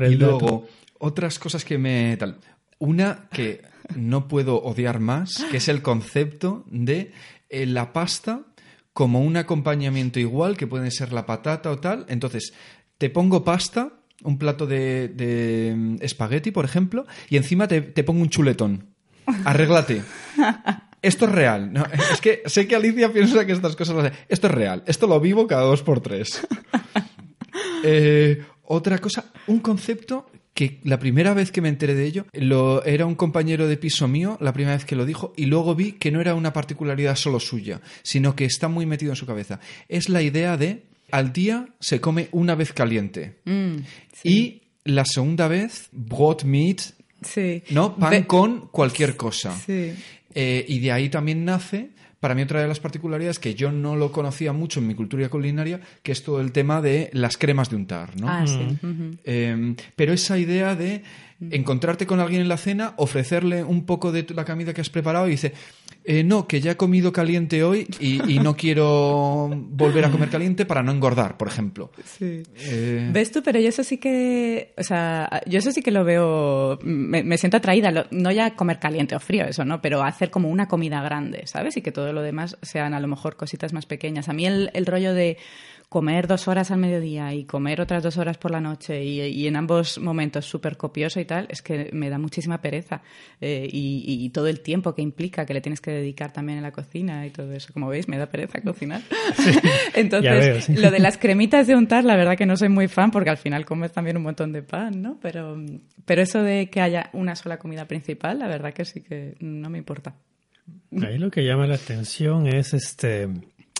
Y 0.00 0.14
luego, 0.14 0.66
otras 0.98 1.38
cosas 1.38 1.64
que 1.64 1.78
me... 1.78 2.16
Tal. 2.16 2.38
Una 2.78 3.28
que 3.30 3.62
no 3.96 4.28
puedo 4.28 4.62
odiar 4.62 5.00
más, 5.00 5.44
que 5.50 5.56
es 5.56 5.68
el 5.68 5.82
concepto 5.82 6.64
de 6.70 7.12
eh, 7.48 7.66
la 7.66 7.92
pasta 7.92 8.42
como 8.92 9.20
un 9.20 9.36
acompañamiento 9.36 10.18
igual, 10.20 10.56
que 10.56 10.66
puede 10.66 10.90
ser 10.90 11.12
la 11.12 11.26
patata 11.26 11.70
o 11.70 11.78
tal. 11.78 12.04
Entonces, 12.08 12.52
te 12.98 13.10
pongo 13.10 13.44
pasta, 13.44 13.92
un 14.24 14.38
plato 14.38 14.66
de, 14.66 15.08
de 15.08 15.74
mm, 15.76 15.96
espagueti, 16.00 16.50
por 16.50 16.64
ejemplo, 16.64 17.06
y 17.30 17.36
encima 17.36 17.68
te, 17.68 17.80
te 17.80 18.04
pongo 18.04 18.22
un 18.22 18.28
chuletón. 18.28 18.86
Arréglate. 19.44 20.02
Esto 21.02 21.26
es 21.26 21.32
real. 21.32 21.72
¿no? 21.72 21.84
Es 22.12 22.20
que 22.20 22.42
sé 22.46 22.66
que 22.66 22.76
Alicia 22.76 23.12
piensa 23.12 23.46
que 23.46 23.52
estas 23.52 23.76
cosas... 23.76 24.12
Esto 24.28 24.46
es 24.48 24.52
real. 24.52 24.82
Esto 24.86 25.06
lo 25.06 25.20
vivo 25.20 25.46
cada 25.46 25.62
dos 25.62 25.82
por 25.82 26.00
tres. 26.00 26.46
Eh, 27.84 28.44
otra 28.68 28.98
cosa, 28.98 29.32
un 29.46 29.60
concepto 29.60 30.30
que 30.54 30.80
la 30.82 30.98
primera 30.98 31.34
vez 31.34 31.52
que 31.52 31.60
me 31.60 31.68
enteré 31.68 31.94
de 31.94 32.04
ello 32.04 32.26
lo, 32.32 32.84
era 32.84 33.06
un 33.06 33.14
compañero 33.14 33.68
de 33.68 33.76
piso 33.76 34.08
mío, 34.08 34.36
la 34.40 34.52
primera 34.52 34.76
vez 34.76 34.84
que 34.84 34.96
lo 34.96 35.06
dijo, 35.06 35.32
y 35.36 35.46
luego 35.46 35.74
vi 35.74 35.92
que 35.92 36.10
no 36.10 36.20
era 36.20 36.34
una 36.34 36.52
particularidad 36.52 37.16
solo 37.16 37.38
suya, 37.38 37.80
sino 38.02 38.34
que 38.34 38.44
está 38.44 38.68
muy 38.68 38.84
metido 38.84 39.12
en 39.12 39.16
su 39.16 39.24
cabeza. 39.24 39.60
Es 39.88 40.08
la 40.08 40.20
idea 40.20 40.56
de 40.56 40.82
al 41.10 41.32
día 41.32 41.68
se 41.80 42.00
come 42.00 42.28
una 42.32 42.54
vez 42.54 42.72
caliente 42.72 43.36
Mm, 43.44 43.76
y 44.24 44.62
la 44.84 45.04
segunda 45.04 45.48
vez 45.48 45.88
brot 45.92 46.44
meat, 46.44 46.80
sí. 47.22 47.62
¿no? 47.70 47.96
Pan 47.96 48.24
con 48.24 48.68
cualquier 48.68 49.16
cosa. 49.16 49.56
Sí. 49.56 49.94
Eh, 50.34 50.64
y 50.68 50.78
de 50.80 50.92
ahí 50.92 51.08
también 51.08 51.44
nace, 51.44 51.90
para 52.20 52.34
mí 52.34 52.42
otra 52.42 52.60
de 52.60 52.68
las 52.68 52.80
particularidades 52.80 53.38
que 53.38 53.54
yo 53.54 53.70
no 53.70 53.96
lo 53.96 54.12
conocía 54.12 54.52
mucho 54.52 54.80
en 54.80 54.86
mi 54.86 54.94
cultura 54.94 55.28
culinaria, 55.28 55.80
que 56.02 56.12
es 56.12 56.22
todo 56.22 56.40
el 56.40 56.52
tema 56.52 56.80
de 56.82 57.10
las 57.12 57.36
cremas 57.36 57.70
de 57.70 57.76
untar, 57.76 58.18
¿no? 58.20 58.28
Ah, 58.28 58.46
sí. 58.46 58.86
Ujú. 58.86 59.16
Eh, 59.24 59.74
pero 59.94 60.12
esa 60.12 60.38
idea 60.38 60.74
de 60.74 61.02
encontrarte 61.40 62.06
con 62.06 62.18
alguien 62.20 62.42
en 62.42 62.48
la 62.48 62.56
cena, 62.56 62.94
ofrecerle 62.96 63.62
un 63.62 63.86
poco 63.86 64.10
de 64.10 64.26
la 64.34 64.44
comida 64.44 64.74
que 64.74 64.80
has 64.80 64.90
preparado 64.90 65.28
y 65.28 65.32
dice, 65.32 65.52
eh, 66.04 66.24
no, 66.24 66.48
que 66.48 66.60
ya 66.60 66.72
he 66.72 66.76
comido 66.76 67.12
caliente 67.12 67.62
hoy 67.62 67.86
y, 68.00 68.38
no 68.38 68.56
quiero 68.56 69.48
volver 69.50 70.04
a 70.04 70.10
comer 70.10 70.30
caliente 70.30 70.64
para 70.64 70.82
no 70.82 70.90
engordar, 70.90 71.36
por 71.36 71.48
ejemplo. 71.48 71.92
Sí. 72.04 72.42
Eh, 72.56 73.10
¿Ves 73.12 73.30
tú? 73.30 73.42
Pero 73.42 73.60
yo 73.60 73.68
eso 73.68 73.84
sí 73.84 73.98
que, 73.98 74.72
o 74.76 74.82
sea, 74.82 75.42
yo 75.46 75.58
eso 75.58 75.70
sí 75.70 75.82
que 75.82 75.90
lo 75.90 76.04
veo, 76.04 76.78
me, 76.82 77.38
siento 77.38 77.58
atraída, 77.58 78.06
no 78.10 78.32
ya 78.32 78.56
comer 78.56 78.78
caliente 78.78 79.14
o 79.14 79.20
frío, 79.20 79.44
eso, 79.44 79.64
¿no? 79.64 79.80
Pero 79.80 80.02
hacer 80.02 80.30
como 80.30 80.48
una 80.48 80.66
comida 80.66 81.02
grande, 81.02 81.46
¿sabes? 81.46 81.76
Y 81.76 81.82
que 81.82 81.92
todo 81.92 82.12
lo 82.12 82.22
demás 82.22 82.56
sean 82.62 82.94
a 82.94 83.00
lo 83.00 83.06
mejor 83.06 83.36
cositas 83.36 83.72
más 83.72 83.86
pequeñas. 83.86 84.28
A 84.28 84.32
mí 84.32 84.46
el, 84.46 84.70
el 84.74 84.86
rollo 84.86 85.14
de 85.14 85.36
comer 85.88 86.26
dos 86.26 86.48
horas 86.48 86.70
al 86.70 86.78
mediodía 86.78 87.32
y 87.32 87.44
comer 87.44 87.80
otras 87.80 88.02
dos 88.02 88.18
horas 88.18 88.36
por 88.36 88.50
la 88.50 88.60
noche 88.60 89.02
y, 89.02 89.46
en 89.46 89.56
ambos 89.56 89.98
momentos 89.98 90.44
súper 90.44 90.76
copioso 90.76 91.18
y 91.18 91.24
tal, 91.24 91.46
es 91.48 91.62
que 91.62 91.88
me 91.92 92.10
da 92.10 92.18
muchísima 92.18 92.60
pereza. 92.60 93.00
Eh, 93.40 93.68
y, 93.72 94.28
todo 94.30 94.46
el 94.48 94.60
tiempo 94.60 94.94
que 94.94 95.00
implica 95.00 95.46
que 95.46 95.54
le 95.54 95.62
tienes 95.62 95.80
que 95.80 95.90
dedicar 95.90 96.32
también 96.32 96.58
en 96.58 96.64
la 96.64 96.72
cocina 96.72 97.26
y 97.26 97.30
todo 97.30 97.52
eso. 97.52 97.72
Como 97.72 97.88
veis, 97.88 98.06
me 98.08 98.18
da 98.18 98.26
pereza 98.26 98.60
cocinar. 98.60 99.00
Entonces, 99.94 100.68
lo 100.68 100.90
de 100.90 100.98
las 100.98 101.16
cremitas 101.16 101.66
de 101.66 101.74
untar, 101.74 102.04
la 102.04 102.16
verdad 102.16 102.36
que 102.36 102.44
no 102.44 102.56
soy 102.56 102.68
muy 102.68 102.88
fan 102.88 103.10
porque 103.10 103.30
al 103.30 103.38
final 103.38 103.64
comes 103.64 103.90
también 103.92 104.18
un 104.18 104.24
montón 104.24 104.52
de 104.52 104.62
pan, 104.62 105.00
¿no? 105.00 105.18
Pero, 105.22 105.56
pero 106.04 106.22
eso 106.22 106.42
de 106.42 106.68
que 106.68 106.82
haya 106.82 107.08
una 107.14 107.34
sola 107.34 107.58
comida 107.58 107.86
principal, 107.86 108.38
la 108.38 108.48
verdad 108.48 108.74
que 108.74 108.84
sí 108.84 109.00
que 109.00 109.36
no 109.40 109.70
me 109.70 109.78
importa. 109.78 110.14
Ahí 111.00 111.16
lo 111.16 111.30
que 111.30 111.42
llama 111.42 111.66
la 111.66 111.76
atención 111.76 112.46
es 112.46 112.74
este 112.74 113.28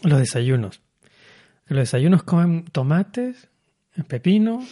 los 0.05 0.19
desayunos 0.19 0.81
los 1.69 1.81
desayunos 1.81 2.23
comen 2.23 2.65
tomates, 2.65 3.49
pepino 4.07 4.65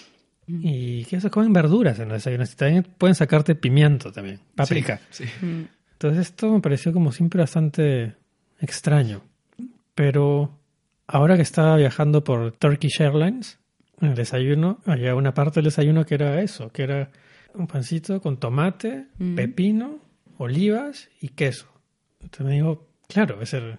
y 0.47 1.05
que 1.07 1.17
eso 1.17 1.31
comen 1.31 1.53
verduras 1.53 1.99
en 1.99 2.09
los 2.09 2.19
desayunos. 2.19 2.53
Y 2.53 2.57
también 2.57 2.87
pueden 2.99 3.15
sacarte 3.15 3.55
pimiento 3.55 4.13
también, 4.13 4.41
paprika. 4.55 5.01
Entonces 5.93 6.27
esto 6.27 6.53
me 6.53 6.61
pareció 6.61 6.93
como 6.93 7.13
siempre 7.13 7.41
bastante 7.41 8.15
extraño. 8.61 9.23
Pero 9.95 10.59
ahora 11.07 11.37
que 11.37 11.43
estaba 11.43 11.77
viajando 11.77 12.23
por 12.23 12.53
Turkish 12.53 13.01
Airlines, 13.01 13.59
en 14.01 14.09
el 14.09 14.15
desayuno, 14.15 14.81
había 14.85 15.15
una 15.15 15.33
parte 15.33 15.57
del 15.57 15.67
desayuno 15.67 16.05
que 16.05 16.15
era 16.15 16.41
eso, 16.43 16.69
que 16.71 16.83
era 16.83 17.11
un 17.55 17.67
pancito 17.67 18.21
con 18.21 18.39
tomate, 18.39 19.07
pepino, 19.35 20.01
olivas 20.39 21.09
y 21.21 21.31
queso. 21.31 21.67
Entonces 22.21 22.47
me 22.47 22.53
digo, 22.55 22.87
claro, 23.09 23.41
es 23.41 23.55
el 23.55 23.79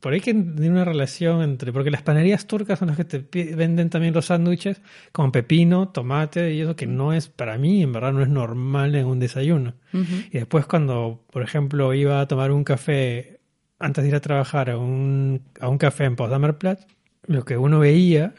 por 0.00 0.12
ahí 0.12 0.20
que 0.20 0.34
tiene 0.34 0.70
una 0.70 0.84
relación 0.84 1.42
entre, 1.42 1.72
porque 1.72 1.90
las 1.90 2.02
panerías 2.02 2.46
turcas 2.46 2.78
son 2.80 2.88
las 2.88 2.96
que 2.96 3.04
te 3.04 3.54
venden 3.54 3.88
también 3.88 4.12
los 4.12 4.26
sándwiches 4.26 4.80
con 5.12 5.30
pepino, 5.30 5.88
tomate 5.88 6.54
y 6.54 6.60
eso 6.60 6.74
que 6.74 6.86
no 6.86 7.12
es, 7.12 7.28
para 7.28 7.56
mí, 7.56 7.82
en 7.82 7.92
verdad 7.92 8.12
no 8.12 8.22
es 8.22 8.28
normal 8.28 8.94
en 8.96 9.06
un 9.06 9.20
desayuno. 9.20 9.74
Y 9.92 10.38
después 10.38 10.66
cuando, 10.66 11.24
por 11.30 11.42
ejemplo, 11.42 11.94
iba 11.94 12.20
a 12.20 12.26
tomar 12.26 12.50
un 12.50 12.64
café 12.64 13.40
antes 13.78 14.02
de 14.02 14.10
ir 14.10 14.14
a 14.16 14.20
trabajar 14.20 14.70
a 14.70 14.78
un, 14.78 15.42
a 15.60 15.68
un 15.68 15.78
café 15.78 16.04
en 16.04 16.16
Potsdamer 16.16 16.58
Platz, 16.58 16.86
lo 17.26 17.44
que 17.44 17.56
uno 17.56 17.78
veía, 17.78 18.34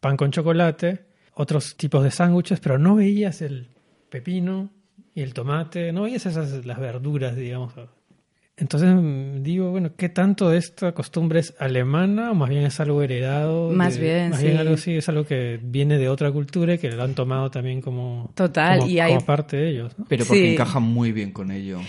pan 0.00 0.16
con 0.16 0.32
chocolate, 0.32 1.04
otros 1.34 1.76
tipos 1.76 2.02
de 2.02 2.10
sándwiches, 2.10 2.60
pero 2.60 2.78
no 2.78 2.96
veías 2.96 3.40
el 3.40 3.68
pepino 4.10 4.70
y 5.14 5.22
el 5.22 5.32
tomate, 5.32 5.92
no 5.92 6.02
veías 6.02 6.26
esas 6.26 6.66
las 6.66 6.78
verduras, 6.78 7.36
digamos, 7.36 7.72
entonces 8.62 8.94
mm, 8.94 9.42
digo, 9.42 9.72
bueno, 9.72 9.90
¿qué 9.96 10.08
tanto 10.08 10.48
de 10.48 10.58
esta 10.58 10.92
costumbre 10.92 11.40
es 11.40 11.52
alemana 11.58 12.30
o 12.30 12.34
más 12.36 12.48
bien 12.48 12.62
es 12.62 12.78
algo 12.78 13.02
heredado? 13.02 13.70
Más 13.70 13.98
bien, 13.98 14.30
más 14.30 14.40
bien 14.40 14.56
algo 14.56 14.76
sí, 14.76 14.94
es 14.94 15.08
algo 15.08 15.24
que 15.24 15.58
viene 15.60 15.98
de 15.98 16.08
otra 16.08 16.30
cultura 16.30 16.74
y 16.74 16.78
que 16.78 16.88
lo 16.92 17.02
han 17.02 17.16
tomado 17.16 17.50
también 17.50 17.80
como, 17.80 18.30
Total, 18.36 18.88
y 18.88 19.00
hay... 19.00 19.18
parte 19.18 19.56
de 19.56 19.70
ellos. 19.70 19.96
Pero 20.08 20.24
porque 20.24 20.52
encaja 20.52 20.78
muy 20.78 21.10
bien 21.10 21.32
con 21.32 21.50
ello. 21.50 21.80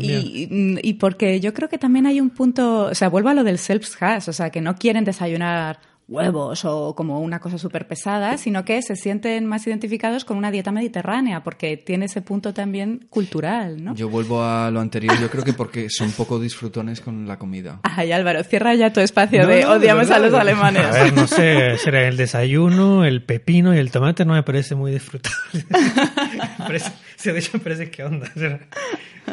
Y, 0.00 0.48
y, 0.82 0.94
porque 0.94 1.38
yo 1.38 1.54
creo 1.54 1.68
que 1.68 1.78
también 1.78 2.06
hay 2.06 2.20
un 2.20 2.30
punto, 2.30 2.86
o 2.86 2.94
sea, 2.94 3.08
vuelvo 3.08 3.28
a 3.28 3.34
lo 3.34 3.44
del 3.44 3.58
self-has, 3.58 4.28
o 4.28 4.32
sea, 4.32 4.50
que 4.50 4.60
no 4.60 4.74
quieren 4.74 5.04
desayunar 5.04 5.78
huevos 6.08 6.64
o 6.64 6.94
como 6.94 7.20
una 7.20 7.40
cosa 7.40 7.58
súper 7.58 7.88
pesada, 7.88 8.38
sino 8.38 8.64
que 8.64 8.80
se 8.82 8.96
sienten 8.96 9.46
más 9.46 9.66
identificados 9.66 10.24
con 10.24 10.36
una 10.36 10.50
dieta 10.50 10.70
mediterránea, 10.70 11.42
porque 11.42 11.76
tiene 11.76 12.06
ese 12.06 12.22
punto 12.22 12.54
también 12.54 13.06
cultural, 13.10 13.82
¿no? 13.82 13.94
Yo 13.94 14.08
vuelvo 14.08 14.42
a 14.42 14.70
lo 14.70 14.80
anterior, 14.80 15.18
yo 15.20 15.28
creo 15.30 15.44
que 15.44 15.52
porque 15.52 15.88
son 15.90 16.12
poco 16.12 16.38
disfrutones 16.38 17.00
con 17.00 17.26
la 17.26 17.38
comida. 17.38 17.80
Ay, 17.82 18.12
Álvaro, 18.12 18.42
cierra 18.44 18.74
ya 18.74 18.92
tu 18.92 19.00
espacio 19.00 19.46
de 19.46 19.66
odiamos 19.66 20.10
a 20.10 20.18
los 20.18 20.32
alemanes. 20.32 20.84
A 20.84 21.04
ver, 21.04 21.12
no 21.12 21.26
sé, 21.26 21.76
será 21.78 22.06
el 22.06 22.16
desayuno, 22.16 23.04
el 23.04 23.22
pepino 23.22 23.74
y 23.74 23.78
el 23.78 23.90
tomate 23.90 24.24
no 24.24 24.34
me 24.34 24.42
parece 24.42 24.74
muy 24.74 24.92
disfrutable. 24.92 25.64
parece, 26.58 26.92
me 27.32 27.60
parece 27.60 27.90
que 27.90 28.04
onda. 28.04 28.30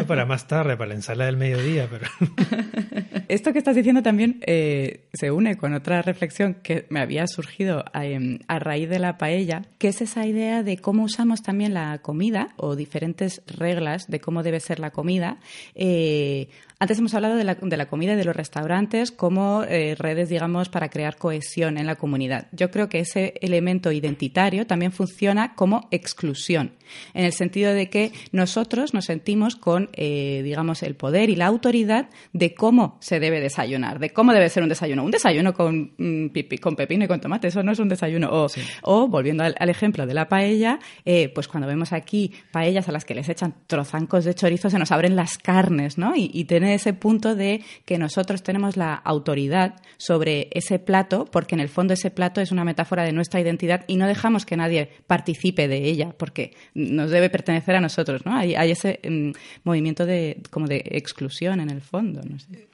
para 0.07 0.25
más 0.25 0.47
tarde, 0.47 0.75
para 0.75 0.89
la 0.89 0.95
ensalada 0.95 1.27
del 1.27 1.37
mediodía, 1.37 1.87
pero... 1.89 2.07
Esto 3.29 3.53
que 3.53 3.59
estás 3.59 3.75
diciendo 3.75 4.03
también 4.03 4.41
eh, 4.45 5.05
se 5.13 5.31
une 5.31 5.57
con 5.57 5.73
otra 5.73 6.01
reflexión 6.01 6.55
que 6.55 6.85
me 6.89 6.99
había 6.99 7.25
surgido 7.25 7.85
em, 7.93 8.39
a, 8.47 8.59
raíz 8.59 8.89
de 8.89 8.99
la 8.99 9.17
paella, 9.17 9.63
que 9.77 9.87
es 9.87 10.01
esa 10.01 10.27
idea 10.27 10.61
de 10.61 10.77
cómo 10.77 11.03
usamos 11.03 11.41
también 11.41 11.73
la 11.73 11.97
comida 11.99 12.49
o 12.57 12.75
diferentes 12.75 13.41
reglas 13.47 14.07
de 14.07 14.19
cómo 14.19 14.43
debe 14.43 14.59
ser 14.59 14.79
la 14.79 14.91
comida 14.91 15.37
eh, 15.73 16.49
antes 16.83 16.99
hemos 16.99 17.13
hablado 17.13 17.37
de 17.37 17.45
la, 17.45 17.55
de 17.55 17.77
la 17.77 17.85
comida 17.85 18.11
y 18.11 18.15
de 18.17 18.25
los 18.25 18.35
restaurantes 18.35 19.13
como 19.13 19.63
eh, 19.63 19.95
redes, 19.97 20.27
digamos, 20.27 20.67
para 20.67 20.89
crear 20.89 21.15
cohesión 21.15 21.77
en 21.77 21.85
la 21.85 21.95
comunidad. 21.95 22.47
Yo 22.51 22.71
creo 22.71 22.89
que 22.89 22.99
ese 22.99 23.35
elemento 23.39 23.93
identitario 23.93 24.67
también 24.67 24.91
funciona 24.91 25.55
como 25.55 25.87
exclusión, 25.91 26.73
en 27.13 27.23
el 27.23 27.31
sentido 27.31 27.73
de 27.73 27.89
que 27.89 28.11
nosotros 28.33 28.93
nos 28.93 29.05
sentimos 29.05 29.55
con, 29.55 29.91
eh, 29.93 30.41
digamos, 30.43 30.83
el 30.83 30.97
poder 30.97 31.29
y 31.29 31.37
la 31.37 31.45
autoridad 31.45 32.09
de 32.33 32.53
cómo 32.53 32.97
se 32.99 33.21
debe 33.21 33.39
desayunar, 33.39 33.99
de 33.99 34.09
cómo 34.09 34.33
debe 34.33 34.49
ser 34.49 34.63
un 34.63 34.69
desayuno. 34.69 35.05
Un 35.05 35.11
desayuno 35.11 35.53
con, 35.53 35.93
mm, 35.97 36.31
con 36.61 36.75
pepino 36.75 37.05
y 37.05 37.07
con 37.07 37.21
tomate, 37.21 37.47
eso 37.47 37.63
no 37.63 37.71
es 37.71 37.79
un 37.79 37.87
desayuno. 37.87 38.27
O, 38.29 38.47
o 38.81 39.07
volviendo 39.07 39.45
al, 39.45 39.69
ejemplo 39.69 40.05
de 40.05 40.13
la 40.13 40.27
paella, 40.27 40.79
eh, 41.05 41.29
pues 41.29 41.47
cuando 41.47 41.65
vemos 41.65 41.93
aquí 41.93 42.33
paellas 42.51 42.89
a 42.89 42.91
las 42.91 43.05
que 43.05 43.15
les 43.15 43.29
echan 43.29 43.55
trozancos 43.67 44.25
de 44.25 44.35
chorizo, 44.35 44.69
se 44.69 44.77
nos 44.77 44.91
abren 44.91 45.15
las 45.15 45.37
carnes, 45.37 45.97
¿no? 45.97 46.13
Y, 46.13 46.29
y 46.33 46.43
tener 46.43 46.72
ese 46.73 46.93
punto 46.93 47.35
de 47.35 47.63
que 47.85 47.97
nosotros 47.97 48.43
tenemos 48.43 48.77
la 48.77 48.93
autoridad 48.93 49.75
sobre 49.97 50.49
ese 50.51 50.79
plato, 50.79 51.25
porque 51.25 51.55
en 51.55 51.61
el 51.61 51.69
fondo 51.69 51.93
ese 51.93 52.11
plato 52.11 52.41
es 52.41 52.51
una 52.51 52.65
metáfora 52.65 53.03
de 53.03 53.11
nuestra 53.11 53.39
identidad 53.39 53.85
y 53.87 53.97
no 53.97 54.07
dejamos 54.07 54.45
que 54.45 54.57
nadie 54.57 54.89
participe 55.07 55.67
de 55.67 55.85
ella, 55.85 56.13
porque 56.17 56.53
nos 56.73 57.11
debe 57.11 57.29
pertenecer 57.29 57.75
a 57.75 57.81
nosotros, 57.81 58.25
¿no? 58.25 58.35
Hay, 58.35 58.71
ese 58.71 58.99
mm, 59.07 59.31
movimiento 59.63 60.05
de, 60.05 60.41
como 60.49 60.67
de 60.67 60.83
exclusión 60.85 61.59
en 61.59 61.69
el 61.69 61.81
fondo. 61.81 62.21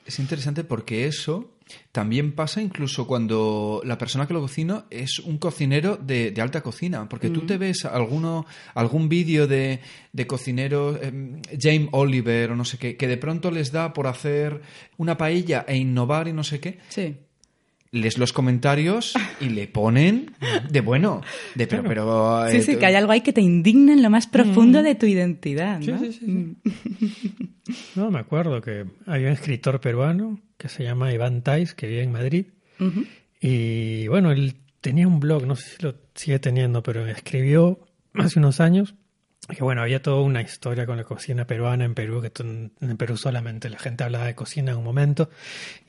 Es 0.05 0.19
interesante 0.19 0.63
porque 0.63 1.05
eso 1.05 1.51
también 1.91 2.33
pasa 2.33 2.61
incluso 2.61 3.07
cuando 3.07 3.81
la 3.85 3.97
persona 3.97 4.27
que 4.27 4.33
lo 4.33 4.41
cocina 4.41 4.85
es 4.89 5.19
un 5.19 5.37
cocinero 5.37 5.97
de, 5.97 6.33
alta 6.39 6.61
cocina, 6.61 7.07
porque 7.09 7.29
tú 7.29 7.45
te 7.45 7.57
mm. 7.57 7.59
ves 7.59 7.85
alguno, 7.85 8.45
algún 8.73 9.09
vídeo 9.09 9.47
de, 9.47 9.79
de 10.13 10.27
cocineros, 10.27 11.01
em, 11.01 11.41
James 11.59 11.89
Oliver 11.91 12.51
o 12.51 12.55
no 12.55 12.65
sé 12.65 12.77
qué, 12.77 12.95
que 12.95 13.07
de 13.07 13.17
pronto 13.17 13.51
les 13.51 13.71
da 13.71 13.93
por 13.93 14.07
hacer 14.07 14.61
una 14.97 15.17
paella 15.17 15.65
e 15.67 15.77
innovar 15.77 16.27
y 16.27 16.33
no 16.33 16.43
sé 16.43 16.59
qué. 16.59 16.79
Sí 16.89 17.17
lees 17.91 18.17
los 18.17 18.33
comentarios 18.33 19.13
y 19.39 19.49
le 19.49 19.67
ponen 19.67 20.33
de 20.69 20.81
bueno, 20.81 21.21
de 21.55 21.67
pero, 21.67 21.83
pero 21.83 22.49
Sí, 22.49 22.61
sí, 22.61 22.71
eh, 22.73 22.77
que 22.77 22.85
hay 22.85 22.95
algo 22.95 23.11
ahí 23.11 23.21
que 23.21 23.33
te 23.33 23.41
indigna 23.41 23.93
en 23.93 24.03
lo 24.03 24.09
más 24.09 24.27
profundo 24.27 24.81
mm. 24.81 24.83
de 24.83 24.95
tu 24.95 25.05
identidad, 25.05 25.79
¿no? 25.79 25.99
Sí, 25.99 26.13
sí, 26.13 26.25
mm. 26.25 26.55
no, 27.95 28.11
me 28.11 28.19
acuerdo 28.19 28.61
que 28.61 28.85
hay 29.05 29.25
un 29.25 29.31
escritor 29.31 29.79
peruano 29.79 30.39
que 30.57 30.69
se 30.69 30.83
llama 30.83 31.13
Iván 31.13 31.41
Tais, 31.41 31.73
que 31.73 31.87
vive 31.87 32.03
en 32.03 32.11
Madrid. 32.11 32.45
Y 33.41 34.07
bueno, 34.07 34.31
él 34.31 34.55
tenía 34.81 35.07
un 35.07 35.19
blog, 35.19 35.45
no 35.45 35.55
sé 35.55 35.69
si 35.69 35.83
lo 35.83 35.95
sigue 36.15 36.39
teniendo, 36.39 36.83
pero 36.83 37.05
escribió 37.07 37.79
hace 38.13 38.39
unos 38.39 38.59
años 38.59 38.95
que 39.55 39.63
bueno, 39.63 39.81
había 39.81 40.01
toda 40.01 40.21
una 40.21 40.41
historia 40.41 40.85
con 40.85 40.97
la 40.97 41.03
cocina 41.03 41.45
peruana 41.45 41.85
en 41.85 41.95
Perú, 41.95 42.21
que 42.21 42.31
en 42.41 42.97
Perú 42.97 43.17
solamente 43.17 43.69
la 43.69 43.79
gente 43.79 44.03
hablaba 44.03 44.25
de 44.25 44.35
cocina 44.35 44.71
en 44.71 44.77
un 44.77 44.83
momento, 44.83 45.29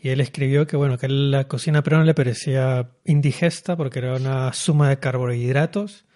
y 0.03 0.09
él 0.11 0.21
escribió 0.21 0.67
que 0.67 0.77
bueno, 0.77 0.99
que 0.99 1.09
la 1.09 1.45
cocina 1.49 1.83
peruana 1.83 2.05
le 2.05 2.15
parecía 2.15 2.91
indigesta 3.05 3.77
porque 3.77 3.99
era 4.01 4.17
una 4.17 4.53
suma 4.53 4.89
de 4.89 4.99
carbohidratos, 4.99 6.07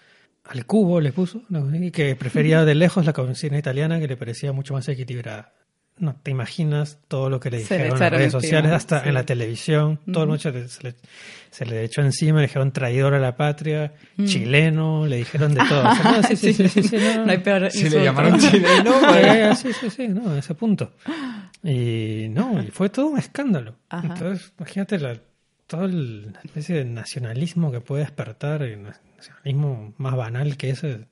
al 0.45 0.67
cubo 0.67 1.01
le 1.01 1.13
puso, 1.13 1.43
y 1.73 1.91
que 1.91 2.17
prefería 2.17 2.65
de 2.65 2.75
lejos 2.75 3.07
la 3.07 3.13
cocina 3.13 3.59
italiana 3.59 3.99
que 3.99 4.09
le 4.09 4.17
parecía 4.17 4.53
mucho 4.53 4.75
más 4.75 4.89
equilibrada 4.89 5.53
no 5.97 6.17
te 6.17 6.31
imaginas 6.31 6.99
todo 7.07 7.31
lo 7.31 7.39
que 7.39 7.51
le 7.51 7.59
dijeron 7.59 7.93
en 7.93 7.99
las 7.99 8.11
redes 8.11 8.33
sociales, 8.33 8.73
hasta 8.73 9.05
en 9.05 9.15
la 9.15 9.25
televisión, 9.25 10.01
todo 10.13 10.27
mucho 10.27 10.53
se 10.69 10.83
le, 10.83 10.95
se 11.51 11.67
le 11.67 11.85
echó 11.85 12.03
encima, 12.03 12.41
le 12.41 12.49
dijeron 12.49 12.73
traidor 12.73 13.15
a 13.15 13.21
la 13.21 13.37
patria, 13.37 13.93
mm. 14.17 14.25
chileno, 14.25 15.07
le 15.07 15.19
dijeron 15.19 15.55
de 15.55 15.63
todo. 15.69 15.85
no, 16.05 16.23
sí, 16.25 16.37
sí, 16.37 16.53
sí, 16.53 16.83
sí, 16.83 16.97
no, 16.97 17.31
hay 17.31 17.39
peor 17.39 17.71
Si 17.71 17.89
le 17.89 18.03
llamaron 18.03 18.39
chileno, 18.39 18.93
sí, 19.57 19.73
sí, 19.73 19.91
sí, 19.91 20.09
no, 20.09 20.31
a 20.31 20.39
ese 20.39 20.55
punto. 20.55 20.93
Y 21.63 22.27
no, 22.31 22.61
y 22.63 22.67
fue 22.69 22.89
todo 22.89 23.07
un 23.07 23.19
escándalo. 23.19 23.77
Entonces, 23.91 24.53
imagínate 24.59 24.99
la, 24.99 25.17
todo 25.67 25.85
el 25.85 26.37
especie 26.43 26.77
de 26.77 26.85
nacionalismo 26.85 27.71
que 27.71 27.81
puede 27.81 28.03
despertar, 28.03 28.63
el 28.63 28.83
nacionalismo 28.83 29.95
más 29.97 30.17
banal 30.17 30.57
que 30.57 30.71
ese, 30.71 31.07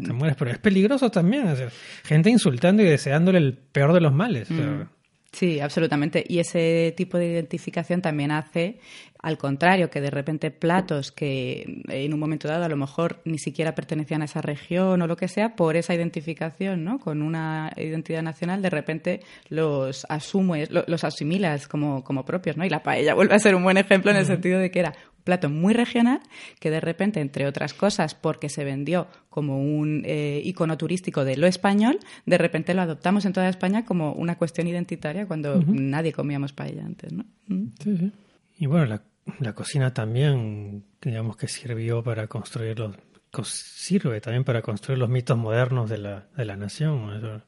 te 0.00 0.12
mueres, 0.12 0.36
pero 0.38 0.50
es 0.50 0.58
peligroso 0.58 1.10
también. 1.10 1.48
o 1.48 1.56
sea, 1.56 1.68
gente 2.04 2.30
insultando 2.30 2.82
y 2.82 2.86
deseándole 2.86 3.38
el 3.38 3.54
peor 3.54 3.92
de 3.92 4.00
los 4.00 4.12
males. 4.12 4.50
o 4.50 4.54
sea, 4.56 4.88
Sí, 5.32 5.58
absolutamente. 5.58 6.24
Y 6.28 6.38
ese 6.38 6.94
tipo 6.96 7.18
de 7.18 7.26
identificación 7.26 8.00
también 8.00 8.30
hace, 8.30 8.78
al 9.20 9.36
contrario, 9.36 9.90
que 9.90 10.00
de 10.00 10.10
repente 10.12 10.52
platos 10.52 11.10
que 11.10 11.82
en 11.88 12.14
un 12.14 12.20
momento 12.20 12.46
dado 12.46 12.62
a 12.62 12.68
lo 12.68 12.76
mejor 12.76 13.20
ni 13.24 13.40
siquiera 13.40 13.74
pertenecían 13.74 14.22
a 14.22 14.26
esa 14.26 14.40
región 14.42 15.02
o 15.02 15.08
lo 15.08 15.16
que 15.16 15.26
sea, 15.26 15.56
por 15.56 15.74
esa 15.74 15.92
identificación, 15.92 16.84
¿no? 16.84 17.00
Con 17.00 17.20
una 17.20 17.72
identidad 17.76 18.22
nacional, 18.22 18.62
de 18.62 18.70
repente 18.70 19.20
los 19.48 20.06
asumes, 20.08 20.70
lo- 20.70 20.84
los 20.86 21.02
asimilas 21.02 21.66
como, 21.66 22.04
como 22.04 22.24
propios, 22.24 22.56
¿no? 22.56 22.64
Y 22.64 22.70
la 22.70 22.84
paella 22.84 23.14
vuelve 23.14 23.34
a 23.34 23.38
ser 23.40 23.56
un 23.56 23.64
buen 23.64 23.76
ejemplo 23.76 24.12
en 24.12 24.18
el 24.18 24.26
sentido 24.26 24.60
de 24.60 24.70
que 24.70 24.78
era 24.78 24.94
plato 25.24 25.50
muy 25.50 25.74
regional 25.74 26.20
que 26.60 26.70
de 26.70 26.80
repente, 26.80 27.20
entre 27.20 27.46
otras 27.46 27.74
cosas, 27.74 28.14
porque 28.14 28.48
se 28.48 28.64
vendió 28.64 29.08
como 29.30 29.58
un 29.58 30.02
eh, 30.04 30.40
icono 30.44 30.76
turístico 30.78 31.24
de 31.24 31.36
lo 31.36 31.46
español, 31.46 31.98
de 32.26 32.38
repente 32.38 32.74
lo 32.74 32.82
adoptamos 32.82 33.24
en 33.24 33.32
toda 33.32 33.48
España 33.48 33.84
como 33.84 34.12
una 34.12 34.36
cuestión 34.36 34.68
identitaria 34.68 35.26
cuando 35.26 35.62
nadie 35.66 36.12
comíamos 36.12 36.52
paella 36.52 36.84
antes, 36.84 37.12
¿no? 37.12 37.24
Mm. 37.48 37.66
Sí, 37.82 37.96
sí. 37.96 38.12
Y 38.58 38.66
bueno, 38.66 38.86
la, 38.86 39.02
la 39.40 39.54
cocina 39.54 39.92
también, 39.92 40.84
digamos 41.02 41.36
que 41.36 41.48
sirvió 41.48 42.02
para 42.04 42.28
construir 42.28 42.78
los, 42.78 42.94
sirve 43.42 44.20
también 44.20 44.44
para 44.44 44.62
construir 44.62 44.98
los 44.98 45.08
mitos 45.08 45.36
modernos 45.36 45.90
de 45.90 45.98
la, 45.98 46.26
de 46.36 46.44
la 46.44 46.56
nación. 46.56 47.42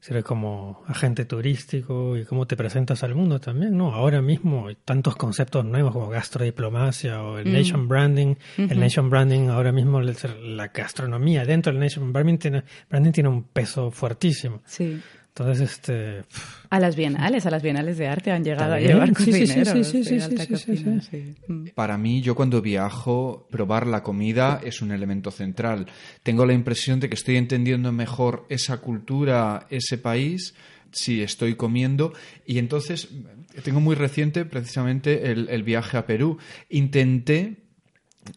Sirve 0.00 0.22
como 0.22 0.84
agente 0.86 1.24
turístico 1.24 2.16
y 2.16 2.24
cómo 2.24 2.46
te 2.46 2.56
presentas 2.56 3.02
al 3.02 3.14
mundo 3.14 3.40
también, 3.40 3.76
¿no? 3.76 3.92
Ahora 3.92 4.22
mismo 4.22 4.68
hay 4.68 4.76
tantos 4.84 5.16
conceptos 5.16 5.64
nuevos 5.64 5.92
como 5.92 6.08
gastrodiplomacia 6.08 7.22
o 7.22 7.38
el 7.38 7.52
nation 7.52 7.88
branding. 7.88 8.36
El 8.56 8.78
nation 8.78 9.10
branding 9.10 9.48
ahora 9.48 9.72
mismo, 9.72 10.00
la 10.00 10.68
gastronomía 10.68 11.44
dentro 11.44 11.72
del 11.72 11.80
nation 11.80 12.12
branding 12.12 12.38
tiene, 12.38 12.64
branding 12.88 13.12
tiene 13.12 13.28
un 13.28 13.42
peso 13.44 13.90
fuertísimo. 13.90 14.62
Sí. 14.64 15.00
Entonces, 15.38 15.70
este, 15.70 16.22
A 16.70 16.80
las 16.80 16.96
bienales, 16.96 17.44
a 17.44 17.50
las 17.50 17.62
bienales 17.62 17.98
de 17.98 18.08
arte 18.08 18.30
han 18.30 18.42
llegado 18.42 18.70
También. 18.70 18.90
a 18.90 18.94
llevar 18.94 19.08
Sí, 19.18 19.24
sí, 19.24 19.32
sí, 19.32 19.40
cocineros 19.40 19.86
sí, 19.86 20.02
sí, 20.02 20.04
sí, 20.04 20.20
alta 20.24 20.42
sí, 20.44 20.56
sí, 20.56 20.66
cocina, 20.72 21.00
sí. 21.02 21.34
sí. 21.46 21.72
Para 21.74 21.98
mí, 21.98 22.22
yo 22.22 22.34
cuando 22.34 22.62
viajo, 22.62 23.46
probar 23.50 23.86
la 23.86 24.02
comida 24.02 24.62
es 24.64 24.80
un 24.80 24.92
elemento 24.92 25.30
central. 25.30 25.88
Tengo 26.22 26.46
la 26.46 26.54
impresión 26.54 27.00
de 27.00 27.10
que 27.10 27.16
estoy 27.16 27.36
entendiendo 27.36 27.92
mejor 27.92 28.46
esa 28.48 28.78
cultura, 28.78 29.66
ese 29.68 29.98
país, 29.98 30.54
si 30.90 31.20
estoy 31.20 31.54
comiendo. 31.54 32.14
Y 32.46 32.56
entonces, 32.56 33.08
tengo 33.62 33.80
muy 33.80 33.94
reciente 33.94 34.46
precisamente 34.46 35.30
el, 35.32 35.50
el 35.50 35.62
viaje 35.64 35.98
a 35.98 36.06
Perú. 36.06 36.38
Intenté 36.70 37.65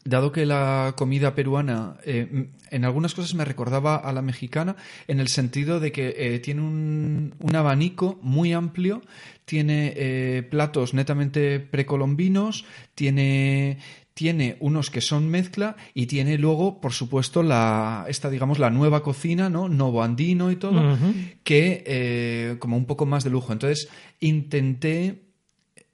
dado 0.03 0.31
que 0.31 0.45
la 0.45 0.93
comida 0.97 1.35
peruana 1.35 1.97
eh, 2.05 2.27
m- 2.31 2.47
en 2.71 2.85
algunas 2.85 3.13
cosas 3.13 3.33
me 3.33 3.45
recordaba 3.45 3.95
a 3.95 4.13
la 4.13 4.21
mexicana 4.21 4.75
en 5.07 5.19
el 5.19 5.27
sentido 5.27 5.79
de 5.79 5.91
que 5.91 6.15
eh, 6.17 6.39
tiene 6.39 6.61
un, 6.61 7.33
un 7.39 7.55
abanico 7.55 8.19
muy 8.21 8.53
amplio, 8.53 9.01
tiene 9.45 9.93
eh, 9.95 10.43
platos 10.49 10.93
netamente 10.93 11.59
precolombinos, 11.59 12.65
tiene 12.95 13.77
tiene 14.13 14.57
unos 14.59 14.89
que 14.89 14.99
son 14.99 15.29
mezcla 15.29 15.77
y 15.93 16.05
tiene 16.07 16.37
luego, 16.37 16.81
por 16.81 16.91
supuesto, 16.91 17.41
la 17.41 18.05
esta 18.09 18.29
digamos 18.29 18.59
la 18.59 18.69
nueva 18.69 19.01
cocina, 19.01 19.49
¿no? 19.49 19.69
Novo 19.69 20.03
andino 20.03 20.51
y 20.51 20.57
todo, 20.57 20.97
que 21.43 22.57
como 22.59 22.75
un 22.75 22.85
poco 22.85 23.05
más 23.05 23.23
de 23.23 23.29
lujo. 23.29 23.53
Entonces 23.53 23.87
intenté 24.19 25.21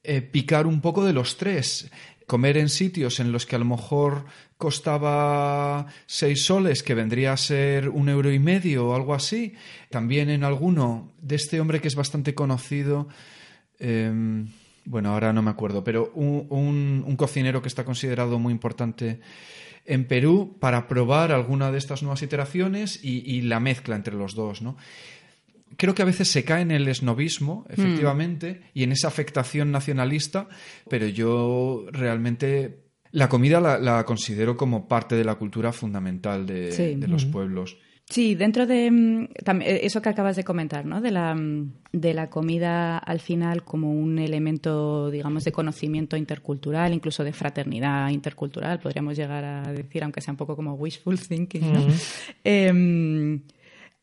eh, 0.04 0.22
picar 0.22 0.66
un 0.68 0.82
poco 0.82 1.06
de 1.06 1.14
los 1.14 1.38
tres. 1.38 1.92
Comer 2.28 2.58
en 2.58 2.70
sitios 2.70 3.20
en 3.20 3.32
los 3.32 3.46
que 3.46 3.56
a 3.56 3.60
lo 3.60 3.66
mejor 3.66 4.26
costaba 4.58 5.86
seis 6.06 6.46
soles, 6.46 6.82
que 6.84 6.96
vendría 6.96 7.34
a 7.34 7.38
ser 7.38 7.90
un 7.90 8.10
euro 8.10 8.32
y 8.32 8.40
medio 8.40 8.88
o 8.90 8.96
algo 8.96 9.14
así. 9.14 9.54
También 9.90 10.30
en 10.30 10.44
alguno 10.44 11.12
de 11.22 11.36
este 11.36 11.60
hombre 11.60 11.82
que 11.82 11.88
es 11.88 11.96
bastante 11.96 12.34
conocido. 12.34 13.08
eh, 13.80 14.46
bueno, 14.88 15.10
ahora 15.14 15.34
no 15.34 15.42
me 15.42 15.50
acuerdo, 15.50 15.84
pero 15.84 16.12
un, 16.14 16.46
un- 17.08 17.16
cocinero 17.18 17.60
que 17.62 17.68
está 17.70 17.84
considerado 17.84 18.38
muy 18.38 18.54
importante 18.54 19.20
en 19.84 20.06
Perú 20.08 20.58
para 20.60 20.88
probar 20.88 21.32
alguna 21.32 21.72
de 21.72 21.80
estas 21.80 22.04
nuevas 22.04 22.22
iteraciones 22.22 23.00
y 23.04 23.42
la 23.42 23.60
mezcla 23.60 23.96
entre 23.96 24.14
los 24.16 24.36
dos, 24.36 24.62
¿no? 24.62 24.78
Creo 25.78 25.94
que 25.96 26.02
a 26.02 26.06
veces 26.06 26.28
se 26.28 26.44
cae 26.44 26.62
en 26.62 26.72
el 26.72 26.88
esnovismo, 26.88 27.66
efectivamente, 27.70 28.62
y 28.74 28.84
en 28.84 28.92
esa 28.92 29.08
afectación 29.08 29.72
nacionalista, 29.72 30.48
pero 30.90 31.08
yo 31.08 31.86
realmente 31.92 32.84
la 33.12 33.30
comida 33.30 33.62
la, 33.62 33.78
la 33.80 34.04
considero 34.06 34.58
como 34.58 34.88
parte 34.88 35.16
de 35.16 35.24
la 35.24 35.36
cultura 35.36 35.72
fundamental 35.72 36.46
de, 36.46 36.72
Sí. 36.72 36.96
de 36.96 37.08
los 37.08 37.26
pueblos. 37.26 37.78
Sí, 38.08 38.36
dentro 38.36 38.68
de 38.68 38.92
mm, 38.92 39.24
eh, 39.62 39.80
eso 39.82 40.00
que 40.00 40.10
acabas 40.10 40.36
de 40.36 40.44
comentar, 40.44 40.86
¿no? 40.86 41.02
De 41.02 41.10
la, 41.10 41.34
mm, 41.34 41.72
de 41.92 42.14
la 42.14 42.30
comida 42.30 43.00
al 43.00 43.20
final 43.20 43.64
como 43.64 43.92
un 43.92 44.20
elemento, 44.20 45.10
digamos, 45.10 45.44
de 45.44 45.52
conocimiento 45.52 46.16
intercultural, 46.16 46.94
incluso 46.94 47.24
de 47.24 47.34
fraternidad 47.34 48.10
intercultural, 48.10 48.80
podríamos 48.80 49.18
llegar 49.18 49.44
a 49.44 49.64
decir, 49.74 50.04
aunque 50.04 50.22
sea 50.22 50.34
un 50.34 50.38
poco 50.38 50.56
como 50.56 50.74
wishful 50.76 51.18
thinking, 51.20 51.74
¿no? 51.74 51.88
Em, 52.44 53.42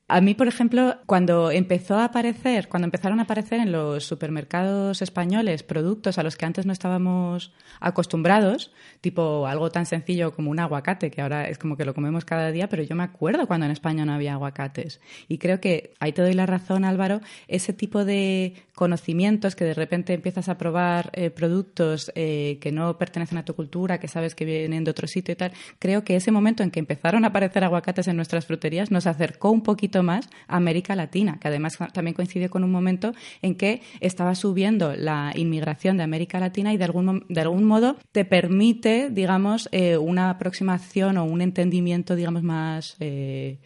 a 0.09 0.21
mí, 0.21 0.35
por 0.35 0.47
ejemplo, 0.47 0.97
cuando 1.07 1.51
empezó 1.51 1.97
a 1.97 2.05
aparecer, 2.05 2.69
cuando 2.69 2.85
empezaron 2.87 3.21
a 3.21 3.23
aparecer 3.23 3.61
en 3.61 3.73
los 3.73 4.05
supermercados 4.05 5.01
españoles 5.01 5.63
productos 5.63 6.19
a 6.19 6.23
los 6.23 6.37
que 6.37 6.45
antes 6.45 6.67
no 6.67 6.73
estábamos 6.73 7.53
acostumbrados, 7.81 8.73
tipo 9.01 9.47
algo 9.47 9.71
tan 9.71 9.87
sencillo 9.87 10.35
como 10.35 10.51
un 10.51 10.59
aguacate, 10.59 11.11
que 11.11 11.23
ahora 11.23 11.49
es 11.49 11.57
como 11.57 11.77
que 11.77 11.87
lo 11.87 11.95
comemos 11.95 12.27
cada 12.27 12.51
día, 12.51 12.69
pero 12.69 12.83
yo 12.83 12.95
me 12.95 13.05
acuerdo 13.05 13.47
cuando 13.47 13.65
en 13.65 13.73
España 13.73 14.05
no 14.05 14.13
había 14.13 14.35
aguacates. 14.35 15.01
Y 15.29 15.39
creo 15.39 15.61
que 15.61 15.95
ahí 15.99 16.13
te 16.13 16.21
doy 16.21 16.35
la 16.35 16.45
razón, 16.45 16.85
Álvaro, 16.85 17.21
ese 17.49 17.73
tipo 17.73 18.05
de 18.05 18.55
conocimientos 18.75 19.55
que 19.55 19.65
de 19.65 19.75
repente 19.75 20.13
empiezas 20.13 20.49
a 20.49 20.59
probar 20.59 21.11
eh, 21.15 21.31
productos 21.31 22.13
eh, 22.15 22.59
que 22.61 22.73
no 22.73 22.99
pertenecen 22.99 23.39
a 23.39 23.45
tu 23.45 23.55
cultura, 23.55 23.99
que 23.99 24.09
sabes 24.09 24.35
que 24.35 24.45
vienen 24.45 24.85
de 24.85 24.91
otro 24.91 25.07
sitio 25.07 25.33
y 25.33 25.37
tal, 25.37 25.53
creo 25.79 26.05
que 26.05 26.17
ese 26.17 26.33
momento 26.33 26.63
en 26.63 26.71
que 26.71 26.81
empezaron 26.81 27.25
a 27.25 27.29
aparecer 27.29 27.65
aguacates 27.65 28.09
en 28.09 28.17
nuestras 28.17 28.45
fruterías 28.45 28.91
nos 28.91 29.07
acercó 29.07 29.51
un 29.51 29.63
poquito 29.63 30.02
más 30.03 30.29
América 30.49 30.95
Latina, 30.97 31.39
que 31.41 31.49
además 31.49 31.79
también 31.93 32.15
coincidió 32.15 32.51
con 32.51 32.65
un 32.65 32.71
momento 32.71 33.13
en 33.43 33.55
que 33.55 33.83
estaba 34.01 34.35
subiendo 34.35 34.95
la 34.97 35.33
inmigración 35.35 35.97
de 35.97 36.03
América 36.03 36.41
Latina 36.41 36.73
y 36.73 36.77
de 36.77 36.85
algún, 36.85 37.25
de 37.29 37.41
algún 37.41 37.65
modo 37.65 37.97
te 38.13 38.25
permite, 38.25 39.11
digamos, 39.11 39.69
eh, 39.73 39.97
una 39.97 40.31
aproximación 40.31 41.17
o 41.17 41.25
un 41.25 41.41
entendimiento, 41.43 42.17
digamos, 42.17 42.43
más, 42.43 42.97
eh, 43.01 43.59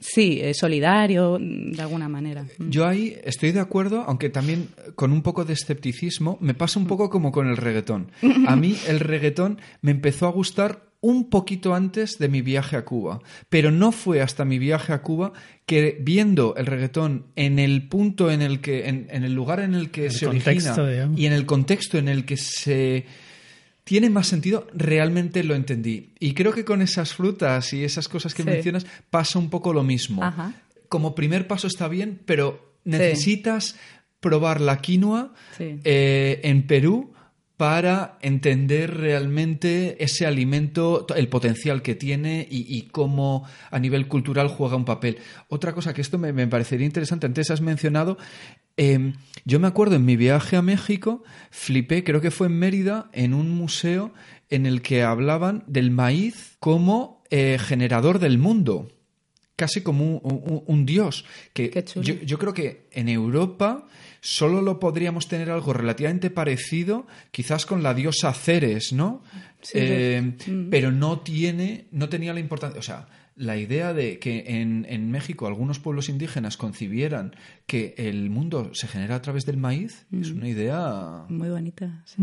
sí, 0.00 0.38
eh, 0.40 0.54
solidario, 0.54 1.38
de 1.40 1.80
alguna 1.80 2.08
manera. 2.08 2.44
Mm. 2.58 2.70
Yo 2.70 2.86
ahí 2.86 3.16
estoy 3.24 3.52
de 3.52 3.60
acuerdo, 3.60 4.04
aunque 4.06 4.28
también 4.28 4.68
con 4.94 5.12
un 5.12 5.22
poco 5.22 5.44
de 5.44 5.54
escepticismo, 5.54 6.38
me 6.40 6.54
pasa 6.54 6.78
un 6.78 6.86
poco 6.86 7.10
como 7.10 7.32
con 7.32 7.48
el 7.48 7.56
reggaetón. 7.56 8.10
A 8.46 8.56
mí 8.56 8.76
el 8.86 9.00
reggaetón 9.00 9.60
me 9.80 9.90
empezó 9.90 10.26
a 10.26 10.32
gustar 10.32 10.87
un 11.00 11.30
poquito 11.30 11.74
antes 11.74 12.18
de 12.18 12.28
mi 12.28 12.42
viaje 12.42 12.76
a 12.76 12.84
Cuba, 12.84 13.20
pero 13.48 13.70
no 13.70 13.92
fue 13.92 14.20
hasta 14.20 14.44
mi 14.44 14.58
viaje 14.58 14.92
a 14.92 15.02
Cuba 15.02 15.32
que 15.64 15.96
viendo 16.00 16.54
el 16.56 16.66
reggaetón 16.66 17.26
en 17.36 17.58
el 17.60 17.86
punto 17.88 18.30
en 18.32 18.42
el 18.42 18.60
que, 18.60 18.88
en, 18.88 19.06
en 19.10 19.22
el 19.22 19.32
lugar 19.32 19.60
en 19.60 19.74
el 19.74 19.90
que 19.90 20.06
El 20.06 20.12
se 20.12 20.26
contexto, 20.26 20.70
origina 20.82 20.90
digamos. 20.90 21.20
y 21.20 21.26
en 21.26 21.32
el 21.34 21.46
contexto 21.46 21.98
en 21.98 22.08
el 22.08 22.24
que 22.24 22.36
se 22.36 23.06
tiene 23.84 24.10
más 24.10 24.26
sentido, 24.26 24.66
realmente 24.74 25.44
lo 25.44 25.54
entendí. 25.54 26.12
Y 26.18 26.34
creo 26.34 26.52
que 26.52 26.64
con 26.64 26.82
esas 26.82 27.14
frutas 27.14 27.72
y 27.72 27.84
esas 27.84 28.08
cosas 28.08 28.34
que 28.34 28.42
Sí. 28.42 28.48
mencionas 28.50 28.84
pasa 29.08 29.38
un 29.38 29.50
poco 29.50 29.72
lo 29.72 29.82
mismo 29.84 30.22
Ajá. 30.24 30.52
como 30.88 31.14
primer 31.14 31.46
paso 31.46 31.68
está 31.68 31.86
bien, 31.88 32.20
pero 32.26 32.74
necesitas 32.84 33.76
probar 34.20 34.60
la 34.60 34.78
quinoa 34.80 35.32
Sí. 35.56 35.76
eh, 35.84 36.40
en 36.42 36.66
Perú 36.66 37.12
para 37.58 38.16
entender 38.22 38.96
realmente 38.96 40.02
ese 40.02 40.26
alimento, 40.26 41.04
to- 41.04 41.16
el 41.16 41.28
potencial 41.28 41.82
que 41.82 41.96
tiene 41.96 42.46
y, 42.48 42.82
cómo 42.92 43.46
a 43.72 43.80
nivel 43.80 44.06
cultural 44.06 44.46
juega 44.46 44.76
un 44.76 44.84
papel. 44.84 45.18
Otra 45.48 45.74
cosa 45.74 45.92
que 45.92 46.00
esto 46.00 46.18
me, 46.18 46.46
parecería 46.46 46.86
interesante, 46.86 47.26
antes 47.26 47.50
has 47.50 47.60
mencionado, 47.60 48.16
eh, 48.76 49.12
yo 49.44 49.58
me 49.58 49.66
acuerdo 49.66 49.96
en 49.96 50.04
mi 50.04 50.16
viaje 50.16 50.56
a 50.56 50.62
México, 50.62 51.24
flipé, 51.50 52.04
creo 52.04 52.20
que 52.20 52.30
fue 52.30 52.46
en 52.46 52.60
Mérida, 52.60 53.10
en 53.12 53.34
un 53.34 53.50
museo 53.50 54.14
en 54.50 54.64
el 54.64 54.80
que 54.80 55.02
hablaban 55.02 55.64
del 55.66 55.90
maíz 55.90 56.56
como 56.60 57.24
eh, 57.28 57.58
generador 57.58 58.20
del 58.20 58.38
mundo 58.38 58.88
casi 59.58 59.82
como 59.82 60.04
un, 60.04 60.20
un- 60.22 60.62
un 60.66 60.86
dios. 60.86 61.24
Que 61.52 61.68
Qué 61.68 61.84
chulo. 61.84 62.04
yo, 62.06 62.14
yo 62.22 62.38
creo 62.38 62.54
que 62.54 62.86
en 62.92 63.08
Europa 63.08 63.86
solo 64.20 64.62
lo 64.62 64.78
podríamos 64.80 65.26
tener 65.28 65.50
algo 65.50 65.72
relativamente 65.72 66.30
parecido, 66.30 67.06
quizás 67.32 67.66
con 67.66 67.82
la 67.82 67.92
diosa 67.92 68.32
Ceres, 68.32 68.92
¿no? 68.92 69.22
Sí, 69.60 69.72
Eh, 69.80 70.22
mm. 70.46 70.70
Pero 70.70 70.92
no 70.92 71.20
tiene, 71.20 71.86
no 71.90 72.08
tenía 72.08 72.32
la 72.32 72.40
importancia. 72.40 72.78
O 72.78 72.82
sea, 72.82 73.08
la 73.36 73.56
idea 73.56 73.92
de 73.92 74.18
que 74.18 74.44
en, 74.60 74.84
en 74.88 75.10
México 75.10 75.46
algunos 75.46 75.78
pueblos 75.78 76.08
indígenas 76.08 76.56
concibieran 76.56 77.34
que 77.66 77.94
el 77.96 78.30
mundo 78.30 78.70
se 78.74 78.88
genera 78.88 79.14
a 79.16 79.22
través 79.22 79.44
del 79.46 79.56
maíz 79.56 80.06
es 80.12 80.30
una 80.30 80.48
idea. 80.48 81.24
Muy 81.28 81.48
bonita. 81.48 82.02
sí. 82.04 82.16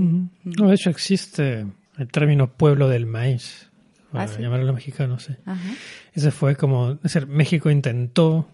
No, 0.43 0.71
hecho 0.73 0.89
existe 0.89 1.65
el 1.97 2.07
término 2.09 2.51
pueblo 2.51 2.89
del 2.89 3.05
maíz. 3.05 3.69
Para 4.15 4.31
¿Ah, 4.31 4.33
sí? 4.35 4.41
llamarlo 4.41 4.73
mexicano, 4.73 5.19
sí. 5.19 5.35
Ajá. 5.45 5.73
Ese 6.13 6.31
fue 6.31 6.55
como, 6.55 6.91
es 6.91 7.01
decir, 7.01 7.27
México 7.27 7.69
intentó 7.69 8.47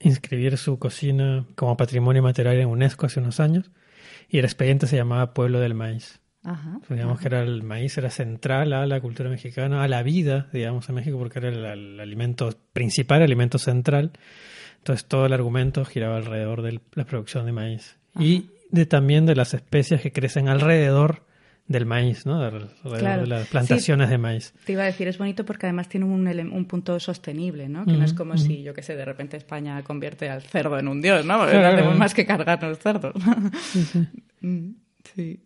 inscribir 0.00 0.58
su 0.58 0.78
cocina 0.78 1.46
como 1.54 1.76
patrimonio 1.76 2.22
material 2.22 2.56
en 2.56 2.68
UNESCO 2.68 3.06
hace 3.06 3.20
unos 3.20 3.40
años 3.40 3.70
y 4.28 4.38
el 4.38 4.44
expediente 4.44 4.86
se 4.86 4.96
llamaba 4.96 5.32
Pueblo 5.34 5.60
del 5.60 5.74
Maíz. 5.74 6.20
Ajá. 6.44 6.80
Digamos 6.88 7.20
que 7.20 7.28
era 7.28 7.42
el 7.42 7.62
maíz 7.62 7.96
era 7.98 8.10
central 8.10 8.72
a 8.72 8.84
la 8.84 9.00
cultura 9.00 9.30
mexicana, 9.30 9.84
a 9.84 9.88
la 9.88 10.02
vida, 10.02 10.48
digamos, 10.52 10.88
en 10.88 10.96
México, 10.96 11.16
porque 11.16 11.38
era 11.38 11.48
el, 11.50 11.64
el 11.64 12.00
alimento 12.00 12.50
principal, 12.72 13.18
el 13.18 13.26
alimento 13.26 13.58
central. 13.58 14.10
Entonces 14.78 15.06
todo 15.06 15.26
el 15.26 15.32
argumento 15.32 15.84
giraba 15.84 16.16
alrededor 16.16 16.62
de 16.62 16.80
la 16.94 17.04
producción 17.04 17.46
de 17.46 17.52
maíz 17.52 17.96
y 18.18 18.50
de 18.70 18.86
también 18.86 19.26
de 19.26 19.36
las 19.36 19.54
especies 19.54 20.00
que 20.00 20.10
crecen 20.10 20.48
alrededor 20.48 21.24
del 21.68 21.86
maíz, 21.86 22.26
¿no? 22.26 22.38
Claro. 22.98 23.22
de 23.22 23.26
las 23.26 23.48
plantaciones 23.48 24.10
de 24.10 24.18
maíz. 24.18 24.52
Te 24.64 24.72
iba 24.72 24.82
a 24.82 24.86
decir, 24.86 25.08
es 25.08 25.18
bonito 25.18 25.44
porque 25.44 25.66
además 25.66 25.88
tiene 25.88 26.06
un, 26.06 26.26
un 26.52 26.64
punto 26.66 26.98
sostenible, 27.00 27.68
¿no? 27.68 27.84
Que 27.86 27.92
no 27.92 28.04
es 28.04 28.12
como 28.14 28.36
si, 28.36 28.62
yo 28.62 28.74
qué 28.74 28.82
sé, 28.82 28.96
de 28.96 29.04
repente 29.04 29.36
España 29.36 29.82
convierte 29.82 30.28
al 30.28 30.42
cerdo 30.42 30.78
en 30.78 30.88
un 30.88 31.00
dios, 31.00 31.24
¿no? 31.24 31.38
Porque 31.38 31.52
Claro, 31.52 31.76
no 31.76 31.82
claro. 31.84 31.98
más 31.98 32.14
que 32.14 32.26
cargarnos 32.26 32.78
cerdos. 32.78 33.14
Mm, 34.44 34.72
sí. 35.14 35.40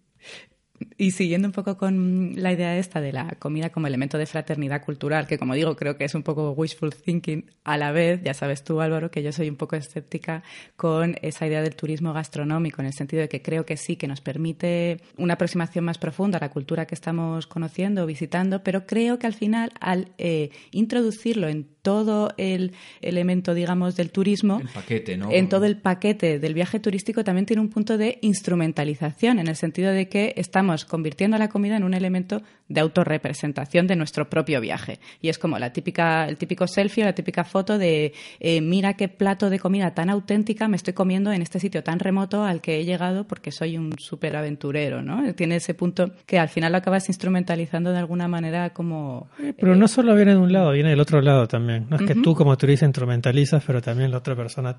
Y 0.99 1.11
siguiendo 1.11 1.49
un 1.49 1.53
poco 1.53 1.76
con 1.76 2.32
la 2.36 2.53
idea 2.53 2.78
esta 2.78 3.03
de 3.03 3.12
la 3.12 3.36
comida 3.38 3.70
como 3.70 3.86
elemento 3.86 4.16
de 4.16 4.24
fraternidad 4.24 4.82
cultural, 4.82 5.26
que 5.26 5.38
como 5.38 5.55
digo, 5.55 5.76
creo 5.76 5.99
que 5.99 6.05
es 6.05 6.14
un 6.14 6.22
poco 6.22 6.53
wishful 6.53 6.94
thinking, 6.94 7.44
a 7.64 7.76
la 7.76 7.92
vez, 7.92 8.22
ya 8.24 8.32
sabes 8.32 8.64
tú 8.64 8.80
Álvaro, 8.80 9.11
que 9.11 9.22
yo 9.22 9.30
soy 9.30 9.51
un 9.51 9.57
poco 9.57 9.76
escéptica 9.76 10.42
con 10.76 11.16
esa 11.20 11.47
idea 11.47 11.61
del 11.61 11.76
turismo 11.76 12.14
gastronómico, 12.14 12.80
en 12.80 12.86
el 12.86 12.94
sentido 12.94 13.20
de 13.20 13.28
que 13.28 13.42
creo 13.42 13.66
que 13.66 13.76
sí, 13.76 13.97
que 13.97 14.09
nos 14.09 14.22
permite 14.22 15.01
una 15.18 15.34
aproximación 15.34 15.84
más 15.84 15.99
profunda 15.99 16.38
a 16.38 16.40
la 16.40 16.51
cultura 16.51 16.86
que 16.86 16.94
estamos 16.94 17.47
conociendo 17.47 18.05
o 18.05 18.07
visitando, 18.07 18.62
pero 18.62 18.86
creo 18.86 19.18
que 19.18 19.26
al 19.26 19.34
final, 19.34 19.72
al 19.80 20.12
eh, 20.16 20.51
introducirlo 20.70 21.49
en 21.49 21.66
todo 21.82 22.32
el 22.36 22.72
elemento, 23.01 23.55
digamos, 23.55 23.94
del 23.94 24.11
turismo, 24.11 24.61
El 24.61 24.68
paquete, 24.68 25.16
¿no? 25.16 25.30
en 25.30 25.49
todo 25.49 25.66
el 25.66 25.76
paquete 25.76 26.40
del 26.40 26.53
viaje 26.53 26.80
turístico 26.80 27.22
también 27.22 27.47
tiene 27.47 27.62
un 27.62 27.68
punto 27.68 27.97
de 27.97 28.18
instrumentalización, 28.22 29.38
en 29.38 29.47
el 29.47 29.55
sentido 29.55 29.92
de 29.92 30.09
que 30.09 30.34
estamos 30.36 30.86
convirtiendo 30.87 31.39
la 31.39 31.49
comida 31.49 31.76
en 31.76 31.84
un 31.84 31.95
elemento 31.95 32.43
de 32.68 32.80
autorrepresentación 32.80 33.87
de 33.87 33.97
nuestro 33.97 34.28
propio 34.28 34.61
viaje. 34.61 34.99
Y 35.20 35.28
es 35.28 35.39
como 35.39 35.59
la 35.59 35.72
típica, 35.72 36.26
el 36.26 36.37
típico 36.37 36.66
selfie 36.66 37.05
la 37.05 37.14
típica 37.14 37.45
foto 37.45 37.78
de 37.78 38.12
eh, 38.41 38.61
mira 38.61 38.95
qué 38.95 39.09
plato 39.09 39.51
de 39.51 39.59
comida 39.59 39.95
tan 39.95 40.11
auténtica 40.11 40.68
me 40.68 40.76
estoy 40.76 40.95
comiendo 40.95 41.32
en 41.32 41.43
este 41.43 41.61
sitio 41.61 41.82
tan 41.82 41.99
remoto 41.99 42.45
al 42.45 42.61
que 42.61 42.80
he 42.80 42.84
llegado 42.84 43.26
porque 43.26 43.53
soy 43.53 43.76
un 43.76 43.93
súper 43.99 44.37
aventurero, 44.37 45.03
¿no? 45.03 45.34
Tiene 45.34 45.57
ese 45.57 45.74
punto 45.74 46.11
que 46.26 46.39
al 46.39 46.49
final 46.49 46.72
lo 46.72 46.78
acabas 46.78 47.09
instrumentalizando 47.09 47.93
de 47.93 47.99
alguna 47.99 48.28
manera 48.28 48.70
como... 48.70 49.28
Pero 49.59 49.76
no 49.76 49.89
solo 49.89 50.14
viene 50.14 50.32
de 50.32 50.39
un 50.39 50.53
lado, 50.53 50.72
viene 50.72 50.91
del 50.91 51.01
otro 51.01 51.20
lado 51.20 51.47
también. 51.47 51.87
No 51.89 51.97
es 51.97 52.03
que 52.03 52.14
tú 52.14 52.34
como 52.34 52.57
turista 52.57 52.87
instrumentalizas, 52.87 53.62
pero 53.64 53.80
también 53.80 54.11
la 54.11 54.18
otra 54.18 54.34
persona 54.34 54.76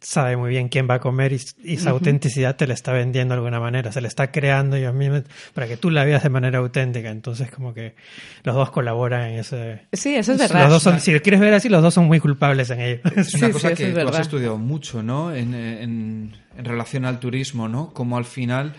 sabe 0.00 0.36
muy 0.36 0.50
bien 0.50 0.68
quién 0.68 0.88
va 0.88 0.94
a 0.94 1.00
comer 1.00 1.32
y, 1.32 1.40
y 1.62 1.74
esa 1.74 1.90
autenticidad 1.90 2.56
te 2.56 2.66
la 2.66 2.74
está 2.74 2.92
vendiendo 2.92 3.34
de 3.34 3.38
alguna 3.38 3.60
manera, 3.60 3.92
se 3.92 4.00
la 4.00 4.08
está 4.08 4.30
creando 4.32 4.78
y 4.78 4.84
a 4.84 4.92
mí 4.92 5.10
me- 5.10 5.24
para 5.54 5.66
que 5.68 5.76
tú 5.76 5.90
la 5.90 6.04
veas 6.04 6.22
de 6.22 6.30
manera 6.30 6.58
auténtica. 6.58 7.10
Entonces 7.10 7.50
como 7.50 7.74
que 7.74 7.94
los 8.42 8.54
dos 8.54 8.70
colaboran 8.70 9.30
en 9.30 9.38
ese... 9.40 9.82
Sí, 9.92 10.14
eso 10.14 10.32
es 10.32 10.38
verdad. 10.38 10.62
Los 10.64 10.70
dos 10.70 10.82
son, 10.82 11.00
si 11.00 11.12
lo 11.12 11.20
quieres 11.20 11.40
ver 11.40 11.52
así, 11.54 11.68
los 11.68 11.82
dos 11.82 11.92
son 11.94 12.06
muy 12.06 12.18
culpables 12.20 12.70
en 12.70 12.80
ello. 12.80 13.00
Es 13.16 13.34
una 13.34 13.46
Sí, 13.48 13.52
cosa 13.52 13.68
sí, 13.70 13.74
que 13.76 13.88
es 13.90 13.94
tú 13.94 14.08
has 14.08 14.20
estudiado 14.20 14.56
mucho, 14.58 15.02
¿no? 15.02 15.34
En, 15.34 15.54
en- 15.54 16.36
en 16.56 16.64
relación 16.64 17.04
al 17.04 17.20
turismo, 17.20 17.68
¿no? 17.68 17.92
Como 17.92 18.16
al 18.16 18.24
final 18.24 18.74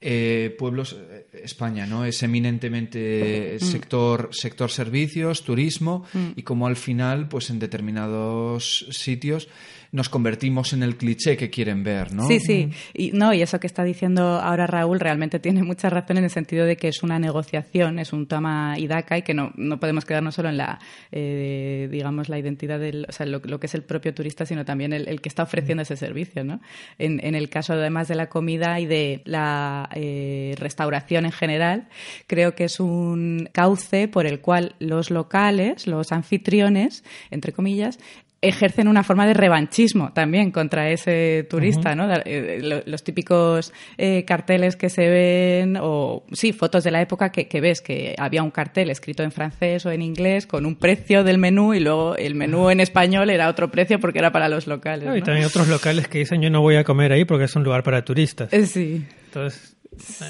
eh, 0.00 0.54
pueblos 0.58 0.96
eh, 0.98 1.26
España, 1.44 1.84
¿no? 1.86 2.04
Es 2.06 2.22
eminentemente 2.22 3.58
Mm. 3.60 3.64
sector 3.64 4.28
sector 4.32 4.70
servicios, 4.70 5.42
turismo 5.44 6.04
y 6.36 6.42
como 6.42 6.66
al 6.66 6.76
final, 6.76 7.28
pues 7.28 7.50
en 7.50 7.58
determinados 7.58 8.86
sitios 8.90 9.48
nos 9.92 10.08
convertimos 10.08 10.72
en 10.72 10.82
el 10.82 10.96
cliché 10.96 11.36
que 11.36 11.50
quieren 11.50 11.82
ver, 11.82 12.12
¿no? 12.12 12.26
Sí, 12.28 12.38
sí. 12.38 12.70
Y, 12.94 13.10
no, 13.10 13.34
y 13.34 13.42
eso 13.42 13.58
que 13.58 13.66
está 13.66 13.82
diciendo 13.82 14.22
ahora 14.40 14.66
Raúl 14.66 15.00
realmente 15.00 15.40
tiene 15.40 15.62
mucha 15.62 15.90
razón 15.90 16.18
en 16.18 16.24
el 16.24 16.30
sentido 16.30 16.64
de 16.64 16.76
que 16.76 16.88
es 16.88 17.02
una 17.02 17.18
negociación, 17.18 17.98
es 17.98 18.12
un 18.12 18.26
toma 18.26 18.78
y 18.78 18.86
daca 18.86 19.18
y 19.18 19.22
que 19.22 19.34
no, 19.34 19.52
no 19.56 19.80
podemos 19.80 20.04
quedarnos 20.04 20.34
solo 20.34 20.48
en 20.48 20.58
la, 20.58 20.78
eh, 21.10 21.88
digamos, 21.90 22.28
la 22.28 22.38
identidad 22.38 22.78
del, 22.78 23.06
o 23.08 23.12
sea, 23.12 23.26
lo, 23.26 23.40
que 23.40 23.66
es 23.66 23.74
el 23.74 23.82
propio 23.82 24.14
turista, 24.14 24.46
sino 24.46 24.64
también 24.64 24.92
el, 24.92 25.20
que 25.20 25.28
está 25.28 25.42
ofreciendo 25.42 25.82
ese 25.82 25.96
servicio, 25.96 26.44
¿no? 26.44 26.60
En, 26.98 27.24
en 27.24 27.34
el 27.34 27.48
caso, 27.48 27.72
además 27.72 28.06
de 28.08 28.14
la 28.14 28.28
comida 28.28 28.78
y 28.78 28.86
de 28.86 29.22
la 29.24 29.88
eh, 29.94 30.54
restauración 30.58 31.24
en 31.24 31.32
general, 31.32 31.88
creo 32.28 32.54
que 32.54 32.64
es 32.64 32.78
un 32.78 33.48
cauce 33.52 34.06
por 34.06 34.26
el 34.26 34.40
cual 34.40 34.76
los 34.78 35.10
locales, 35.10 35.86
los 35.86 36.12
anfitriones, 36.12 37.04
entre 37.30 37.52
comillas, 37.52 37.98
ejercen 38.42 38.88
una 38.88 39.02
forma 39.04 39.26
de 39.26 39.34
revanchismo 39.34 40.12
también 40.14 40.50
contra 40.50 40.88
ese 40.90 41.46
turista, 41.50 41.94
¿no? 41.94 42.08
Eh, 42.24 42.58
lo- 42.62 42.82
Los 42.86 43.04
típicos 43.04 43.72
eh, 43.98 44.24
carteles 44.24 44.76
que 44.76 44.88
se 44.88 45.08
ven, 45.10 45.76
o 45.80 46.24
sí, 46.32 46.52
fotos 46.54 46.82
de 46.84 46.90
la 46.90 47.02
época 47.02 47.30
que, 47.32 47.48
que 47.48 47.60
ves 47.60 47.82
que 47.82 48.14
había 48.18 48.42
un 48.42 48.50
cartel 48.50 48.88
escrito 48.90 49.22
en 49.22 49.30
francés 49.30 49.84
o 49.84 49.90
en 49.90 50.00
inglés 50.00 50.46
con 50.46 50.64
un 50.64 50.76
precio 50.76 51.22
del 51.22 51.36
menú 51.38 51.74
y 51.74 51.80
luego 51.80 52.16
el 52.16 52.34
menú 52.34 52.70
en 52.70 52.80
español 52.80 53.28
era 53.28 53.48
otro 53.48 53.70
precio 53.70 54.00
porque 54.00 54.20
era 54.20 54.32
para 54.32 54.48
los 54.48 54.66
locales. 54.66 55.14
Y 55.18 55.22
también 55.22 55.46
otros 55.46 55.68
locales 55.68 56.08
que 56.08 56.18
dicen 56.20 56.40
yo 56.40 56.48
no 56.48 56.62
voy 56.62 56.76
a 56.76 56.84
comer 56.84 57.12
ahí 57.12 57.26
porque 57.26 57.44
es 57.44 57.54
un 57.56 57.64
lugar 57.64 57.82
para 57.82 58.04
turistas. 58.04 58.50
Eh, 58.52 58.66
Sí. 58.66 59.04
Entonces, 59.26 59.76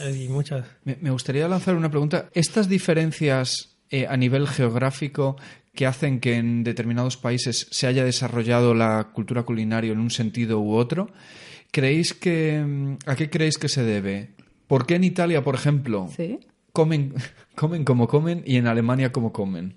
hay 0.04 0.28
muchas... 0.28 0.64
Me, 0.84 0.96
me 1.00 1.10
gustaría 1.10 1.46
lanzar 1.46 1.76
una 1.76 1.90
pregunta. 1.90 2.28
¿Estas 2.34 2.68
diferencias 2.68 3.78
eh, 3.90 4.06
a 4.08 4.16
nivel 4.16 4.46
geográfico 4.46 5.36
que 5.74 5.86
hacen 5.86 6.20
que 6.20 6.36
en 6.36 6.64
determinados 6.64 7.16
países 7.16 7.66
se 7.70 7.86
haya 7.86 8.04
desarrollado 8.04 8.74
la 8.74 9.10
cultura 9.12 9.44
culinaria 9.44 9.92
en 9.92 10.00
un 10.00 10.10
sentido 10.10 10.60
u 10.60 10.72
otro, 10.74 11.10
¿creéis 11.70 12.12
que 12.14 12.62
mm, 12.66 12.96
a 13.06 13.16
qué 13.16 13.30
creéis 13.30 13.58
que 13.58 13.68
se 13.68 13.82
debe? 13.82 14.30
¿Por 14.66 14.86
qué 14.86 14.96
en 14.96 15.04
Italia, 15.04 15.42
por 15.42 15.54
ejemplo, 15.54 16.08
Sí. 16.16 16.38
comen, 16.72 17.14
comen 17.54 17.84
como 17.84 18.08
comen 18.08 18.42
y 18.46 18.56
en 18.56 18.66
Alemania 18.66 19.12
como 19.12 19.32
comen? 19.32 19.74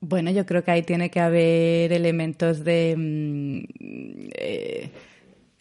Bueno, 0.00 0.30
yo 0.32 0.44
creo 0.46 0.64
que 0.64 0.70
ahí 0.72 0.82
tiene 0.82 1.10
que 1.10 1.20
haber 1.20 1.92
elementos 1.92 2.64
de 2.64 2.94
mm, 2.96 4.28
eh, 4.36 4.90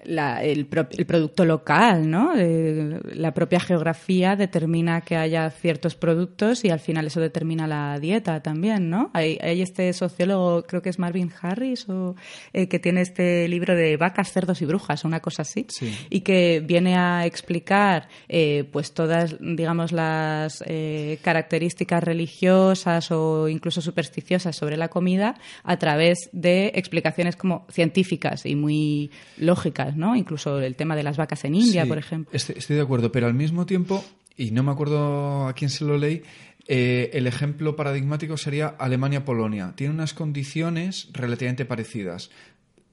la- 0.05 0.43
el, 0.43 0.65
pro- 0.65 0.87
el 0.97 1.05
producto 1.05 1.45
local, 1.45 2.09
¿no? 2.09 2.33
Eh, 2.35 2.99
la 3.13 3.33
propia 3.33 3.59
geografía 3.59 4.35
determina 4.35 5.01
que 5.01 5.15
haya 5.15 5.49
ciertos 5.51 5.95
productos 5.95 6.63
y 6.65 6.69
al 6.69 6.79
final 6.79 7.07
eso 7.07 7.19
determina 7.19 7.67
la 7.67 7.99
dieta 7.99 8.41
también, 8.41 8.89
¿no? 8.89 9.11
Hay, 9.13 9.37
hay 9.41 9.61
este 9.61 9.91
sociólogo, 9.93 10.63
creo 10.63 10.81
que 10.81 10.89
es 10.89 10.99
Marvin 10.99 11.31
Harris, 11.41 11.87
o, 11.89 12.15
eh, 12.53 12.67
que 12.67 12.79
tiene 12.79 13.01
este 13.01 13.47
libro 13.47 13.75
de 13.75 13.97
vacas, 13.97 14.31
cerdos 14.31 14.61
y 14.61 14.65
brujas, 14.65 15.03
una 15.05 15.19
cosa 15.19 15.43
así, 15.43 15.65
Sí. 15.69 15.95
y 16.09 16.21
que 16.21 16.61
viene 16.65 16.95
a 16.97 17.25
explicar 17.25 18.07
eh, 18.29 18.65
pues 18.71 18.93
todas 18.93 19.35
digamos 19.39 19.91
las 19.91 20.63
eh, 20.67 21.19
características 21.21 22.03
religiosas 22.03 23.11
o 23.11 23.47
incluso 23.47 23.81
supersticiosas 23.81 24.55
sobre 24.55 24.77
la 24.77 24.87
comida 24.89 25.35
a 25.63 25.77
través 25.77 26.29
de 26.31 26.71
explicaciones 26.75 27.35
como 27.35 27.65
científicas 27.69 28.45
y 28.45 28.55
muy 28.55 29.11
lógicas 29.37 29.90
no 29.95 30.15
incluso 30.15 30.59
el 30.59 30.75
tema 30.75 30.95
de 30.95 31.03
las 31.03 31.17
vacas 31.17 31.45
en 31.45 31.55
India 31.55 31.83
Sí, 31.83 31.89
por 31.89 31.97
ejemplo 31.97 32.35
Estoy, 32.35 32.55
estoy 32.57 32.75
de 32.75 32.81
acuerdo, 32.81 33.11
pero 33.11 33.27
al 33.27 33.33
mismo 33.33 33.65
tiempo, 33.65 34.03
y 34.37 34.51
no 34.51 34.63
me 34.63 34.71
acuerdo 34.71 35.47
a 35.47 35.53
quién 35.53 35.69
se 35.69 35.85
lo 35.85 35.97
leí, 35.97 36.23
eh, 36.67 37.09
el 37.13 37.27
ejemplo 37.27 37.75
paradigmático 37.75 38.37
sería 38.37 38.67
Alemania-Polonia. 38.67 39.73
Tiene 39.75 39.93
unas 39.93 40.13
condiciones 40.13 41.09
relativamente 41.11 41.65
parecidas. 41.65 42.29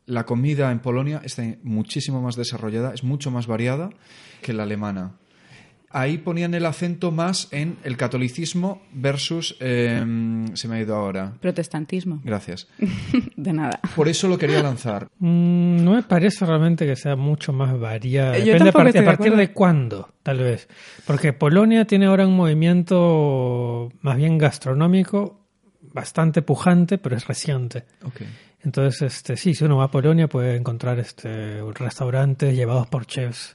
La 0.07 0.25
comida 0.25 0.73
en 0.73 0.81
Polonia 0.81 1.21
está 1.25 1.45
muchísimo 1.63 2.23
más 2.23 2.35
desarrollada, 2.35 2.95
es 2.95 3.05
mucho 3.05 3.31
más 3.31 3.47
variada 3.47 3.91
que 4.43 4.53
la 4.53 4.63
alemana. 4.63 5.19
Ahí 5.91 6.19
ponían 6.19 6.53
el 6.53 6.67
acento 6.67 7.11
más 7.11 7.49
en 7.51 7.79
el 7.83 7.97
catolicismo 7.97 8.83
versus... 8.93 9.57
eh, 9.61 10.05
se 10.53 10.69
me 10.69 10.77
ha 10.77 10.81
ido 10.83 10.95
ahora. 10.95 11.33
protestantismo 11.41 12.21
Gracias. 12.25 12.69
de 13.37 13.53
nada 13.55 13.81
Por 13.97 14.07
eso 14.09 14.29
lo 14.29 14.37
quería 14.37 14.63
lanzar. 14.63 15.09
Mm, 15.19 15.83
no 15.83 15.93
me 15.95 16.03
parece 16.03 16.45
realmente 16.45 16.85
que 16.87 16.95
sea 16.95 17.17
mucho 17.17 17.53
más 17.55 17.79
variada. 17.81 18.37
Eh, 18.37 18.41
yo 18.41 18.53
Depende 18.53 18.69
a, 18.71 18.73
tampoco 18.73 18.79
par- 18.79 18.87
estoy 18.89 18.99
a 18.99 19.03
de 19.03 19.07
partir 19.17 19.37
de 19.37 19.53
cuándo, 19.53 20.09
tal 20.23 20.39
vez. 20.39 20.69
Porque 21.07 21.33
Polonia 21.33 21.87
tiene 21.87 22.05
ahora 22.07 22.27
un 22.27 22.37
movimiento 22.37 23.91
más 24.03 24.17
bien 24.17 24.39
gastronómico 24.39 25.41
bastante 25.95 26.43
pujante, 26.43 26.99
pero 26.99 27.17
es 27.17 27.27
reciente. 27.27 27.85
Ok. 28.05 28.21
Entonces, 28.63 29.03
este, 29.03 29.37
sí, 29.37 29.55
si 29.55 29.65
uno 29.65 29.79
va 29.79 29.85
a 29.85 29.91
Polonia 29.91 30.29
puede 30.29 30.57
encontrar 30.57 30.99
este, 30.99 31.63
restaurantes 31.75 32.55
llevados 32.55 32.87
por 32.89 33.07
chefs 33.07 33.55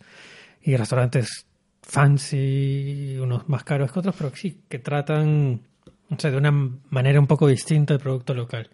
y 0.62 0.76
restaurantes 0.78 1.46
fancy, 1.84 3.18
unos 3.22 3.48
más 3.48 3.64
caros 3.64 3.92
que 3.92 4.00
otros, 4.00 4.16
pero 4.18 4.36
sí, 4.36 4.64
que 4.68 4.80
tratan 4.80 5.62
no 6.14 6.20
sé, 6.20 6.32
de 6.32 6.38
una 6.38 6.52
manera 6.90 7.20
un 7.20 7.28
poco 7.28 7.48
distinta 7.48 7.94
el 7.94 8.00
producto 8.00 8.34
local. 8.34 8.70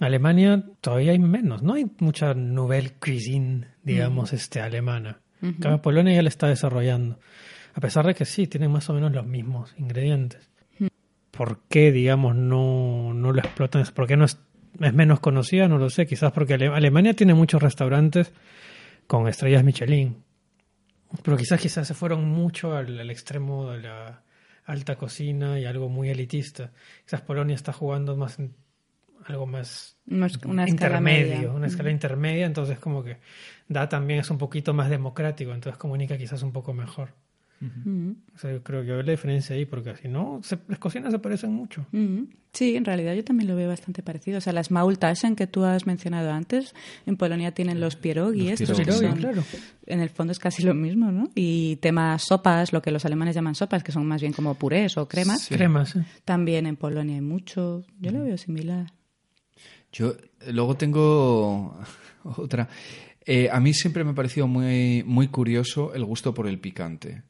En 0.00 0.06
Alemania 0.06 0.62
todavía 0.80 1.12
hay 1.12 1.18
menos, 1.18 1.62
no 1.62 1.74
hay 1.74 1.86
mucha 2.00 2.34
nouvelle 2.34 2.94
cuisine, 2.98 3.68
digamos, 3.82 4.32
este, 4.32 4.60
alemana. 4.60 5.20
Cambio, 5.40 5.82
Polonia 5.82 6.14
ya 6.14 6.22
la 6.22 6.30
está 6.30 6.48
desarrollando. 6.48 7.20
A 7.74 7.80
pesar 7.80 8.06
de 8.06 8.14
que 8.14 8.24
sí, 8.24 8.46
tienen 8.46 8.70
más 8.70 8.88
o 8.88 8.94
menos 8.94 9.12
los 9.12 9.26
mismos 9.26 9.74
ingredientes. 9.78 10.50
por 11.30 11.60
qué, 11.68 11.92
digamos, 11.92 12.34
no, 12.34 13.12
no 13.12 13.32
lo 13.32 13.40
explotan, 13.40 13.84
por 13.94 14.06
qué 14.06 14.16
no 14.16 14.24
es, 14.24 14.40
es 14.80 14.94
menos 14.94 15.20
conocida, 15.20 15.68
no 15.68 15.78
lo 15.78 15.90
sé, 15.90 16.06
quizás 16.06 16.32
porque 16.32 16.54
Alemania 16.54 17.14
tiene 17.14 17.34
muchos 17.34 17.62
restaurantes 17.62 18.32
con 19.06 19.28
estrellas 19.28 19.64
Michelin, 19.64 20.24
pero 21.22 21.36
quizás 21.36 21.60
quizás 21.60 21.86
se 21.86 21.94
fueron 21.94 22.28
mucho 22.28 22.74
al, 22.76 22.98
al 22.98 23.10
extremo 23.10 23.70
de 23.70 23.82
la 23.82 24.22
alta 24.64 24.96
cocina 24.96 25.58
y 25.58 25.64
algo 25.64 25.88
muy 25.88 26.08
elitista. 26.08 26.72
Quizás 27.04 27.20
Polonia 27.20 27.54
está 27.54 27.72
jugando 27.72 28.16
más 28.16 28.38
en 28.38 28.54
algo 29.26 29.46
más 29.46 29.96
una 30.06 30.68
intermedio, 30.68 31.54
una 31.54 31.66
escala 31.66 31.90
intermedia, 31.90 32.46
entonces 32.46 32.78
como 32.78 33.02
que 33.02 33.18
da 33.68 33.88
también 33.88 34.20
es 34.20 34.30
un 34.30 34.38
poquito 34.38 34.74
más 34.74 34.90
democrático, 34.90 35.52
entonces 35.52 35.78
comunica 35.78 36.18
quizás 36.18 36.42
un 36.42 36.52
poco 36.52 36.74
mejor. 36.74 37.14
O 38.34 38.38
sea, 38.38 38.52
yo 38.52 38.62
creo 38.62 38.84
que 38.84 39.02
la 39.02 39.10
diferencia 39.10 39.56
ahí, 39.56 39.64
porque 39.64 39.94
si 39.96 40.08
no, 40.08 40.40
las 40.68 40.78
cocinas 40.78 41.12
se 41.12 41.18
parecen 41.18 41.52
mucho. 41.52 41.86
Sí, 42.52 42.76
en 42.76 42.84
realidad 42.84 43.14
yo 43.14 43.24
también 43.24 43.48
lo 43.48 43.56
veo 43.56 43.68
bastante 43.68 44.02
parecido. 44.02 44.38
O 44.38 44.40
sea, 44.40 44.52
las 44.52 44.70
Maultaschen 44.70 45.34
que 45.34 45.46
tú 45.46 45.64
has 45.64 45.86
mencionado 45.86 46.30
antes, 46.30 46.74
en 47.04 47.16
Polonia 47.16 47.52
tienen 47.52 47.80
los 47.80 47.96
pierogi, 47.96 48.48
estos 48.48 48.80
claro. 48.80 49.44
en 49.86 50.00
el 50.00 50.08
fondo 50.08 50.32
es 50.32 50.38
casi 50.38 50.62
lo 50.62 50.74
mismo, 50.74 51.10
¿no? 51.10 51.30
Y 51.34 51.76
temas 51.76 52.22
sopas, 52.22 52.72
lo 52.72 52.80
que 52.80 52.90
los 52.90 53.04
alemanes 53.04 53.34
llaman 53.34 53.54
sopas, 53.54 53.82
que 53.82 53.92
son 53.92 54.06
más 54.06 54.20
bien 54.20 54.32
como 54.32 54.54
purés 54.54 54.96
o 54.96 55.08
cremas. 55.08 55.48
Cremas, 55.48 55.96
También 56.24 56.66
en 56.66 56.76
Polonia 56.76 57.16
hay 57.16 57.20
mucho. 57.20 57.84
Yo 58.00 58.12
lo 58.12 58.22
veo 58.22 58.38
similar. 58.38 58.92
Yo 59.92 60.14
luego 60.52 60.76
tengo 60.76 61.78
otra. 62.24 62.68
Eh, 63.26 63.48
a 63.50 63.58
mí 63.60 63.72
siempre 63.72 64.04
me 64.04 64.10
ha 64.10 64.14
parecido 64.14 64.46
muy, 64.46 65.02
muy 65.04 65.28
curioso 65.28 65.94
el 65.94 66.04
gusto 66.04 66.34
por 66.34 66.46
el 66.46 66.58
picante. 66.58 67.22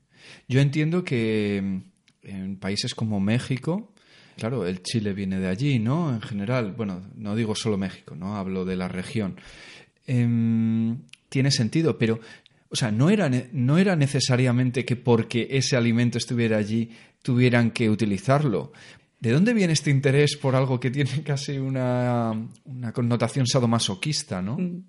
Yo 0.48 0.60
entiendo 0.60 1.04
que 1.04 1.60
mm, 1.62 2.28
en 2.28 2.56
países 2.56 2.94
como 2.94 3.20
México, 3.20 3.92
claro, 4.36 4.66
el 4.66 4.82
chile 4.82 5.12
viene 5.12 5.38
de 5.38 5.48
allí, 5.48 5.78
¿no? 5.78 6.14
En 6.14 6.20
general, 6.20 6.72
bueno, 6.72 7.02
no 7.16 7.36
digo 7.36 7.54
solo 7.54 7.76
México, 7.76 8.14
¿no? 8.14 8.36
Hablo 8.36 8.64
de 8.64 8.76
la 8.76 8.88
región. 8.88 9.36
Em, 10.06 10.98
tiene 11.28 11.50
sentido, 11.50 11.98
pero, 11.98 12.20
o 12.68 12.76
sea, 12.76 12.90
no 12.90 13.10
era, 13.10 13.30
no 13.52 13.78
era 13.78 13.96
necesariamente 13.96 14.84
que 14.84 14.96
porque 14.96 15.48
ese 15.50 15.76
alimento 15.76 16.18
estuviera 16.18 16.58
allí 16.58 16.90
tuvieran 17.22 17.70
que 17.70 17.88
utilizarlo. 17.88 18.72
¿De 19.18 19.32
dónde 19.32 19.54
viene 19.54 19.72
este 19.72 19.90
interés 19.90 20.36
por 20.36 20.54
algo 20.54 20.78
que 20.78 20.90
tiene 20.90 21.22
casi 21.24 21.58
una, 21.58 22.32
una 22.66 22.92
connotación 22.92 23.46
sadomasoquista, 23.46 24.42
no? 24.42 24.58
Mm. 24.58 24.84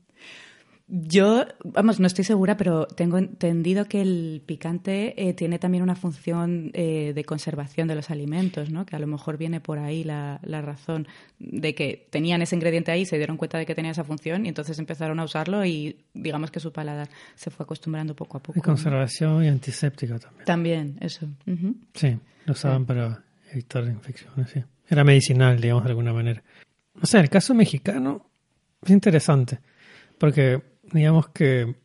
Yo, 0.87 1.45
vamos, 1.63 1.99
no 1.99 2.05
estoy 2.05 2.23
segura, 2.23 2.57
pero 2.57 2.85
tengo 2.85 3.17
entendido 3.17 3.85
que 3.85 4.01
el 4.01 4.43
picante 4.45 5.15
eh, 5.17 5.33
tiene 5.33 5.57
también 5.57 5.81
una 5.81 5.95
función 5.95 6.69
eh, 6.73 7.11
de 7.15 7.23
conservación 7.23 7.87
de 7.87 7.95
los 7.95 8.11
alimentos, 8.11 8.69
¿no? 8.69 8.85
Que 8.85 8.95
a 8.95 8.99
lo 8.99 9.07
mejor 9.07 9.37
viene 9.37 9.59
por 9.59 9.79
ahí 9.79 10.03
la, 10.03 10.39
la, 10.43 10.61
razón 10.61 11.07
de 11.39 11.73
que 11.73 12.07
tenían 12.11 12.43
ese 12.43 12.55
ingrediente 12.55 12.91
ahí, 12.91 13.05
se 13.05 13.17
dieron 13.17 13.35
cuenta 13.37 13.57
de 13.57 13.65
que 13.65 13.73
tenía 13.73 13.91
esa 13.91 14.03
función 14.03 14.45
y 14.45 14.49
entonces 14.49 14.77
empezaron 14.77 15.19
a 15.19 15.23
usarlo 15.23 15.65
y 15.65 15.97
digamos 16.13 16.51
que 16.51 16.59
su 16.59 16.71
paladar 16.71 17.09
se 17.33 17.49
fue 17.49 17.63
acostumbrando 17.63 18.15
poco 18.15 18.37
a 18.37 18.43
poco. 18.43 18.59
Y 18.59 18.61
conservación 18.61 19.43
y 19.43 19.47
antiséptica 19.47 20.19
también. 20.19 20.45
También, 20.45 20.97
eso. 21.01 21.27
Sí, 21.95 22.15
lo 22.45 22.53
usaban 22.53 22.85
para 22.85 23.23
evitar 23.51 23.85
infecciones, 23.85 24.51
sí. 24.51 24.63
Era 24.87 25.03
medicinal, 25.03 25.59
digamos, 25.59 25.83
de 25.83 25.89
alguna 25.89 26.13
manera. 26.13 26.43
O 27.01 27.07
sea, 27.07 27.21
el 27.21 27.29
caso 27.29 27.55
mexicano 27.55 28.29
es 28.83 28.91
interesante, 28.91 29.59
porque 30.19 30.74
digamos 30.91 31.29
que 31.29 31.75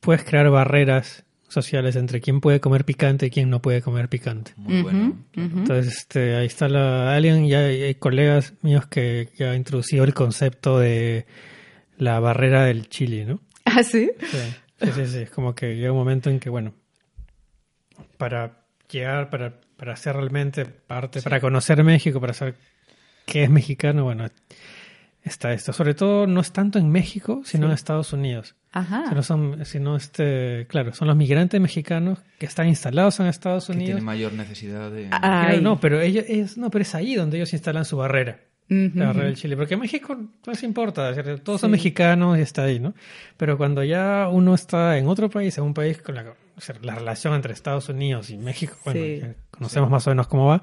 puedes 0.00 0.24
crear 0.24 0.48
barreras 0.50 1.24
sociales 1.48 1.96
entre 1.96 2.20
quién 2.20 2.40
puede 2.40 2.60
comer 2.60 2.84
picante 2.84 3.26
y 3.26 3.30
quién 3.30 3.50
no 3.50 3.60
puede 3.60 3.82
comer 3.82 4.08
picante. 4.08 4.52
Muy 4.56 4.82
bueno. 4.82 5.16
Entonces, 5.34 5.96
este, 5.96 6.36
ahí 6.36 6.46
está 6.46 6.68
la 6.68 7.14
alguien, 7.14 7.48
ya 7.48 7.60
hay, 7.60 7.94
colegas 7.96 8.54
míos 8.62 8.86
que, 8.86 9.28
que 9.36 9.44
ha 9.44 9.56
introducido 9.56 10.04
el 10.04 10.14
concepto 10.14 10.78
de 10.78 11.26
la 11.98 12.20
barrera 12.20 12.64
del 12.64 12.88
chile, 12.88 13.24
¿no? 13.24 13.40
¿Ah, 13.64 13.82
sí? 13.82 14.10
Sí, 14.20 14.90
sí, 14.92 15.06
sí. 15.06 15.18
Es 15.18 15.30
como 15.30 15.54
que 15.54 15.74
llega 15.76 15.92
un 15.92 15.98
momento 15.98 16.30
en 16.30 16.38
que, 16.38 16.50
bueno, 16.50 16.72
para 18.16 18.64
llegar, 18.88 19.28
para 19.30 19.60
para 19.80 19.94
hacer 19.94 20.14
realmente 20.14 20.66
parte, 20.66 21.22
para 21.22 21.40
conocer 21.40 21.82
México, 21.82 22.20
para 22.20 22.34
saber 22.34 22.54
qué 23.24 23.44
es 23.44 23.50
mexicano, 23.50 24.04
bueno, 24.04 24.26
está 25.24 25.52
esto. 25.52 25.72
Sobre 25.72 25.94
todo 25.94 26.26
no 26.26 26.40
es 26.40 26.52
tanto 26.52 26.78
en 26.78 26.90
México, 26.90 27.42
sino 27.44 27.66
en 27.66 27.72
Estados 27.72 28.12
Unidos. 28.12 28.54
Ajá. 28.72 29.06
Sino 29.08 29.22
son, 29.22 29.64
sino 29.64 29.96
este, 29.96 30.66
claro, 30.68 30.94
son 30.94 31.08
los 31.08 31.16
migrantes 31.16 31.60
mexicanos 31.60 32.20
que 32.38 32.46
están 32.46 32.68
instalados 32.68 33.18
en 33.20 33.26
Estados 33.26 33.68
Unidos. 33.68 33.82
Que 33.82 33.86
tienen 33.86 34.04
mayor 34.04 34.32
necesidad 34.32 34.90
de. 34.90 35.08
No, 35.60 35.80
pero 35.80 36.00
ellos, 36.00 36.24
es, 36.28 36.56
no, 36.56 36.70
pero 36.70 36.82
es 36.82 36.94
ahí 36.94 37.14
donde 37.14 37.36
ellos 37.36 37.52
instalan 37.52 37.84
su 37.84 37.96
barrera. 37.96 38.40
La 38.68 39.06
barrera 39.06 39.26
del 39.26 39.36
Chile. 39.36 39.56
Porque 39.56 39.76
México 39.76 40.14
no 40.14 40.30
les 40.46 40.62
importa, 40.62 41.12
todos 41.42 41.60
son 41.60 41.72
mexicanos 41.72 42.38
y 42.38 42.42
está 42.42 42.62
ahí, 42.62 42.78
¿no? 42.78 42.94
Pero 43.36 43.58
cuando 43.58 43.82
ya 43.82 44.28
uno 44.30 44.54
está 44.54 44.96
en 44.96 45.08
otro 45.08 45.28
país, 45.28 45.58
en 45.58 45.64
un 45.64 45.74
país 45.74 46.00
con 46.00 46.14
la, 46.14 46.34
la 46.82 46.94
relación 46.94 47.34
entre 47.34 47.52
Estados 47.52 47.88
Unidos 47.88 48.30
y 48.30 48.36
México, 48.38 48.76
bueno, 48.84 49.34
conocemos 49.50 49.90
más 49.90 50.06
o 50.06 50.10
menos 50.10 50.28
cómo 50.28 50.46
va. 50.46 50.62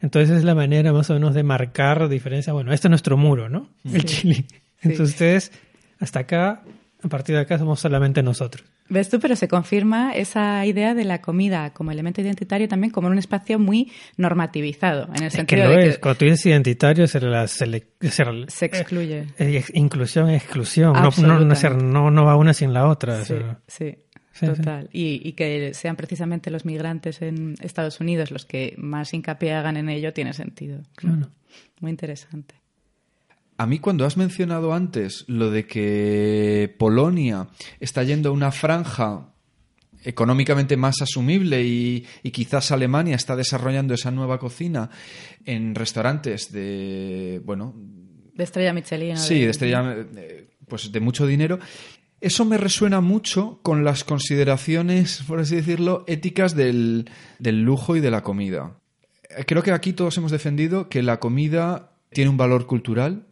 Entonces 0.00 0.38
es 0.38 0.44
la 0.44 0.54
manera 0.54 0.92
más 0.92 1.10
o 1.10 1.14
menos 1.14 1.34
de 1.34 1.42
marcar 1.42 2.08
diferencia. 2.08 2.52
Bueno, 2.52 2.72
este 2.72 2.88
es 2.88 2.90
nuestro 2.90 3.16
muro, 3.16 3.48
¿no? 3.48 3.68
El 3.84 4.04
Chile. 4.04 4.46
Entonces 4.82 5.10
ustedes, 5.10 5.52
hasta 5.98 6.20
acá, 6.20 6.62
a 7.02 7.08
partir 7.08 7.34
de 7.34 7.42
acá 7.42 7.58
somos 7.58 7.80
solamente 7.80 8.22
nosotros. 8.22 8.64
¿Ves 8.88 9.08
tú? 9.08 9.18
Pero 9.18 9.34
se 9.34 9.48
confirma 9.48 10.12
esa 10.12 10.64
idea 10.64 10.94
de 10.94 11.04
la 11.04 11.20
comida 11.20 11.72
como 11.72 11.90
elemento 11.90 12.20
identitario 12.20 12.68
también 12.68 12.92
como 12.92 13.08
en 13.08 13.14
un 13.14 13.18
espacio 13.18 13.58
muy 13.58 13.90
normativizado. 14.16 15.08
En 15.14 15.24
el 15.24 15.30
sentido 15.30 15.62
que 15.62 15.68
lo 15.68 15.76
de 15.76 15.88
es. 15.88 15.98
Cuando 15.98 16.18
tú 16.18 16.24
dices 16.26 16.46
identitario, 16.46 17.06
se, 17.08 17.20
la 17.20 17.48
se 17.48 17.64
excluye. 18.66 19.26
Eh, 19.38 19.64
inclusión 19.74 20.30
es 20.30 20.42
exclusión. 20.42 20.92
No, 20.92 21.10
no, 21.10 22.10
no, 22.10 22.24
va 22.24 22.36
una 22.36 22.54
sin 22.54 22.72
la 22.72 22.86
otra. 22.86 23.24
Sí, 23.24 23.34
sí. 23.66 23.96
Total. 24.40 24.88
Y, 24.92 25.32
que 25.32 25.72
sean 25.74 25.96
precisamente 25.96 26.50
los 26.50 26.64
migrantes 26.64 27.22
en 27.22 27.54
Estados 27.60 28.00
Unidos 28.00 28.30
los 28.30 28.44
que 28.44 28.74
más 28.76 29.14
hincapié 29.14 29.54
hagan 29.54 29.76
en 29.76 29.88
ello 29.88 30.12
tiene 30.12 30.32
sentido. 30.32 30.82
Claro. 30.94 31.30
Muy 31.80 31.90
interesante. 31.90 32.54
A 33.58 33.66
mí 33.66 33.78
cuando 33.78 34.04
has 34.04 34.16
mencionado 34.16 34.74
antes 34.74 35.24
lo 35.28 35.50
de 35.50 35.66
que 35.66 36.74
Polonia 36.78 37.48
está 37.80 38.02
yendo 38.02 38.28
a 38.28 38.32
una 38.32 38.52
franja 38.52 39.32
económicamente 40.04 40.76
más 40.76 41.02
asumible 41.02 41.64
y, 41.64 42.06
quizás 42.30 42.70
Alemania 42.70 43.16
está 43.16 43.34
desarrollando 43.34 43.94
esa 43.94 44.10
nueva 44.10 44.38
cocina 44.38 44.88
en 45.44 45.74
restaurantes 45.74 46.52
de, 46.52 47.40
bueno... 47.44 47.74
De 48.34 48.44
estrella 48.44 48.72
Michelin. 48.72 49.16
Sí, 49.16 49.40
de 49.40 49.50
estrella, 49.50 49.96
eh, 50.16 50.48
pues 50.68 50.92
de 50.92 51.00
mucho 51.00 51.26
dinero. 51.26 51.58
Eso 52.26 52.44
me 52.44 52.58
resuena 52.58 53.00
mucho 53.00 53.60
con 53.62 53.84
las 53.84 54.02
consideraciones, 54.02 55.22
por 55.28 55.38
así 55.38 55.54
decirlo, 55.54 56.02
éticas 56.08 56.56
del, 56.56 57.08
del 57.38 57.62
lujo 57.62 57.94
y 57.94 58.00
de 58.00 58.10
la 58.10 58.24
comida. 58.24 58.80
Creo 59.46 59.62
que 59.62 59.70
aquí 59.70 59.92
todos 59.92 60.18
hemos 60.18 60.32
defendido 60.32 60.88
que 60.88 61.04
la 61.04 61.20
comida 61.20 61.92
tiene 62.10 62.30
un 62.30 62.36
valor 62.36 62.66
cultural, 62.66 63.28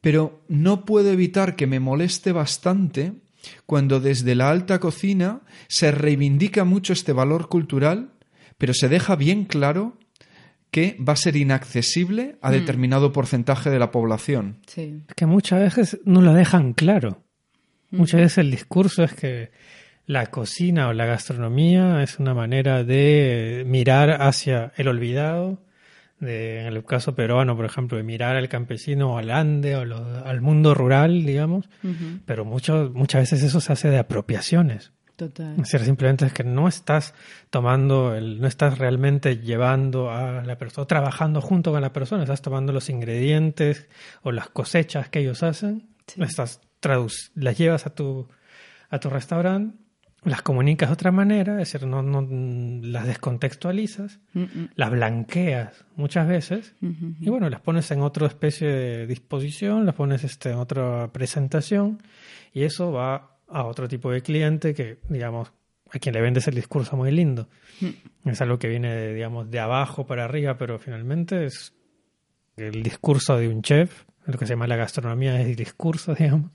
pero 0.00 0.44
no 0.46 0.84
puedo 0.84 1.10
evitar 1.10 1.56
que 1.56 1.66
me 1.66 1.80
moleste 1.80 2.30
bastante 2.30 3.14
cuando 3.66 3.98
desde 3.98 4.36
la 4.36 4.48
alta 4.48 4.78
cocina 4.78 5.40
se 5.66 5.90
reivindica 5.90 6.62
mucho 6.62 6.92
este 6.92 7.12
valor 7.12 7.48
cultural, 7.48 8.12
pero 8.58 8.74
se 8.74 8.88
deja 8.88 9.16
bien 9.16 9.44
claro 9.44 9.98
que 10.70 10.96
va 11.00 11.14
a 11.14 11.16
ser 11.16 11.34
inaccesible 11.34 12.36
a 12.42 12.50
mm. 12.50 12.52
determinado 12.52 13.12
porcentaje 13.12 13.70
de 13.70 13.80
la 13.80 13.90
población. 13.90 14.58
Sí. 14.68 15.02
Que 15.16 15.26
muchas 15.26 15.60
veces 15.60 16.00
no 16.04 16.20
lo 16.20 16.32
dejan 16.32 16.74
claro. 16.74 17.23
Muchas 17.94 18.20
veces 18.20 18.38
el 18.38 18.50
discurso 18.50 19.04
es 19.04 19.14
que 19.14 19.50
la 20.06 20.26
cocina 20.26 20.88
o 20.88 20.92
la 20.92 21.06
gastronomía 21.06 22.02
es 22.02 22.18
una 22.18 22.34
manera 22.34 22.84
de 22.84 23.64
mirar 23.66 24.22
hacia 24.22 24.72
el 24.76 24.88
olvidado, 24.88 25.58
de, 26.20 26.60
en 26.60 26.66
el 26.66 26.84
caso 26.84 27.14
peruano, 27.14 27.56
por 27.56 27.64
ejemplo, 27.64 27.96
de 27.96 28.02
mirar 28.02 28.36
al 28.36 28.48
campesino 28.48 29.14
o 29.14 29.18
al 29.18 29.30
ande 29.30 29.76
o 29.76 29.80
al 29.80 30.40
mundo 30.40 30.74
rural, 30.74 31.24
digamos, 31.24 31.68
pero 32.26 32.44
mucho, 32.44 32.90
muchas 32.94 33.22
veces 33.22 33.42
eso 33.42 33.60
se 33.60 33.72
hace 33.72 33.90
de 33.90 33.98
apropiaciones. 33.98 34.92
Total. 35.16 35.52
Es 35.52 35.70
decir, 35.70 35.80
simplemente 35.86 36.26
es 36.26 36.32
que 36.32 36.42
no 36.42 36.66
estás 36.66 37.14
tomando, 37.50 38.16
el, 38.16 38.40
no 38.40 38.48
estás 38.48 38.78
realmente 38.78 39.38
llevando 39.38 40.10
a 40.10 40.42
la 40.42 40.58
persona, 40.58 40.88
trabajando 40.88 41.40
junto 41.40 41.70
con 41.70 41.80
la 41.80 41.92
persona, 41.92 42.24
estás 42.24 42.42
tomando 42.42 42.72
los 42.72 42.90
ingredientes 42.90 43.88
o 44.22 44.32
las 44.32 44.48
cosechas 44.48 45.08
que 45.08 45.20
ellos 45.20 45.44
hacen, 45.44 45.88
estás 46.16 46.60
las 47.34 47.58
llevas 47.58 47.86
a 47.86 47.94
tu, 47.94 48.28
a 48.90 48.98
tu 48.98 49.10
restaurante, 49.10 49.76
las 50.24 50.42
comunicas 50.42 50.88
de 50.88 50.94
otra 50.94 51.12
manera, 51.12 51.60
es 51.60 51.72
decir, 51.72 51.86
no, 51.86 52.02
no 52.02 52.26
las 52.82 53.06
descontextualizas, 53.06 54.20
las 54.74 54.90
blanqueas 54.90 55.84
muchas 55.96 56.26
veces 56.26 56.74
y 56.80 57.28
bueno, 57.28 57.50
las 57.50 57.60
pones 57.60 57.90
en 57.90 58.00
otra 58.00 58.26
especie 58.26 58.68
de 58.68 59.06
disposición, 59.06 59.84
las 59.84 59.94
pones 59.94 60.24
este, 60.24 60.50
en 60.50 60.56
otra 60.56 61.12
presentación 61.12 62.02
y 62.52 62.62
eso 62.62 62.92
va 62.92 63.38
a 63.48 63.64
otro 63.64 63.86
tipo 63.86 64.10
de 64.10 64.22
cliente 64.22 64.74
que, 64.74 64.98
digamos, 65.08 65.52
a 65.90 65.98
quien 65.98 66.14
le 66.14 66.20
vendes 66.20 66.48
el 66.48 66.54
discurso 66.54 66.96
muy 66.96 67.10
lindo. 67.10 67.48
Mm. 67.80 68.28
Es 68.30 68.40
algo 68.40 68.58
que 68.58 68.68
viene, 68.68 68.94
de, 68.94 69.14
digamos, 69.14 69.50
de 69.50 69.60
abajo 69.60 70.06
para 70.06 70.24
arriba, 70.24 70.56
pero 70.56 70.78
finalmente 70.78 71.44
es 71.44 71.74
el 72.56 72.82
discurso 72.82 73.36
de 73.36 73.48
un 73.48 73.62
chef, 73.62 74.04
lo 74.26 74.38
que 74.38 74.46
se 74.46 74.54
llama 74.54 74.66
la 74.66 74.76
gastronomía 74.76 75.38
es 75.40 75.46
el 75.46 75.56
discurso, 75.56 76.14
digamos. 76.14 76.50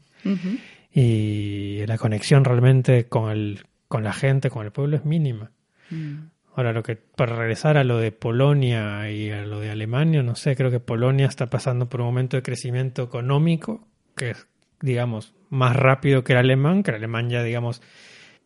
Y 0.94 1.86
la 1.86 1.98
conexión 1.98 2.44
realmente 2.46 3.08
con, 3.08 3.32
el, 3.32 3.66
con 3.88 4.04
la 4.04 4.14
gente, 4.14 4.50
con 4.50 4.66
el 4.66 4.72
pueblo 4.72 4.98
es 4.98 5.06
mínima. 5.06 5.52
Mm. 5.90 6.30
Ahora, 6.56 6.74
lo 6.74 6.84
que, 6.84 6.96
para 6.96 7.36
regresar 7.36 7.78
a 7.78 7.84
lo 7.84 8.00
de 8.00 8.12
Polonia 8.12 9.10
y 9.12 9.30
a 9.32 9.46
lo 9.46 9.60
de 9.60 9.70
Alemania, 9.70 10.24
no 10.24 10.36
sé, 10.36 10.56
creo 10.56 10.72
que 10.72 10.80
Polonia 10.80 11.28
está 11.28 11.50
pasando 11.50 11.88
por 11.88 12.02
un 12.02 12.08
momento 12.08 12.38
de 12.38 12.44
crecimiento 12.44 13.04
económico 13.04 13.88
que 14.20 14.32
es, 14.32 14.48
digamos, 14.82 15.34
más 15.50 15.76
rápido 15.76 16.24
que 16.24 16.34
el 16.34 16.40
alemán, 16.40 16.84
que 16.84 16.92
el 16.92 16.98
alemán 16.98 17.30
ya, 17.30 17.42
digamos, 17.44 17.82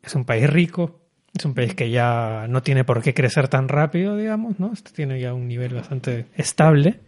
es 0.04 0.14
un 0.16 0.26
país 0.26 0.50
rico, 0.50 1.02
es 1.36 1.44
un 1.46 1.56
país 1.56 1.74
que 1.74 1.90
ya 1.90 2.46
no 2.48 2.62
tiene 2.62 2.84
por 2.84 3.02
qué 3.02 3.14
crecer 3.14 3.48
tan 3.48 3.68
rápido, 3.68 4.16
digamos, 4.16 4.60
¿no? 4.60 4.72
Este 4.72 4.92
tiene 4.92 5.20
ya 5.20 5.34
un 5.34 5.48
nivel 5.48 5.74
bastante 5.74 6.28
estable. 6.36 7.00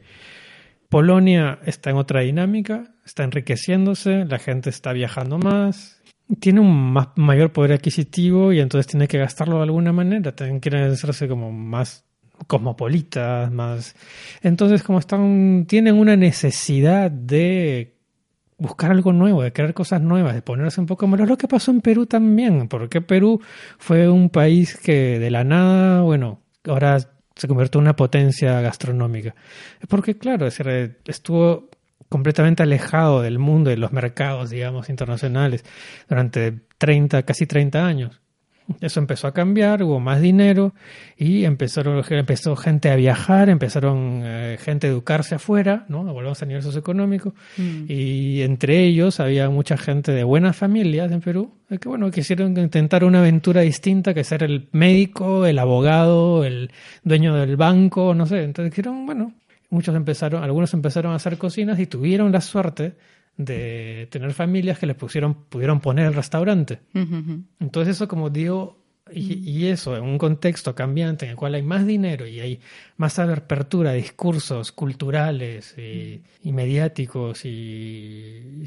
Polonia 0.89 1.59
está 1.65 1.89
en 1.89 1.97
otra 1.97 2.21
dinámica, 2.21 2.95
está 3.05 3.23
enriqueciéndose, 3.23 4.25
la 4.25 4.39
gente 4.39 4.69
está 4.69 4.93
viajando 4.93 5.37
más, 5.37 6.01
tiene 6.39 6.59
un 6.59 6.93
más, 6.93 7.09
mayor 7.15 7.51
poder 7.51 7.73
adquisitivo 7.73 8.53
y 8.53 8.59
entonces 8.59 8.87
tiene 8.87 9.07
que 9.07 9.17
gastarlo 9.17 9.57
de 9.57 9.63
alguna 9.63 9.91
manera, 9.91 10.35
también 10.35 10.59
quieren 10.59 10.83
hacerse 10.91 11.27
como 11.27 11.51
más 11.51 12.05
cosmopolitas, 12.47 13.51
más... 13.51 13.95
Entonces 14.41 14.83
como 14.83 14.99
están, 14.99 15.65
tienen 15.67 15.95
una 15.95 16.15
necesidad 16.15 17.09
de 17.11 17.95
buscar 18.57 18.91
algo 18.91 19.11
nuevo, 19.13 19.43
de 19.43 19.53
crear 19.53 19.73
cosas 19.73 20.01
nuevas, 20.01 20.33
de 20.33 20.41
ponerse 20.41 20.79
un 20.79 20.87
poco 20.87 21.07
malo. 21.07 21.25
Lo 21.25 21.37
que 21.37 21.47
pasó 21.47 21.71
en 21.71 21.81
Perú 21.81 22.05
también, 22.05 22.67
porque 22.67 23.01
Perú 23.01 23.41
fue 23.77 24.09
un 24.09 24.29
país 24.29 24.77
que 24.77 25.19
de 25.19 25.31
la 25.31 25.43
nada, 25.43 26.01
bueno, 26.01 26.41
ahora 26.65 26.97
se 27.35 27.47
convirtió 27.47 27.79
en 27.79 27.83
una 27.83 27.95
potencia 27.95 28.61
gastronómica. 28.61 29.35
Porque, 29.89 30.17
claro, 30.17 30.47
estuvo 30.47 31.69
completamente 32.09 32.63
alejado 32.63 33.21
del 33.21 33.39
mundo, 33.39 33.69
de 33.69 33.77
los 33.77 33.91
mercados, 33.91 34.49
digamos, 34.49 34.89
internacionales 34.89 35.63
durante 36.07 36.61
30, 36.77 37.23
casi 37.23 37.45
30 37.45 37.85
años. 37.85 38.21
Eso 38.81 38.99
empezó 38.99 39.27
a 39.27 39.33
cambiar, 39.33 39.83
hubo 39.83 39.99
más 39.99 40.21
dinero 40.21 40.73
y 41.17 41.45
empezaron, 41.45 42.03
empezó 42.09 42.55
gente 42.55 42.89
a 42.89 42.95
viajar, 42.95 43.49
empezaron 43.49 44.21
eh, 44.23 44.57
gente 44.59 44.87
a 44.87 44.89
educarse 44.89 45.35
afuera, 45.35 45.85
¿no? 45.87 46.03
Volvemos 46.03 46.41
a 46.41 46.45
nivel 46.47 46.63
socioeconómico. 46.63 47.35
Mm. 47.57 47.85
Y 47.87 48.41
entre 48.41 48.83
ellos 48.83 49.19
había 49.19 49.49
mucha 49.49 49.77
gente 49.77 50.11
de 50.11 50.23
buenas 50.23 50.55
familias 50.55 51.11
en 51.11 51.21
Perú 51.21 51.53
que, 51.79 51.89
bueno, 51.89 52.09
quisieron 52.11 52.57
intentar 52.57 53.03
una 53.03 53.19
aventura 53.19 53.61
distinta 53.61 54.13
que 54.13 54.23
ser 54.23 54.43
el 54.43 54.67
médico, 54.71 55.45
el 55.45 55.59
abogado, 55.59 56.43
el 56.43 56.71
dueño 57.03 57.35
del 57.35 57.57
banco, 57.57 58.13
no 58.15 58.25
sé. 58.25 58.43
Entonces 58.43 58.71
dijeron, 58.71 59.05
bueno, 59.05 59.33
muchos 59.69 59.95
empezaron, 59.95 60.43
algunos 60.43 60.73
empezaron 60.73 61.13
a 61.13 61.15
hacer 61.15 61.37
cocinas 61.37 61.79
y 61.79 61.85
tuvieron 61.85 62.31
la 62.31 62.41
suerte 62.41 62.95
de 63.37 64.07
tener 64.11 64.33
familias 64.33 64.79
que 64.79 64.85
les 64.85 64.95
pusieron, 64.95 65.33
pudieron 65.33 65.79
poner 65.79 66.07
el 66.07 66.13
restaurante. 66.13 66.79
Entonces 67.59 67.95
eso 67.95 68.07
como 68.07 68.29
digo, 68.29 68.85
y, 69.11 69.67
eso 69.67 69.95
en 69.95 70.03
un 70.03 70.17
contexto 70.17 70.73
cambiante 70.73 71.25
en 71.25 71.31
el 71.31 71.37
cual 71.37 71.53
hay 71.53 71.61
más 71.61 71.85
dinero 71.85 72.25
y 72.25 72.39
hay 72.39 72.59
más 72.97 73.19
apertura 73.19 73.91
de 73.91 73.97
discursos 73.97 74.71
culturales 74.71 75.75
y, 75.77 76.51
mediáticos 76.51 77.41
y, 77.45 78.63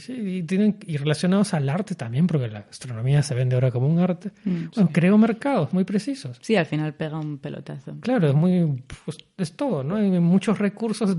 tienen, 0.46 0.76
y 0.86 0.96
relacionados 0.96 1.54
al 1.54 1.68
arte 1.68 1.96
también, 1.96 2.28
porque 2.28 2.46
la 2.46 2.62
gastronomía 2.62 3.22
se 3.24 3.34
vende 3.34 3.56
ahora 3.56 3.72
como 3.72 3.88
un 3.88 3.98
arte, 3.98 4.30
mm, 4.44 4.66
bueno, 4.76 4.90
creo 4.92 5.18
mercados 5.18 5.72
muy 5.72 5.82
precisos. 5.82 6.38
Sí, 6.40 6.54
al 6.54 6.66
final 6.66 6.94
pega 6.94 7.18
un 7.18 7.38
pelotazo. 7.38 7.96
Claro, 8.00 8.28
es 8.28 8.34
muy, 8.34 8.80
pues, 9.04 9.18
es 9.38 9.54
todo, 9.54 9.82
¿no? 9.82 9.96
Hay 9.96 10.08
muchos 10.20 10.58
recursos 10.58 11.16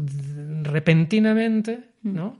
repentinamente, 0.63 1.89
¿no? 2.03 2.37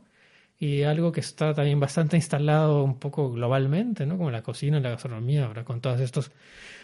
Y 0.60 0.84
algo 0.84 1.12
que 1.14 1.22
está 1.22 1.54
también 1.54 1.80
bastante 1.80 2.18
instalado 2.18 2.84
un 2.84 3.00
poco 3.00 3.32
globalmente, 3.32 4.06
¿no? 4.06 4.18
Como 4.18 4.30
la 4.30 4.44
cocina 4.44 4.78
y 4.78 4.82
la 4.82 4.90
gastronomía, 4.90 5.46
ahora 5.46 5.64
con 5.64 5.80
todos 5.80 6.02
estos 6.02 6.32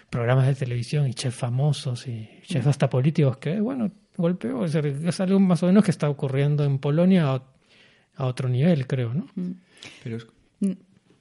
programas 0.09 0.47
de 0.47 0.55
televisión 0.55 1.07
y 1.07 1.13
chefs 1.13 1.35
famosos 1.35 2.07
y 2.07 2.29
chefs 2.43 2.67
hasta 2.67 2.89
políticos 2.89 3.37
que, 3.37 3.59
bueno, 3.59 3.91
golpeó, 4.15 4.63
es 4.63 5.19
algo 5.19 5.39
más 5.41 5.61
o 5.63 5.67
menos 5.67 5.83
que 5.83 5.91
está 5.91 6.09
ocurriendo 6.09 6.63
en 6.63 6.79
Polonia 6.79 7.33
a, 7.33 8.25
otro 8.25 8.47
nivel, 8.47 8.87
creo, 8.87 9.13
¿no? 9.13 9.27
Mm. 9.35 9.51
Pero 10.03 10.17
mm. 10.61 10.71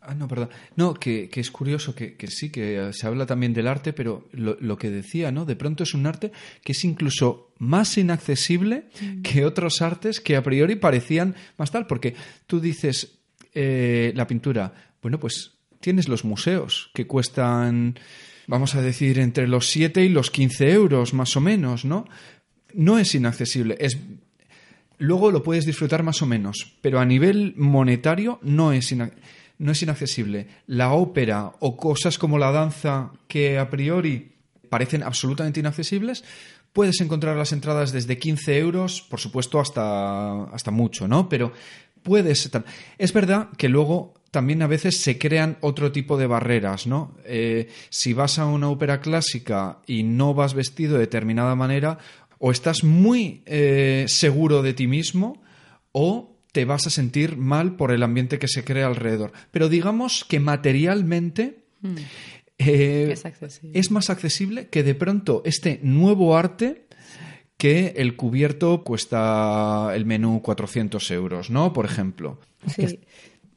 Ah, 0.06 0.14
no, 0.14 0.28
perdón. 0.28 0.50
No, 0.76 0.92
que, 0.94 1.30
es 1.32 1.50
curioso 1.50 1.94
que, 1.94 2.16
sí, 2.28 2.50
que 2.50 2.90
se 2.92 3.06
habla 3.06 3.24
también 3.24 3.54
del 3.54 3.66
arte, 3.66 3.94
pero 3.94 4.28
lo, 4.32 4.76
que 4.76 4.90
decía, 4.90 5.32
¿no? 5.32 5.46
De 5.46 5.56
pronto 5.56 5.82
es 5.82 5.94
un 5.94 6.06
arte 6.06 6.30
que 6.62 6.72
es 6.72 6.84
incluso 6.84 7.52
más 7.58 7.96
inaccesible 7.96 8.88
mm. 9.00 9.22
que 9.22 9.46
otros 9.46 9.80
artes 9.80 10.20
que 10.20 10.36
a 10.36 10.42
priori 10.42 10.76
parecían 10.76 11.34
más 11.56 11.70
tal, 11.70 11.86
porque 11.86 12.14
tú 12.46 12.60
dices 12.60 13.18
eh, 13.54 14.12
la 14.14 14.26
pintura, 14.26 14.74
bueno, 15.00 15.18
pues 15.18 15.52
tienes 15.80 16.08
los 16.08 16.24
museos 16.24 16.90
que 16.92 17.06
cuestan, 17.06 17.98
vamos 18.46 18.74
a 18.74 18.82
decir, 18.82 19.18
entre 19.18 19.48
los 19.48 19.68
7 19.68 20.04
y 20.04 20.10
los 20.10 20.30
15 20.30 20.70
euros, 20.70 21.14
más 21.14 21.34
o 21.36 21.40
menos, 21.40 21.86
¿no? 21.86 22.06
No 22.74 22.98
es 22.98 23.14
inaccesible, 23.14 23.76
es 23.80 23.98
luego 24.98 25.30
lo 25.30 25.42
puedes 25.42 25.64
disfrutar 25.64 26.02
más 26.02 26.20
o 26.20 26.26
menos, 26.26 26.76
pero 26.82 27.00
a 27.00 27.06
nivel 27.06 27.54
monetario 27.56 28.38
no 28.42 28.72
es 28.72 28.92
inaccesible 28.92 29.43
no 29.58 29.72
es 29.72 29.82
inaccesible. 29.82 30.48
La 30.66 30.92
ópera 30.92 31.52
o 31.60 31.76
cosas 31.76 32.18
como 32.18 32.38
la 32.38 32.52
danza 32.52 33.12
que 33.28 33.58
a 33.58 33.70
priori 33.70 34.32
parecen 34.68 35.02
absolutamente 35.02 35.60
inaccesibles, 35.60 36.24
puedes 36.72 37.00
encontrar 37.00 37.36
las 37.36 37.52
entradas 37.52 37.92
desde 37.92 38.18
15 38.18 38.58
euros, 38.58 39.02
por 39.02 39.20
supuesto, 39.20 39.60
hasta, 39.60 40.44
hasta 40.44 40.70
mucho, 40.70 41.06
¿no? 41.06 41.28
Pero 41.28 41.52
puedes... 42.02 42.50
Es 42.98 43.12
verdad 43.12 43.50
que 43.56 43.68
luego 43.68 44.14
también 44.32 44.62
a 44.62 44.66
veces 44.66 44.98
se 45.00 45.16
crean 45.16 45.58
otro 45.60 45.92
tipo 45.92 46.16
de 46.16 46.26
barreras, 46.26 46.88
¿no? 46.88 47.16
Eh, 47.24 47.68
si 47.90 48.12
vas 48.12 48.40
a 48.40 48.46
una 48.46 48.68
ópera 48.68 49.00
clásica 49.00 49.78
y 49.86 50.02
no 50.02 50.34
vas 50.34 50.54
vestido 50.54 50.94
de 50.94 51.00
determinada 51.00 51.54
manera, 51.54 51.98
o 52.38 52.50
estás 52.50 52.82
muy 52.82 53.42
eh, 53.46 54.06
seguro 54.08 54.62
de 54.62 54.74
ti 54.74 54.88
mismo, 54.88 55.40
o 55.92 56.33
te 56.54 56.64
vas 56.64 56.86
a 56.86 56.90
sentir 56.90 57.36
mal 57.36 57.74
por 57.74 57.90
el 57.90 58.04
ambiente 58.04 58.38
que 58.38 58.46
se 58.46 58.62
crea 58.62 58.86
alrededor. 58.86 59.32
Pero 59.50 59.68
digamos 59.68 60.24
que 60.24 60.38
materialmente 60.38 61.64
hmm. 61.82 61.96
eh, 62.58 63.14
es, 63.72 63.90
más 63.90 64.08
accesible 64.08 64.68
que 64.68 64.84
de 64.84 64.94
pronto 64.94 65.42
este 65.44 65.80
nuevo 65.82 66.36
arte 66.36 66.86
que 67.56 67.94
el 67.96 68.14
cubierto 68.14 68.84
cuesta 68.84 69.90
el 69.96 70.06
menú 70.06 70.42
400 70.42 71.10
euros, 71.10 71.50
¿no? 71.50 71.72
Por 71.72 71.86
ejemplo. 71.86 72.38
Sí. 72.68 73.00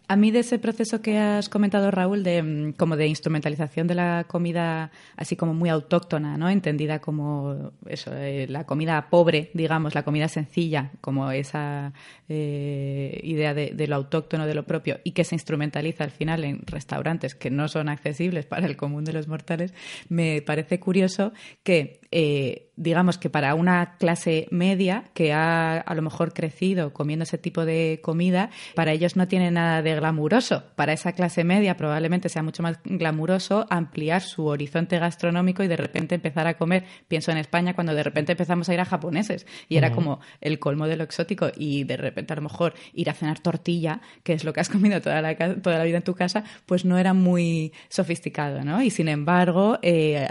A 0.10 0.16
mí 0.16 0.32
de 0.32 0.40
ese 0.40 0.58
proceso 0.58 1.02
que 1.02 1.18
has 1.18 1.50
comentado, 1.50 1.92
Raúl, 1.92 2.24
de 2.24 2.42
mm, 2.42 2.74
como 2.74 2.96
de 2.96 3.08
instrumentalización 3.08 3.88
de 3.88 3.96
la 3.96 4.24
comida 4.26 4.90
así 5.18 5.36
como 5.36 5.54
muy 5.54 5.70
autóctona, 5.70 6.38
¿no? 6.38 6.50
Entendida 6.50 7.00
como 7.00 7.74
eso, 7.88 8.12
eh, 8.16 8.48
la 8.48 8.66
comida 8.66 9.10
pobre, 9.10 9.52
digamos, 9.54 9.96
la 9.96 10.04
comida 10.04 10.30
sencilla, 10.30 10.92
como 11.02 11.30
esa 11.32 11.92
eh, 12.30 13.20
idea 13.22 13.54
de, 13.54 13.88
lo 13.88 13.96
autóctono, 13.98 14.48
de 14.48 14.56
lo 14.56 14.64
propio, 14.64 15.02
y 15.04 15.12
que 15.12 15.26
se 15.26 15.36
instrumentaliza 15.36 16.06
al 16.06 16.12
final 16.12 16.46
en 16.46 16.62
restaurantes 16.66 17.36
que 17.36 17.50
no 17.50 17.68
son 17.68 17.90
accesibles 17.90 18.46
para 18.46 18.66
el 18.66 18.78
común 18.78 19.04
de 19.04 19.12
los 19.12 19.28
mortales, 19.28 19.74
me 20.08 20.42
parece 20.42 20.80
curioso 20.80 21.34
que 21.64 22.00
eh, 22.12 22.68
digamos 22.78 23.18
que 23.18 23.30
para 23.30 23.56
una 23.56 23.98
clase 23.98 24.48
media 24.52 25.06
que 25.14 25.34
ha 25.34 25.80
a 25.80 25.96
lo 25.96 26.02
mejor 26.02 26.34
crecido 26.34 26.94
comiendo 26.94 27.24
ese 27.24 27.38
tipo 27.38 27.66
de 27.66 28.00
comida, 28.04 28.52
para 28.76 28.92
ellos 28.92 29.16
no 29.16 29.28
tiene 29.28 29.52
nada 29.52 29.82
de 29.82 29.96
glamuroso. 29.96 30.64
Para 30.76 30.94
esa 30.94 31.14
clase 31.14 31.44
media 31.44 31.76
probablemente 31.76 32.30
sea 32.30 32.44
mucho 32.44 32.64
más 32.64 32.80
glamuroso 32.86 33.66
ampliar 33.70 34.22
su 34.22 34.46
horizonte 34.46 35.00
gastronómico 35.00 35.64
y 35.64 35.68
de 35.68 35.76
repente 35.76 36.16
empezar 36.16 36.48
a 36.48 36.58
comer. 36.58 36.86
Pienso 37.08 37.32
en 37.32 37.38
España 37.38 37.74
cuando 37.74 37.96
de 37.96 38.04
repente 38.04 38.34
empezamos 38.34 38.70
a 38.70 38.74
ir 38.74 38.80
a 38.80 38.86
japoneses 38.86 39.48
y 39.68 39.78
era 39.78 39.92
como 39.92 40.20
el 40.40 40.60
colmo 40.60 40.88
de 40.88 40.98
lo 40.98 41.04
exótico 41.04 41.50
y 41.56 41.84
de 41.84 41.98
repente 41.98 42.34
a 42.34 42.36
lo 42.36 42.44
mejor 42.44 42.76
ir 42.94 43.10
a 43.10 43.14
cenar 43.14 43.40
tortilla, 43.40 44.02
que 44.24 44.34
es 44.34 44.44
lo 44.44 44.54
que 44.54 44.60
has 44.60 44.70
comido 44.70 45.02
toda 45.02 45.22
la, 45.22 45.36
toda 45.36 45.80
la 45.80 45.84
vida 45.84 45.98
en 45.98 46.04
tu 46.04 46.14
casa, 46.14 46.44
pues 46.68 46.86
no 46.86 47.00
era 47.00 47.14
muy 47.14 47.74
sofisticado, 47.90 48.64
¿no? 48.64 48.84
Y 48.84 48.92
sin 48.92 49.08
embargo, 49.08 49.80
eh, 49.82 50.28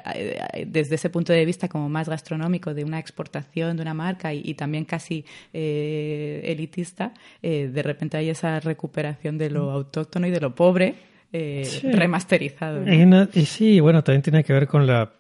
desde 0.66 0.94
ese 0.94 1.10
punto 1.10 1.32
de 1.32 1.44
vista 1.44 1.65
como 1.68 1.88
más 1.88 2.08
gastronómico, 2.08 2.74
de 2.74 2.84
una 2.84 2.98
exportación 2.98 3.76
de 3.76 3.82
una 3.82 3.94
marca 3.94 4.32
y, 4.32 4.54
también 4.54 4.84
casi 4.84 5.24
eh, 5.52 6.42
elitista, 6.44 7.12
eh, 7.42 7.70
de 7.72 7.82
repente 7.82 8.16
hay 8.16 8.30
esa 8.30 8.60
recuperación 8.60 9.38
de 9.38 9.50
lo 9.50 9.66
mm. 9.66 9.74
autóctono 9.74 10.26
y 10.26 10.30
de 10.30 10.40
lo 10.40 10.54
pobre 10.54 10.94
eh, 11.32 11.68
remasterizado. 11.92 12.84
Y, 12.86 13.46
sí, 13.46 13.80
bueno, 13.80 14.02
también 14.02 14.22
tiene 14.22 14.44
que 14.44 14.52
ver 14.52 14.66
con 14.66 14.86
la 14.86 15.12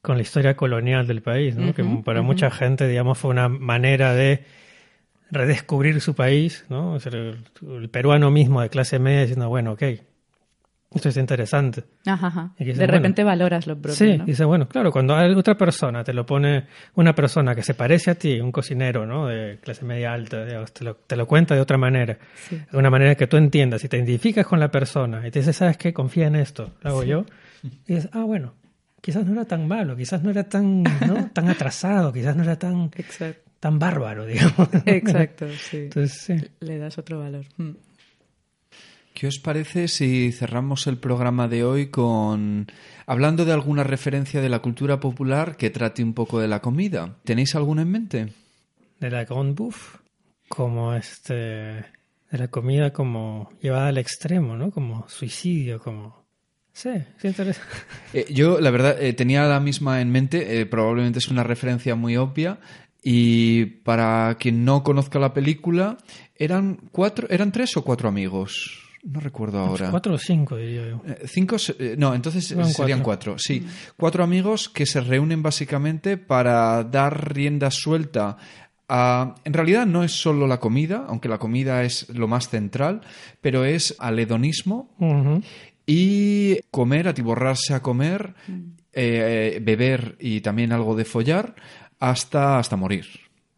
con 0.00 0.16
la 0.16 0.22
historia 0.22 0.56
colonial 0.56 1.06
del 1.06 1.22
país, 1.22 1.54
¿no? 1.54 1.72
que 1.72 1.84
para 2.04 2.22
mucha 2.22 2.50
gente, 2.50 2.88
digamos, 2.88 3.18
fue 3.18 3.30
una 3.30 3.48
manera 3.48 4.12
de 4.14 4.44
redescubrir 5.30 6.00
su 6.00 6.14
país, 6.16 6.66
¿no? 6.68 6.96
el, 6.96 7.88
peruano 7.88 8.32
mismo 8.32 8.60
de 8.60 8.68
clase 8.68 8.98
media 8.98 9.20
diciendo, 9.20 9.48
bueno, 9.48 9.72
ok, 9.72 9.82
esto 10.94 11.08
es 11.08 11.16
interesante. 11.16 11.84
Ajá, 12.06 12.26
ajá. 12.26 12.54
Y 12.58 12.64
dices, 12.64 12.78
De 12.78 12.84
bueno, 12.86 12.98
repente 12.98 13.24
valoras 13.24 13.66
lo 13.66 13.74
propio, 13.76 13.94
Sí, 13.94 14.18
¿no? 14.18 14.24
dice, 14.24 14.44
bueno, 14.44 14.68
claro, 14.68 14.90
cuando 14.92 15.14
hay 15.16 15.32
otra 15.34 15.56
persona 15.56 16.02
te 16.04 16.12
lo 16.12 16.24
pone, 16.26 16.66
una 16.94 17.14
persona 17.14 17.54
que 17.54 17.62
se 17.62 17.74
parece 17.74 18.10
a 18.10 18.14
ti, 18.14 18.40
un 18.40 18.52
cocinero, 18.52 19.06
¿no? 19.06 19.26
De 19.28 19.58
clase 19.60 19.84
media 19.84 20.12
alta, 20.12 20.44
digamos, 20.44 20.72
te, 20.72 20.84
lo, 20.84 20.94
te 20.96 21.16
lo 21.16 21.26
cuenta 21.26 21.54
de 21.54 21.60
otra 21.60 21.78
manera, 21.78 22.18
Sí. 22.34 22.56
de 22.70 22.78
una 22.78 22.90
manera 22.90 23.14
que 23.14 23.26
tú 23.26 23.36
entiendas 23.36 23.82
y 23.84 23.88
te 23.88 23.96
identificas 23.96 24.46
con 24.46 24.60
la 24.60 24.70
persona 24.70 25.26
y 25.26 25.30
te 25.30 25.38
dice, 25.40 25.52
¿sabes 25.52 25.76
qué? 25.76 25.92
Confía 25.92 26.26
en 26.26 26.36
esto, 26.36 26.72
lo 26.82 26.90
hago 26.90 27.04
yo. 27.04 27.24
Y 27.62 27.94
dices, 27.94 28.08
ah, 28.12 28.24
bueno, 28.24 28.54
quizás 29.00 29.24
no 29.26 29.32
era 29.32 29.44
tan 29.44 29.66
malo, 29.68 29.96
quizás 29.96 30.22
no 30.22 30.30
era 30.30 30.44
tan, 30.44 30.82
¿no? 30.82 31.30
tan 31.32 31.48
atrasado, 31.48 32.12
quizás 32.12 32.36
no 32.36 32.42
era 32.42 32.56
tan, 32.58 32.90
Exacto. 32.96 33.50
tan 33.60 33.78
bárbaro, 33.78 34.26
digamos. 34.26 34.68
Exacto, 34.86 35.46
sí. 35.50 35.76
Entonces, 35.78 36.12
sí. 36.20 36.36
Le 36.60 36.78
das 36.78 36.98
otro 36.98 37.18
valor. 37.20 37.44
Mm. 37.56 37.70
¿Qué 39.14 39.26
os 39.26 39.38
parece 39.38 39.88
si 39.88 40.32
cerramos 40.32 40.86
el 40.86 40.96
programa 40.96 41.46
de 41.46 41.64
hoy 41.64 41.88
con 41.88 42.66
hablando 43.06 43.44
de 43.44 43.52
alguna 43.52 43.84
referencia 43.84 44.40
de 44.40 44.48
la 44.48 44.60
cultura 44.60 45.00
popular 45.00 45.56
que 45.56 45.70
trate 45.70 46.02
un 46.02 46.14
poco 46.14 46.40
de 46.40 46.48
la 46.48 46.60
comida? 46.60 47.16
¿Tenéis 47.24 47.54
alguna 47.54 47.82
en 47.82 47.90
mente? 47.90 48.32
de 49.00 49.10
la 49.10 49.24
Grand 49.24 49.56
Bouffe, 49.56 49.98
como 50.48 50.94
este, 50.94 51.34
de 51.34 51.84
la 52.30 52.46
comida 52.48 52.92
como 52.92 53.50
llevada 53.60 53.88
al 53.88 53.98
extremo, 53.98 54.56
¿no? 54.56 54.70
Como 54.70 55.08
suicidio, 55.08 55.80
como... 55.80 56.22
Sí, 56.72 56.90
sí, 57.20 57.26
interesa- 57.28 57.60
Eh, 58.14 58.26
yo, 58.32 58.60
la 58.60 58.70
verdad, 58.70 59.02
eh, 59.02 59.12
tenía 59.12 59.44
la 59.46 59.58
misma 59.58 60.00
en 60.00 60.10
mente. 60.12 60.60
eh, 60.60 60.66
probablemente 60.66 61.18
es 61.18 61.28
una 61.28 61.42
referencia 61.42 61.96
muy 61.96 62.16
obvia. 62.16 62.60
Y 63.02 63.64
para 63.64 64.36
quien 64.38 64.64
no 64.64 64.84
conozca 64.84 65.18
la 65.18 65.34
película, 65.34 65.98
eran 66.36 66.78
cuatro, 66.92 67.26
eran 67.28 67.50
tres 67.50 67.76
o 67.76 67.82
cuatro 67.82 68.08
amigos. 68.08 68.81
No 69.04 69.18
recuerdo 69.20 69.58
ahora. 69.58 69.90
Cuatro 69.90 70.14
o 70.14 70.18
cinco, 70.18 70.56
diría 70.56 70.88
yo. 70.90 71.02
Eh, 71.06 71.22
Cinco, 71.26 71.56
eh, 71.78 71.96
no, 71.98 72.14
entonces 72.14 72.46
serían 72.46 73.00
cuatro. 73.02 73.32
cuatro. 73.32 73.34
sí. 73.38 73.66
Cuatro 73.96 74.22
amigos 74.22 74.68
que 74.68 74.86
se 74.86 75.00
reúnen 75.00 75.42
básicamente 75.42 76.16
para 76.16 76.84
dar 76.84 77.34
rienda 77.34 77.70
suelta 77.72 78.36
a... 78.88 79.34
En 79.44 79.52
realidad 79.54 79.86
no 79.86 80.04
es 80.04 80.12
solo 80.12 80.46
la 80.46 80.60
comida, 80.60 81.04
aunque 81.08 81.28
la 81.28 81.38
comida 81.38 81.82
es 81.82 82.08
lo 82.10 82.28
más 82.28 82.48
central, 82.48 83.00
pero 83.40 83.64
es 83.64 83.96
al 83.98 84.18
hedonismo 84.20 84.94
y 85.86 86.60
comer, 86.70 87.08
atiborrarse 87.08 87.74
a 87.74 87.80
comer, 87.82 88.34
eh, 88.92 89.58
beber 89.62 90.16
y 90.20 90.40
también 90.42 90.72
algo 90.72 90.94
de 90.94 91.04
follar 91.04 91.54
hasta, 91.98 92.58
hasta 92.58 92.76
morir. 92.76 93.06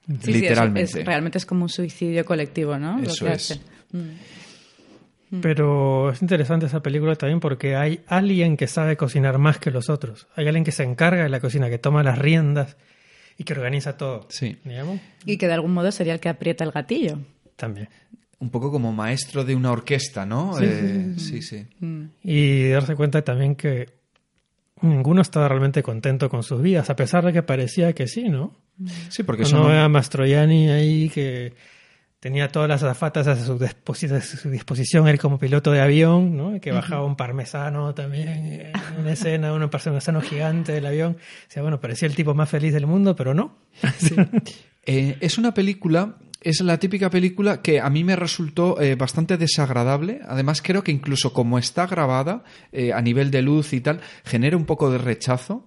Sí, 0.06 0.16
sí, 0.22 0.32
literalmente. 0.32 0.90
es- 0.90 0.96
es- 0.96 1.04
realmente 1.06 1.38
es 1.38 1.46
como 1.46 1.64
un 1.64 1.68
suicidio 1.68 2.24
colectivo, 2.24 2.78
¿no? 2.78 2.98
Lo 2.98 3.04
Eso 3.10 3.26
que 3.26 3.32
es. 3.32 3.50
hacen. 3.50 3.62
Mm. 3.92 4.10
Pero 5.42 6.10
es 6.10 6.22
interesante 6.22 6.66
esa 6.66 6.80
película 6.80 7.16
también 7.16 7.40
porque 7.40 7.74
hay 7.74 8.00
alguien 8.06 8.56
que 8.56 8.68
sabe 8.68 8.96
cocinar 8.96 9.38
más 9.38 9.58
que 9.58 9.70
los 9.72 9.88
otros. 9.90 10.28
Hay 10.36 10.46
alguien 10.46 10.62
que 10.64 10.70
se 10.70 10.84
encarga 10.84 11.24
de 11.24 11.28
la 11.28 11.40
cocina, 11.40 11.68
que 11.68 11.78
toma 11.78 12.04
las 12.04 12.18
riendas 12.18 12.76
y 13.36 13.42
que 13.42 13.52
organiza 13.52 13.96
todo. 13.96 14.26
Sí. 14.28 14.58
Digamos, 14.64 15.00
Y 15.24 15.36
que 15.36 15.48
de 15.48 15.54
algún 15.54 15.72
modo 15.72 15.90
sería 15.90 16.12
el 16.14 16.20
que 16.20 16.28
aprieta 16.28 16.62
el 16.62 16.70
gatillo. 16.70 17.18
también. 17.56 17.88
Un 18.38 18.50
poco 18.50 18.70
como 18.70 18.92
maestro 18.92 19.42
de 19.44 19.56
una 19.56 19.72
orquesta, 19.72 20.24
¿no? 20.26 20.56
Eh, 20.60 21.14
sí, 21.16 21.40
sí. 21.42 21.66
Mm. 21.80 22.04
Y 22.22 22.68
darse 22.68 22.94
cuenta 22.94 23.22
también 23.22 23.54
que 23.56 23.88
ninguno 24.82 25.22
estaba 25.22 25.48
realmente 25.48 25.82
contento 25.82 26.28
con 26.28 26.42
sus 26.42 26.60
vidas, 26.60 26.90
a 26.90 26.96
pesar 26.96 27.24
de 27.24 27.32
que 27.32 27.42
parecía 27.42 27.92
que 27.92 28.06
sí, 28.06 28.28
¿no? 28.28 28.54
Sí, 29.08 29.22
porque 29.22 29.42
Cuando 29.44 29.62
son... 29.62 29.68
ve 29.72 29.78
a 29.78 29.88
Mastroianni 29.88 30.68
ahí 30.68 31.08
que 31.08 31.54
tenía 32.24 32.48
todas 32.48 32.70
las 32.70 32.82
azafatas 32.82 33.26
a 33.26 33.36
su, 33.36 33.58
disposi- 33.58 34.10
a 34.10 34.18
su 34.22 34.48
disposición, 34.48 35.06
él 35.08 35.18
como 35.18 35.38
piloto 35.38 35.70
de 35.72 35.82
avión, 35.82 36.34
¿no? 36.38 36.58
Que 36.58 36.72
bajaba 36.72 37.04
un 37.04 37.16
parmesano 37.16 37.92
también 37.92 38.28
en 38.28 38.72
una 38.98 39.12
escena, 39.12 39.52
un 39.52 39.68
parmesano 39.68 40.22
gigante 40.22 40.72
del 40.72 40.86
avión. 40.86 41.18
O 41.18 41.50
sea, 41.50 41.60
bueno, 41.60 41.80
parecía 41.80 42.08
el 42.08 42.14
tipo 42.16 42.32
más 42.32 42.48
feliz 42.48 42.72
del 42.72 42.86
mundo, 42.86 43.14
pero 43.14 43.34
no. 43.34 43.58
Eh, 44.86 45.16
es 45.20 45.38
una 45.38 45.54
película, 45.54 46.16
es 46.44 46.60
la 46.60 46.78
típica 46.78 47.10
película 47.10 47.62
que 47.62 47.80
a 47.80 47.90
mí 47.90 48.04
me 48.04 48.16
resultó 48.16 48.80
eh, 48.80 48.94
bastante 48.94 49.36
desagradable. 49.36 50.20
Además, 50.28 50.62
creo 50.62 50.82
que 50.84 50.92
incluso 50.92 51.32
como 51.32 51.58
está 51.58 51.86
grabada 51.86 52.44
eh, 52.72 52.92
a 52.92 53.00
nivel 53.02 53.30
de 53.30 53.42
luz 53.42 53.72
y 53.72 53.80
tal, 53.80 54.00
genera 54.24 54.56
un 54.56 54.64
poco 54.66 54.90
de 54.90 54.98
rechazo. 54.98 55.66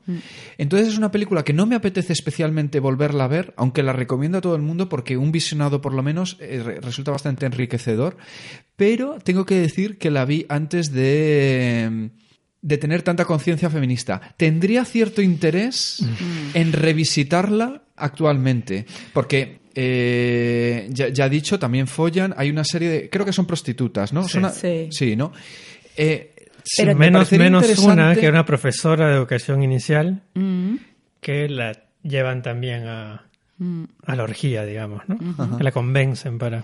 Entonces 0.58 0.90
es 0.90 0.98
una 0.98 1.12
película 1.12 1.44
que 1.44 1.54
no 1.54 1.66
me 1.66 1.76
apetece 1.76 2.14
especialmente 2.14 2.80
volverla 2.80 3.26
a 3.26 3.28
ver, 3.28 3.54
aunque 3.58 3.84
la 3.84 3.94
recomiendo 3.94 4.38
a 4.38 4.42
todo 4.42 4.56
el 4.56 4.62
mundo 4.62 4.88
porque 4.90 5.18
un 5.18 5.32
visionado 5.32 5.82
por 5.82 5.94
lo 5.94 6.04
menos 6.04 6.38
eh, 6.40 6.62
re- 6.64 6.80
resulta 6.80 7.12
bastante 7.12 7.46
enriquecedor. 7.46 8.16
Pero 8.76 9.18
tengo 9.24 9.46
que 9.46 9.56
decir 9.60 9.98
que 9.98 10.12
la 10.12 10.26
vi 10.26 10.46
antes 10.50 10.92
de 10.92 12.12
de 12.68 12.78
tener 12.78 13.02
tanta 13.02 13.24
conciencia 13.24 13.70
feminista. 13.70 14.20
¿Tendría 14.36 14.84
cierto 14.84 15.22
interés 15.22 16.04
en 16.54 16.74
revisitarla 16.74 17.82
actualmente? 17.96 18.86
Porque, 19.14 19.60
eh, 19.74 20.88
ya, 20.92 21.08
ya 21.08 21.28
he 21.28 21.30
dicho, 21.30 21.58
también 21.60 21.88
follan. 21.88 22.34
Hay 22.38 22.50
una 22.50 22.66
serie 22.66 22.90
de... 22.90 23.10
Creo 23.10 23.26
que 23.26 23.32
son 23.32 23.46
prostitutas, 23.46 24.12
¿no? 24.12 24.24
Sí. 24.24 24.34
Son 24.34 24.46
a- 24.46 24.50
Sí. 24.52 25.16
¿no? 25.16 25.32
Eh, 25.96 26.34
sí, 26.64 26.82
Pero- 26.84 26.94
me 26.98 27.06
menos 27.06 27.32
menos 27.32 27.80
una, 27.80 28.14
que 28.16 28.22
era 28.22 28.32
una 28.32 28.46
profesora 28.46 29.08
de 29.08 29.16
educación 29.16 29.64
inicial, 29.64 30.22
Mm. 30.34 30.76
que 31.22 31.48
la 31.48 31.72
llevan 32.04 32.42
también 32.42 32.86
a, 32.86 33.24
Mm. 33.60 33.84
a 34.06 34.16
la 34.16 34.24
orgía, 34.24 34.66
digamos, 34.66 35.04
¿no? 35.08 35.58
Que 35.58 35.64
la 35.64 35.72
convencen 35.72 36.38
para... 36.38 36.64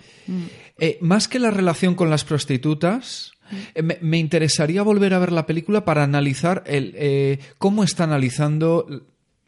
Eh, 0.79 0.97
más 1.01 1.27
que 1.27 1.39
la 1.39 1.49
relación 1.49 1.95
con 1.95 2.09
las 2.09 2.23
prostitutas, 2.25 3.32
me, 3.81 3.97
me 4.01 4.17
interesaría 4.17 4.81
volver 4.83 5.13
a 5.13 5.19
ver 5.19 5.31
la 5.31 5.45
película 5.45 5.85
para 5.85 6.03
analizar 6.03 6.63
el, 6.65 6.93
eh, 6.95 7.39
cómo 7.57 7.83
está 7.83 8.03
analizando 8.03 8.87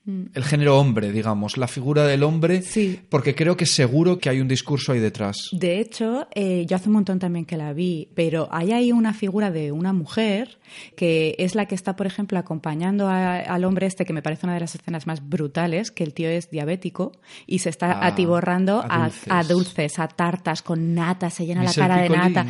el 0.07 0.43
género 0.43 0.79
hombre, 0.79 1.11
digamos, 1.11 1.57
la 1.57 1.67
figura 1.67 2.05
del 2.05 2.21
hombre, 2.23 2.61
Sí. 2.61 2.99
porque 3.09 3.33
creo 3.33 3.57
que 3.57 3.65
seguro 3.65 4.19
que 4.19 4.29
hay 4.29 4.39
un 4.39 4.47
discurso 4.47 4.91
ahí 4.91 4.99
detrás. 4.99 5.35
De 5.51 5.79
hecho, 5.79 6.27
eh, 6.35 6.65
yo 6.67 6.75
hace 6.75 6.89
un 6.89 6.93
montón 6.93 7.17
también 7.17 7.45
que 7.45 7.57
la 7.57 7.73
vi, 7.73 8.09
pero 8.13 8.47
hay 8.51 8.71
ahí 8.71 8.91
una 8.91 9.13
figura 9.13 9.49
de 9.49 9.71
una 9.71 9.93
mujer 9.93 10.59
que 10.95 11.35
es 11.39 11.55
la 11.55 11.65
que 11.67 11.73
está, 11.75 11.95
por 11.95 12.05
ejemplo, 12.05 12.37
acompañando 12.37 13.07
a- 13.07 13.37
al 13.37 13.63
hombre 13.65 13.87
este, 13.87 14.05
que 14.05 14.13
me 14.13 14.21
parece 14.21 14.45
una 14.45 14.53
de 14.53 14.59
las 14.59 14.75
escenas 14.75 15.07
más 15.07 15.27
brutales, 15.27 15.89
que 15.91 16.03
el 16.03 16.13
tío 16.13 16.29
es 16.29 16.49
diabético 16.51 17.11
y 17.47 17.59
se 17.59 17.69
está 17.69 17.91
Ah, 17.93 18.07
atiborrando 18.07 18.83
a 18.87 19.05
dulces. 19.05 19.23
a 19.29 19.43
dulces, 19.43 19.99
a 19.99 20.07
tartas 20.07 20.61
con 20.61 20.93
nata, 20.93 21.29
se 21.31 21.45
llena 21.45 21.61
Michel 21.61 21.81
la 21.81 21.87
cara 21.87 22.01
de 22.03 22.09
nata. 22.09 22.45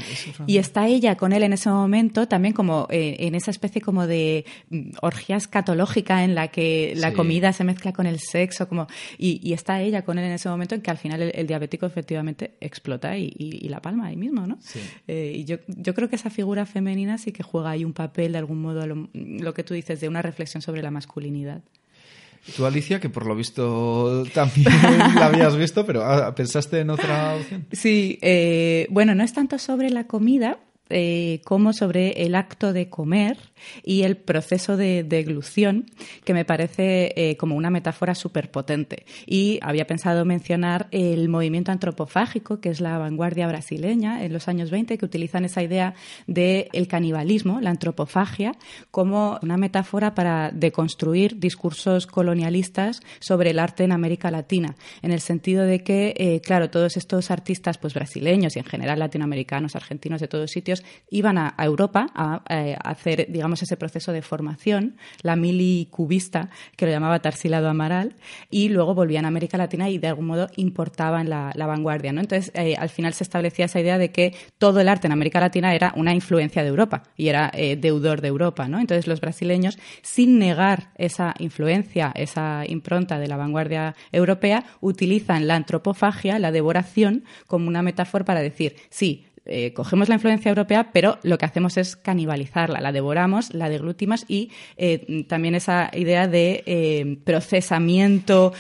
Y 0.48 0.58
está 0.58 0.88
ella 0.88 1.16
con 1.16 1.32
él 1.32 1.44
en 1.44 1.54
ese 1.54 1.70
momento, 1.70 2.28
también 2.28 2.54
como 2.54 2.88
eh, 2.90 3.16
en 3.20 3.36
esa 3.36 3.52
especie 3.52 3.82
como 3.82 4.08
de 4.08 4.46
mm, 4.70 4.92
orgía 5.02 5.38
escatológica 5.38 6.24
en 6.24 6.36
la 6.36 6.50
que 6.50 6.94
la 6.98 7.10
Sí. 7.12 7.16
comida 7.16 7.45
se 7.54 7.64
mezcla 7.64 7.94
con 7.94 8.06
el 8.06 8.20
sexo, 8.20 8.68
como 8.68 8.88
y, 9.18 9.40
y 9.48 9.54
está 9.54 9.82
ella 9.82 10.04
con 10.04 10.18
él 10.20 10.26
en 10.26 10.32
ese 10.32 10.50
momento 10.50 10.76
en 10.76 10.82
que 10.82 10.92
al 10.92 10.98
final 10.98 11.22
el, 11.22 11.32
el 11.36 11.48
diabético 11.48 11.86
efectivamente 11.86 12.56
explota 12.62 13.18
y, 13.18 13.26
y- 13.38 13.66
y 13.66 13.70
la 13.70 13.82
palma 13.82 14.08
ahí 14.08 14.16
mismo, 14.16 14.46
¿no? 14.48 14.58
Sí. 14.62 14.80
Eh, 15.08 15.34
y 15.36 15.46
yo, 15.46 15.58
yo 15.68 15.94
creo 15.94 16.10
que 16.10 16.16
esa 16.16 16.30
figura 16.30 16.66
femenina 16.66 17.18
sí 17.18 17.32
que 17.32 17.44
juega 17.44 17.72
ahí 17.72 17.84
un 17.86 17.94
papel 17.94 18.32
de 18.34 18.38
algún 18.38 18.62
modo, 18.62 18.86
lo, 18.88 19.10
lo 19.14 19.54
que 19.54 19.64
tú 19.64 19.74
dices, 19.74 20.00
de 20.02 20.08
una 20.08 20.22
reflexión 20.22 20.62
sobre 20.62 20.82
la 20.82 20.92
masculinidad. 20.92 21.62
Tú, 22.56 22.64
Alicia, 22.66 23.00
que 23.00 23.10
por 23.10 23.26
lo 23.26 23.36
visto 23.36 24.24
también 24.34 24.68
la 25.16 25.26
habías 25.26 25.56
visto, 25.58 25.84
pero 25.86 26.04
ah, 26.06 26.36
¿pensaste 26.36 26.80
en 26.80 26.92
otra 26.92 27.36
opción? 27.36 27.66
Sí, 27.72 28.20
eh, 28.22 28.86
bueno, 28.92 29.16
no 29.16 29.24
es 29.24 29.34
tanto 29.34 29.58
sobre 29.58 29.90
la 29.90 30.06
comida 30.06 30.60
eh, 30.90 31.42
como 31.44 31.74
sobre 31.74 32.12
el 32.24 32.36
acto 32.36 32.72
de 32.72 32.88
comer 32.88 33.38
y 33.84 34.04
el 34.04 34.18
proceso 34.18 34.78
de 34.78 35.04
deglución, 35.04 35.86
que 36.24 36.34
me 36.34 36.46
parece 36.46 37.14
eh, 37.16 37.38
como 37.38 37.56
una 37.56 37.70
metáfora 37.70 38.16
súper 38.16 38.52
potente. 38.52 39.06
Y 39.26 39.60
había 39.62 39.88
pensado 39.88 40.26
mencionar 40.26 40.88
el 40.92 41.30
movimiento 41.30 41.72
antropofágico, 41.72 42.60
que 42.60 42.70
es 42.70 42.82
la 42.82 42.98
vanguardia 42.98 43.48
brasileña 43.48 44.24
en 44.24 44.34
los 44.34 44.48
años 44.48 44.72
20, 44.72 44.98
que 44.98 45.06
utilizan 45.06 45.46
esa 45.46 45.64
idea 45.64 45.94
del 46.28 46.68
el 46.74 46.88
canibalismo, 46.88 47.62
la 47.62 47.70
antropofagia, 47.70 48.54
como 48.92 49.40
una 49.42 49.58
metáfora 49.58 50.16
para 50.16 50.52
deconstruir 50.52 51.40
discursos 51.40 52.08
colonialistas 52.08 53.02
sobre 53.20 53.52
el 53.52 53.60
arte 53.60 53.84
en 53.84 53.92
América 53.92 54.32
Latina, 54.32 54.76
en 55.02 55.12
el 55.12 55.22
sentido 55.22 55.64
de 55.64 55.84
que, 55.84 56.14
eh, 56.18 56.42
claro, 56.42 56.70
todos 56.70 56.98
estos 56.98 57.32
artistas 57.32 57.78
pues 57.78 57.94
brasileños 57.94 58.56
y 58.56 58.60
en 58.60 58.66
general 58.66 59.00
latinoamericanos, 59.00 59.76
argentinos 59.76 60.22
de 60.22 60.28
todos 60.28 60.52
sitios, 60.52 60.84
iban 61.10 61.38
a, 61.38 61.56
Europa 61.58 62.08
a, 62.14 62.44
eh, 62.50 62.76
a 62.82 62.90
hacer, 62.92 63.28
digamos, 63.30 63.55
ese 63.62 63.78
proceso 63.78 64.12
de 64.12 64.22
formación, 64.22 64.98
la 65.22 65.36
mili 65.36 65.88
cubista, 65.92 66.50
que 66.76 66.86
lo 66.86 66.92
llamaba 66.92 67.20
Tarsila 67.20 67.58
Amaral, 67.70 68.16
y 68.50 68.70
luego 68.70 68.94
volvían 68.96 69.26
a 69.26 69.30
América 69.30 69.58
Latina 69.58 69.90
y 69.90 69.98
de 69.98 70.08
algún 70.08 70.28
modo 70.28 70.50
importaban 70.56 71.30
la, 71.30 71.52
la 71.56 71.66
vanguardia. 71.66 72.12
¿no? 72.12 72.22
Entonces, 72.22 72.52
eh, 72.56 72.76
al 72.78 72.90
final 72.90 73.14
se 73.14 73.24
establecía 73.24 73.66
esa 73.66 73.80
idea 73.80 73.98
de 73.98 74.12
que 74.12 74.36
todo 74.58 74.80
el 74.80 74.88
arte 74.88 75.08
en 75.08 75.14
América 75.14 75.40
Latina 75.40 75.74
era 75.74 75.94
una 75.96 76.14
influencia 76.14 76.64
de 76.64 76.70
Europa 76.70 77.04
y 77.16 77.28
era 77.28 77.52
eh, 77.54 77.76
deudor 77.76 78.22
de 78.22 78.28
Europa. 78.28 78.68
¿no? 78.68 78.80
Entonces, 78.80 79.08
los 79.08 79.22
brasileños, 79.22 79.78
sin 80.02 80.40
negar 80.40 80.92
esa 80.96 81.34
influencia, 81.40 82.12
esa 82.16 82.64
impronta 82.68 83.20
de 83.20 83.28
la 83.28 83.38
vanguardia 83.38 83.96
europea, 84.12 84.66
utilizan 84.82 85.48
la 85.48 85.56
antropofagia, 85.56 86.40
la 86.40 86.52
devoración, 86.52 87.24
como 87.48 87.68
una 87.68 87.82
metáfora 87.82 88.26
para 88.26 88.42
decir, 88.42 88.76
sí, 88.90 89.26
eh, 89.46 89.74
cogemos 89.74 90.10
la 90.10 90.16
influencia 90.16 90.50
europea, 90.50 90.90
pero 90.92 91.20
lo 91.22 91.38
que 91.38 91.46
hacemos 91.46 91.78
es 91.78 91.96
canibalizarla, 91.96 92.82
la 92.82 92.92
devoramos, 92.92 93.54
la 93.54 93.70
deglutimos 93.70 94.26
y 94.28 94.50
eh, 94.78 95.26
también 95.28 95.54
esa 95.54 95.92
idea 95.94 96.28
de 96.28 96.64
eh, 96.66 97.18
procesamiento 97.24 98.54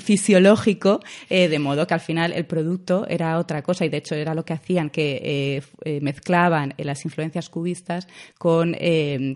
fisiológico, 0.00 1.00
de 1.28 1.58
modo 1.58 1.86
que 1.86 1.94
al 1.94 2.00
final 2.00 2.32
el 2.32 2.44
producto 2.44 3.06
era 3.08 3.38
otra 3.38 3.62
cosa. 3.62 3.84
Y 3.84 3.88
de 3.88 3.98
hecho 3.98 4.14
era 4.14 4.34
lo 4.34 4.44
que 4.44 4.52
hacían, 4.52 4.90
que 4.90 5.62
mezclaban 6.02 6.74
las 6.78 7.04
influencias 7.04 7.48
cubistas 7.48 8.08
con 8.38 8.76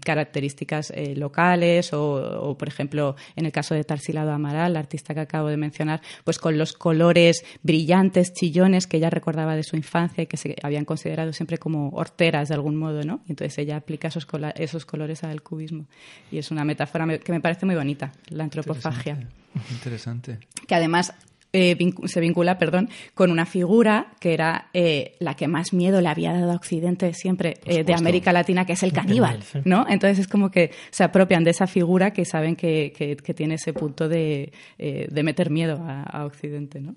características 0.05 0.93
locales 1.17 1.93
o, 1.93 2.57
por 2.59 2.69
ejemplo, 2.69 3.17
en 3.37 3.47
el 3.47 3.53
caso 3.53 3.75
de 3.75 3.85
Tarsilado 3.85 4.33
Amaral, 4.33 4.73
la 4.73 4.81
artista 4.81 5.15
que 5.15 5.21
acabo 5.21 5.49
de 5.49 5.57
mencionar, 5.57 6.01
pues 6.25 6.39
con 6.39 6.59
los 6.59 6.73
colores 6.73 7.45
brillantes, 7.63 8.33
chillones 8.33 8.87
que 8.87 8.97
ella 8.97 9.11
recordaba 9.11 9.57
de 9.57 9.63
su 9.63 9.77
infancia 9.77 10.23
y 10.23 10.27
que 10.27 10.37
se 10.37 10.57
habían 10.65 10.87
considerado 10.87 11.35
siempre 11.35 11.59
como 11.59 11.91
horteras 11.91 12.49
de 12.49 12.55
algún 12.55 12.77
modo, 12.77 13.03
¿no? 13.03 13.21
Y 13.27 13.33
entonces 13.33 13.59
ella 13.59 13.77
aplica 13.77 14.09
esos, 14.09 14.27
esos 14.57 14.87
colores 14.87 15.23
al 15.23 15.43
cubismo. 15.43 15.85
Y 16.33 16.39
es 16.39 16.51
una 16.51 16.65
metáfora 16.65 17.19
que 17.19 17.33
me 17.33 17.41
parece 17.43 17.67
muy 17.67 17.75
bonita, 17.75 18.13
la 18.31 18.45
antropofagia. 18.45 19.29
Interesante. 19.71 20.39
Que 20.67 20.75
además 20.75 21.13
eh, 21.53 21.77
se 22.07 22.21
vincula, 22.21 22.59
perdón, 22.59 22.89
con 23.13 23.31
una 23.31 23.45
figura 23.45 24.15
que 24.21 24.33
era 24.33 24.71
eh, 24.73 25.17
la 25.19 25.35
que 25.37 25.49
más 25.49 25.75
miedo 25.75 26.01
le 26.01 26.09
había 26.09 26.33
dado 26.33 26.51
a 26.51 26.55
Occidente 26.55 27.13
siempre 27.13 27.59
eh, 27.67 27.85
de 27.85 27.93
América 27.93 28.33
Latina, 28.33 28.65
que 28.65 28.73
es 28.73 28.83
el 28.83 28.95
caníbal, 28.95 29.45
¿no? 29.67 29.85
Entonces 29.87 30.19
es 30.21 30.29
como 30.29 30.51
que 30.51 30.71
se 30.91 31.05
apropian 31.05 31.45
de 31.45 31.51
esa 31.51 31.67
figura 31.67 32.15
que 32.15 32.25
saben 32.25 32.57
que, 32.57 32.95
que, 32.97 33.35
tiene 33.35 33.57
ese 33.57 33.75
punto 33.75 34.09
de, 34.09 34.51
de 34.79 35.23
meter 35.23 35.51
miedo 35.51 35.79
a, 35.87 36.05
a 36.05 36.25
Occidente, 36.25 36.81
¿no? 36.81 36.95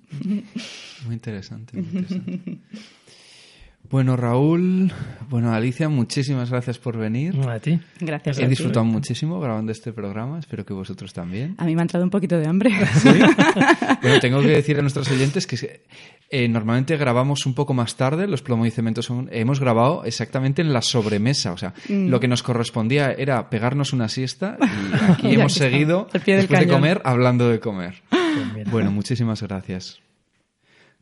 Muy 1.05 1.15
interesante. 1.15 1.75
Muy 1.75 1.85
interesante. 1.85 2.57
Bueno, 3.89 4.17
Raúl, 4.17 4.91
bueno, 5.29 5.53
Alicia, 5.53 5.87
muchísimas 5.87 6.49
gracias 6.49 6.77
por 6.77 6.97
venir. 6.97 7.39
A 7.47 7.59
ti. 7.59 7.79
Gracias. 8.01 8.37
He 8.37 8.47
disfrutado 8.47 8.83
muchísimo 8.83 9.39
grabando 9.39 9.71
este 9.71 9.93
programa, 9.93 10.39
espero 10.39 10.65
que 10.65 10.73
vosotros 10.73 11.13
también. 11.13 11.55
A 11.57 11.63
mí 11.63 11.73
me 11.73 11.81
ha 11.81 11.83
entrado 11.83 12.03
un 12.03 12.09
poquito 12.09 12.37
de 12.37 12.47
hambre. 12.47 12.71
¿Sí? 12.95 13.09
bueno, 14.01 14.19
tengo 14.19 14.41
que 14.41 14.49
decir 14.49 14.77
a 14.77 14.81
nuestros 14.81 15.09
oyentes 15.09 15.47
que 15.47 15.81
eh, 16.29 16.47
normalmente 16.49 16.97
grabamos 16.97 17.45
un 17.45 17.53
poco 17.53 17.73
más 17.73 17.95
tarde, 17.95 18.27
los 18.27 18.41
plomo 18.41 18.65
y 18.65 18.71
cementos 18.71 19.09
hemos 19.31 19.61
grabado 19.61 20.03
exactamente 20.03 20.61
en 20.61 20.73
la 20.73 20.81
sobremesa, 20.81 21.53
o 21.53 21.57
sea, 21.57 21.73
mm. 21.87 22.09
lo 22.09 22.19
que 22.19 22.27
nos 22.27 22.43
correspondía 22.43 23.13
era 23.13 23.49
pegarnos 23.49 23.93
una 23.93 24.09
siesta 24.09 24.57
y 24.59 25.11
aquí 25.11 25.33
hemos 25.35 25.53
seguido, 25.53 26.09
después 26.11 26.47
de 26.47 26.67
comer, 26.67 27.01
hablando 27.05 27.49
de 27.49 27.61
comer. 27.61 28.03
Pues 28.09 28.69
bueno, 28.69 28.91
muchísimas 28.91 29.41
gracias. 29.41 30.01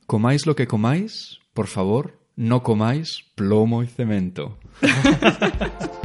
Comáis 0.06 0.46
lo 0.46 0.56
que 0.56 0.68
comáis, 0.68 1.40
por 1.54 1.66
favor, 1.66 2.25
No 2.38 2.60
comáis 2.60 3.24
plomo 3.36 3.82
e 3.82 3.88
cemento. 3.88 4.58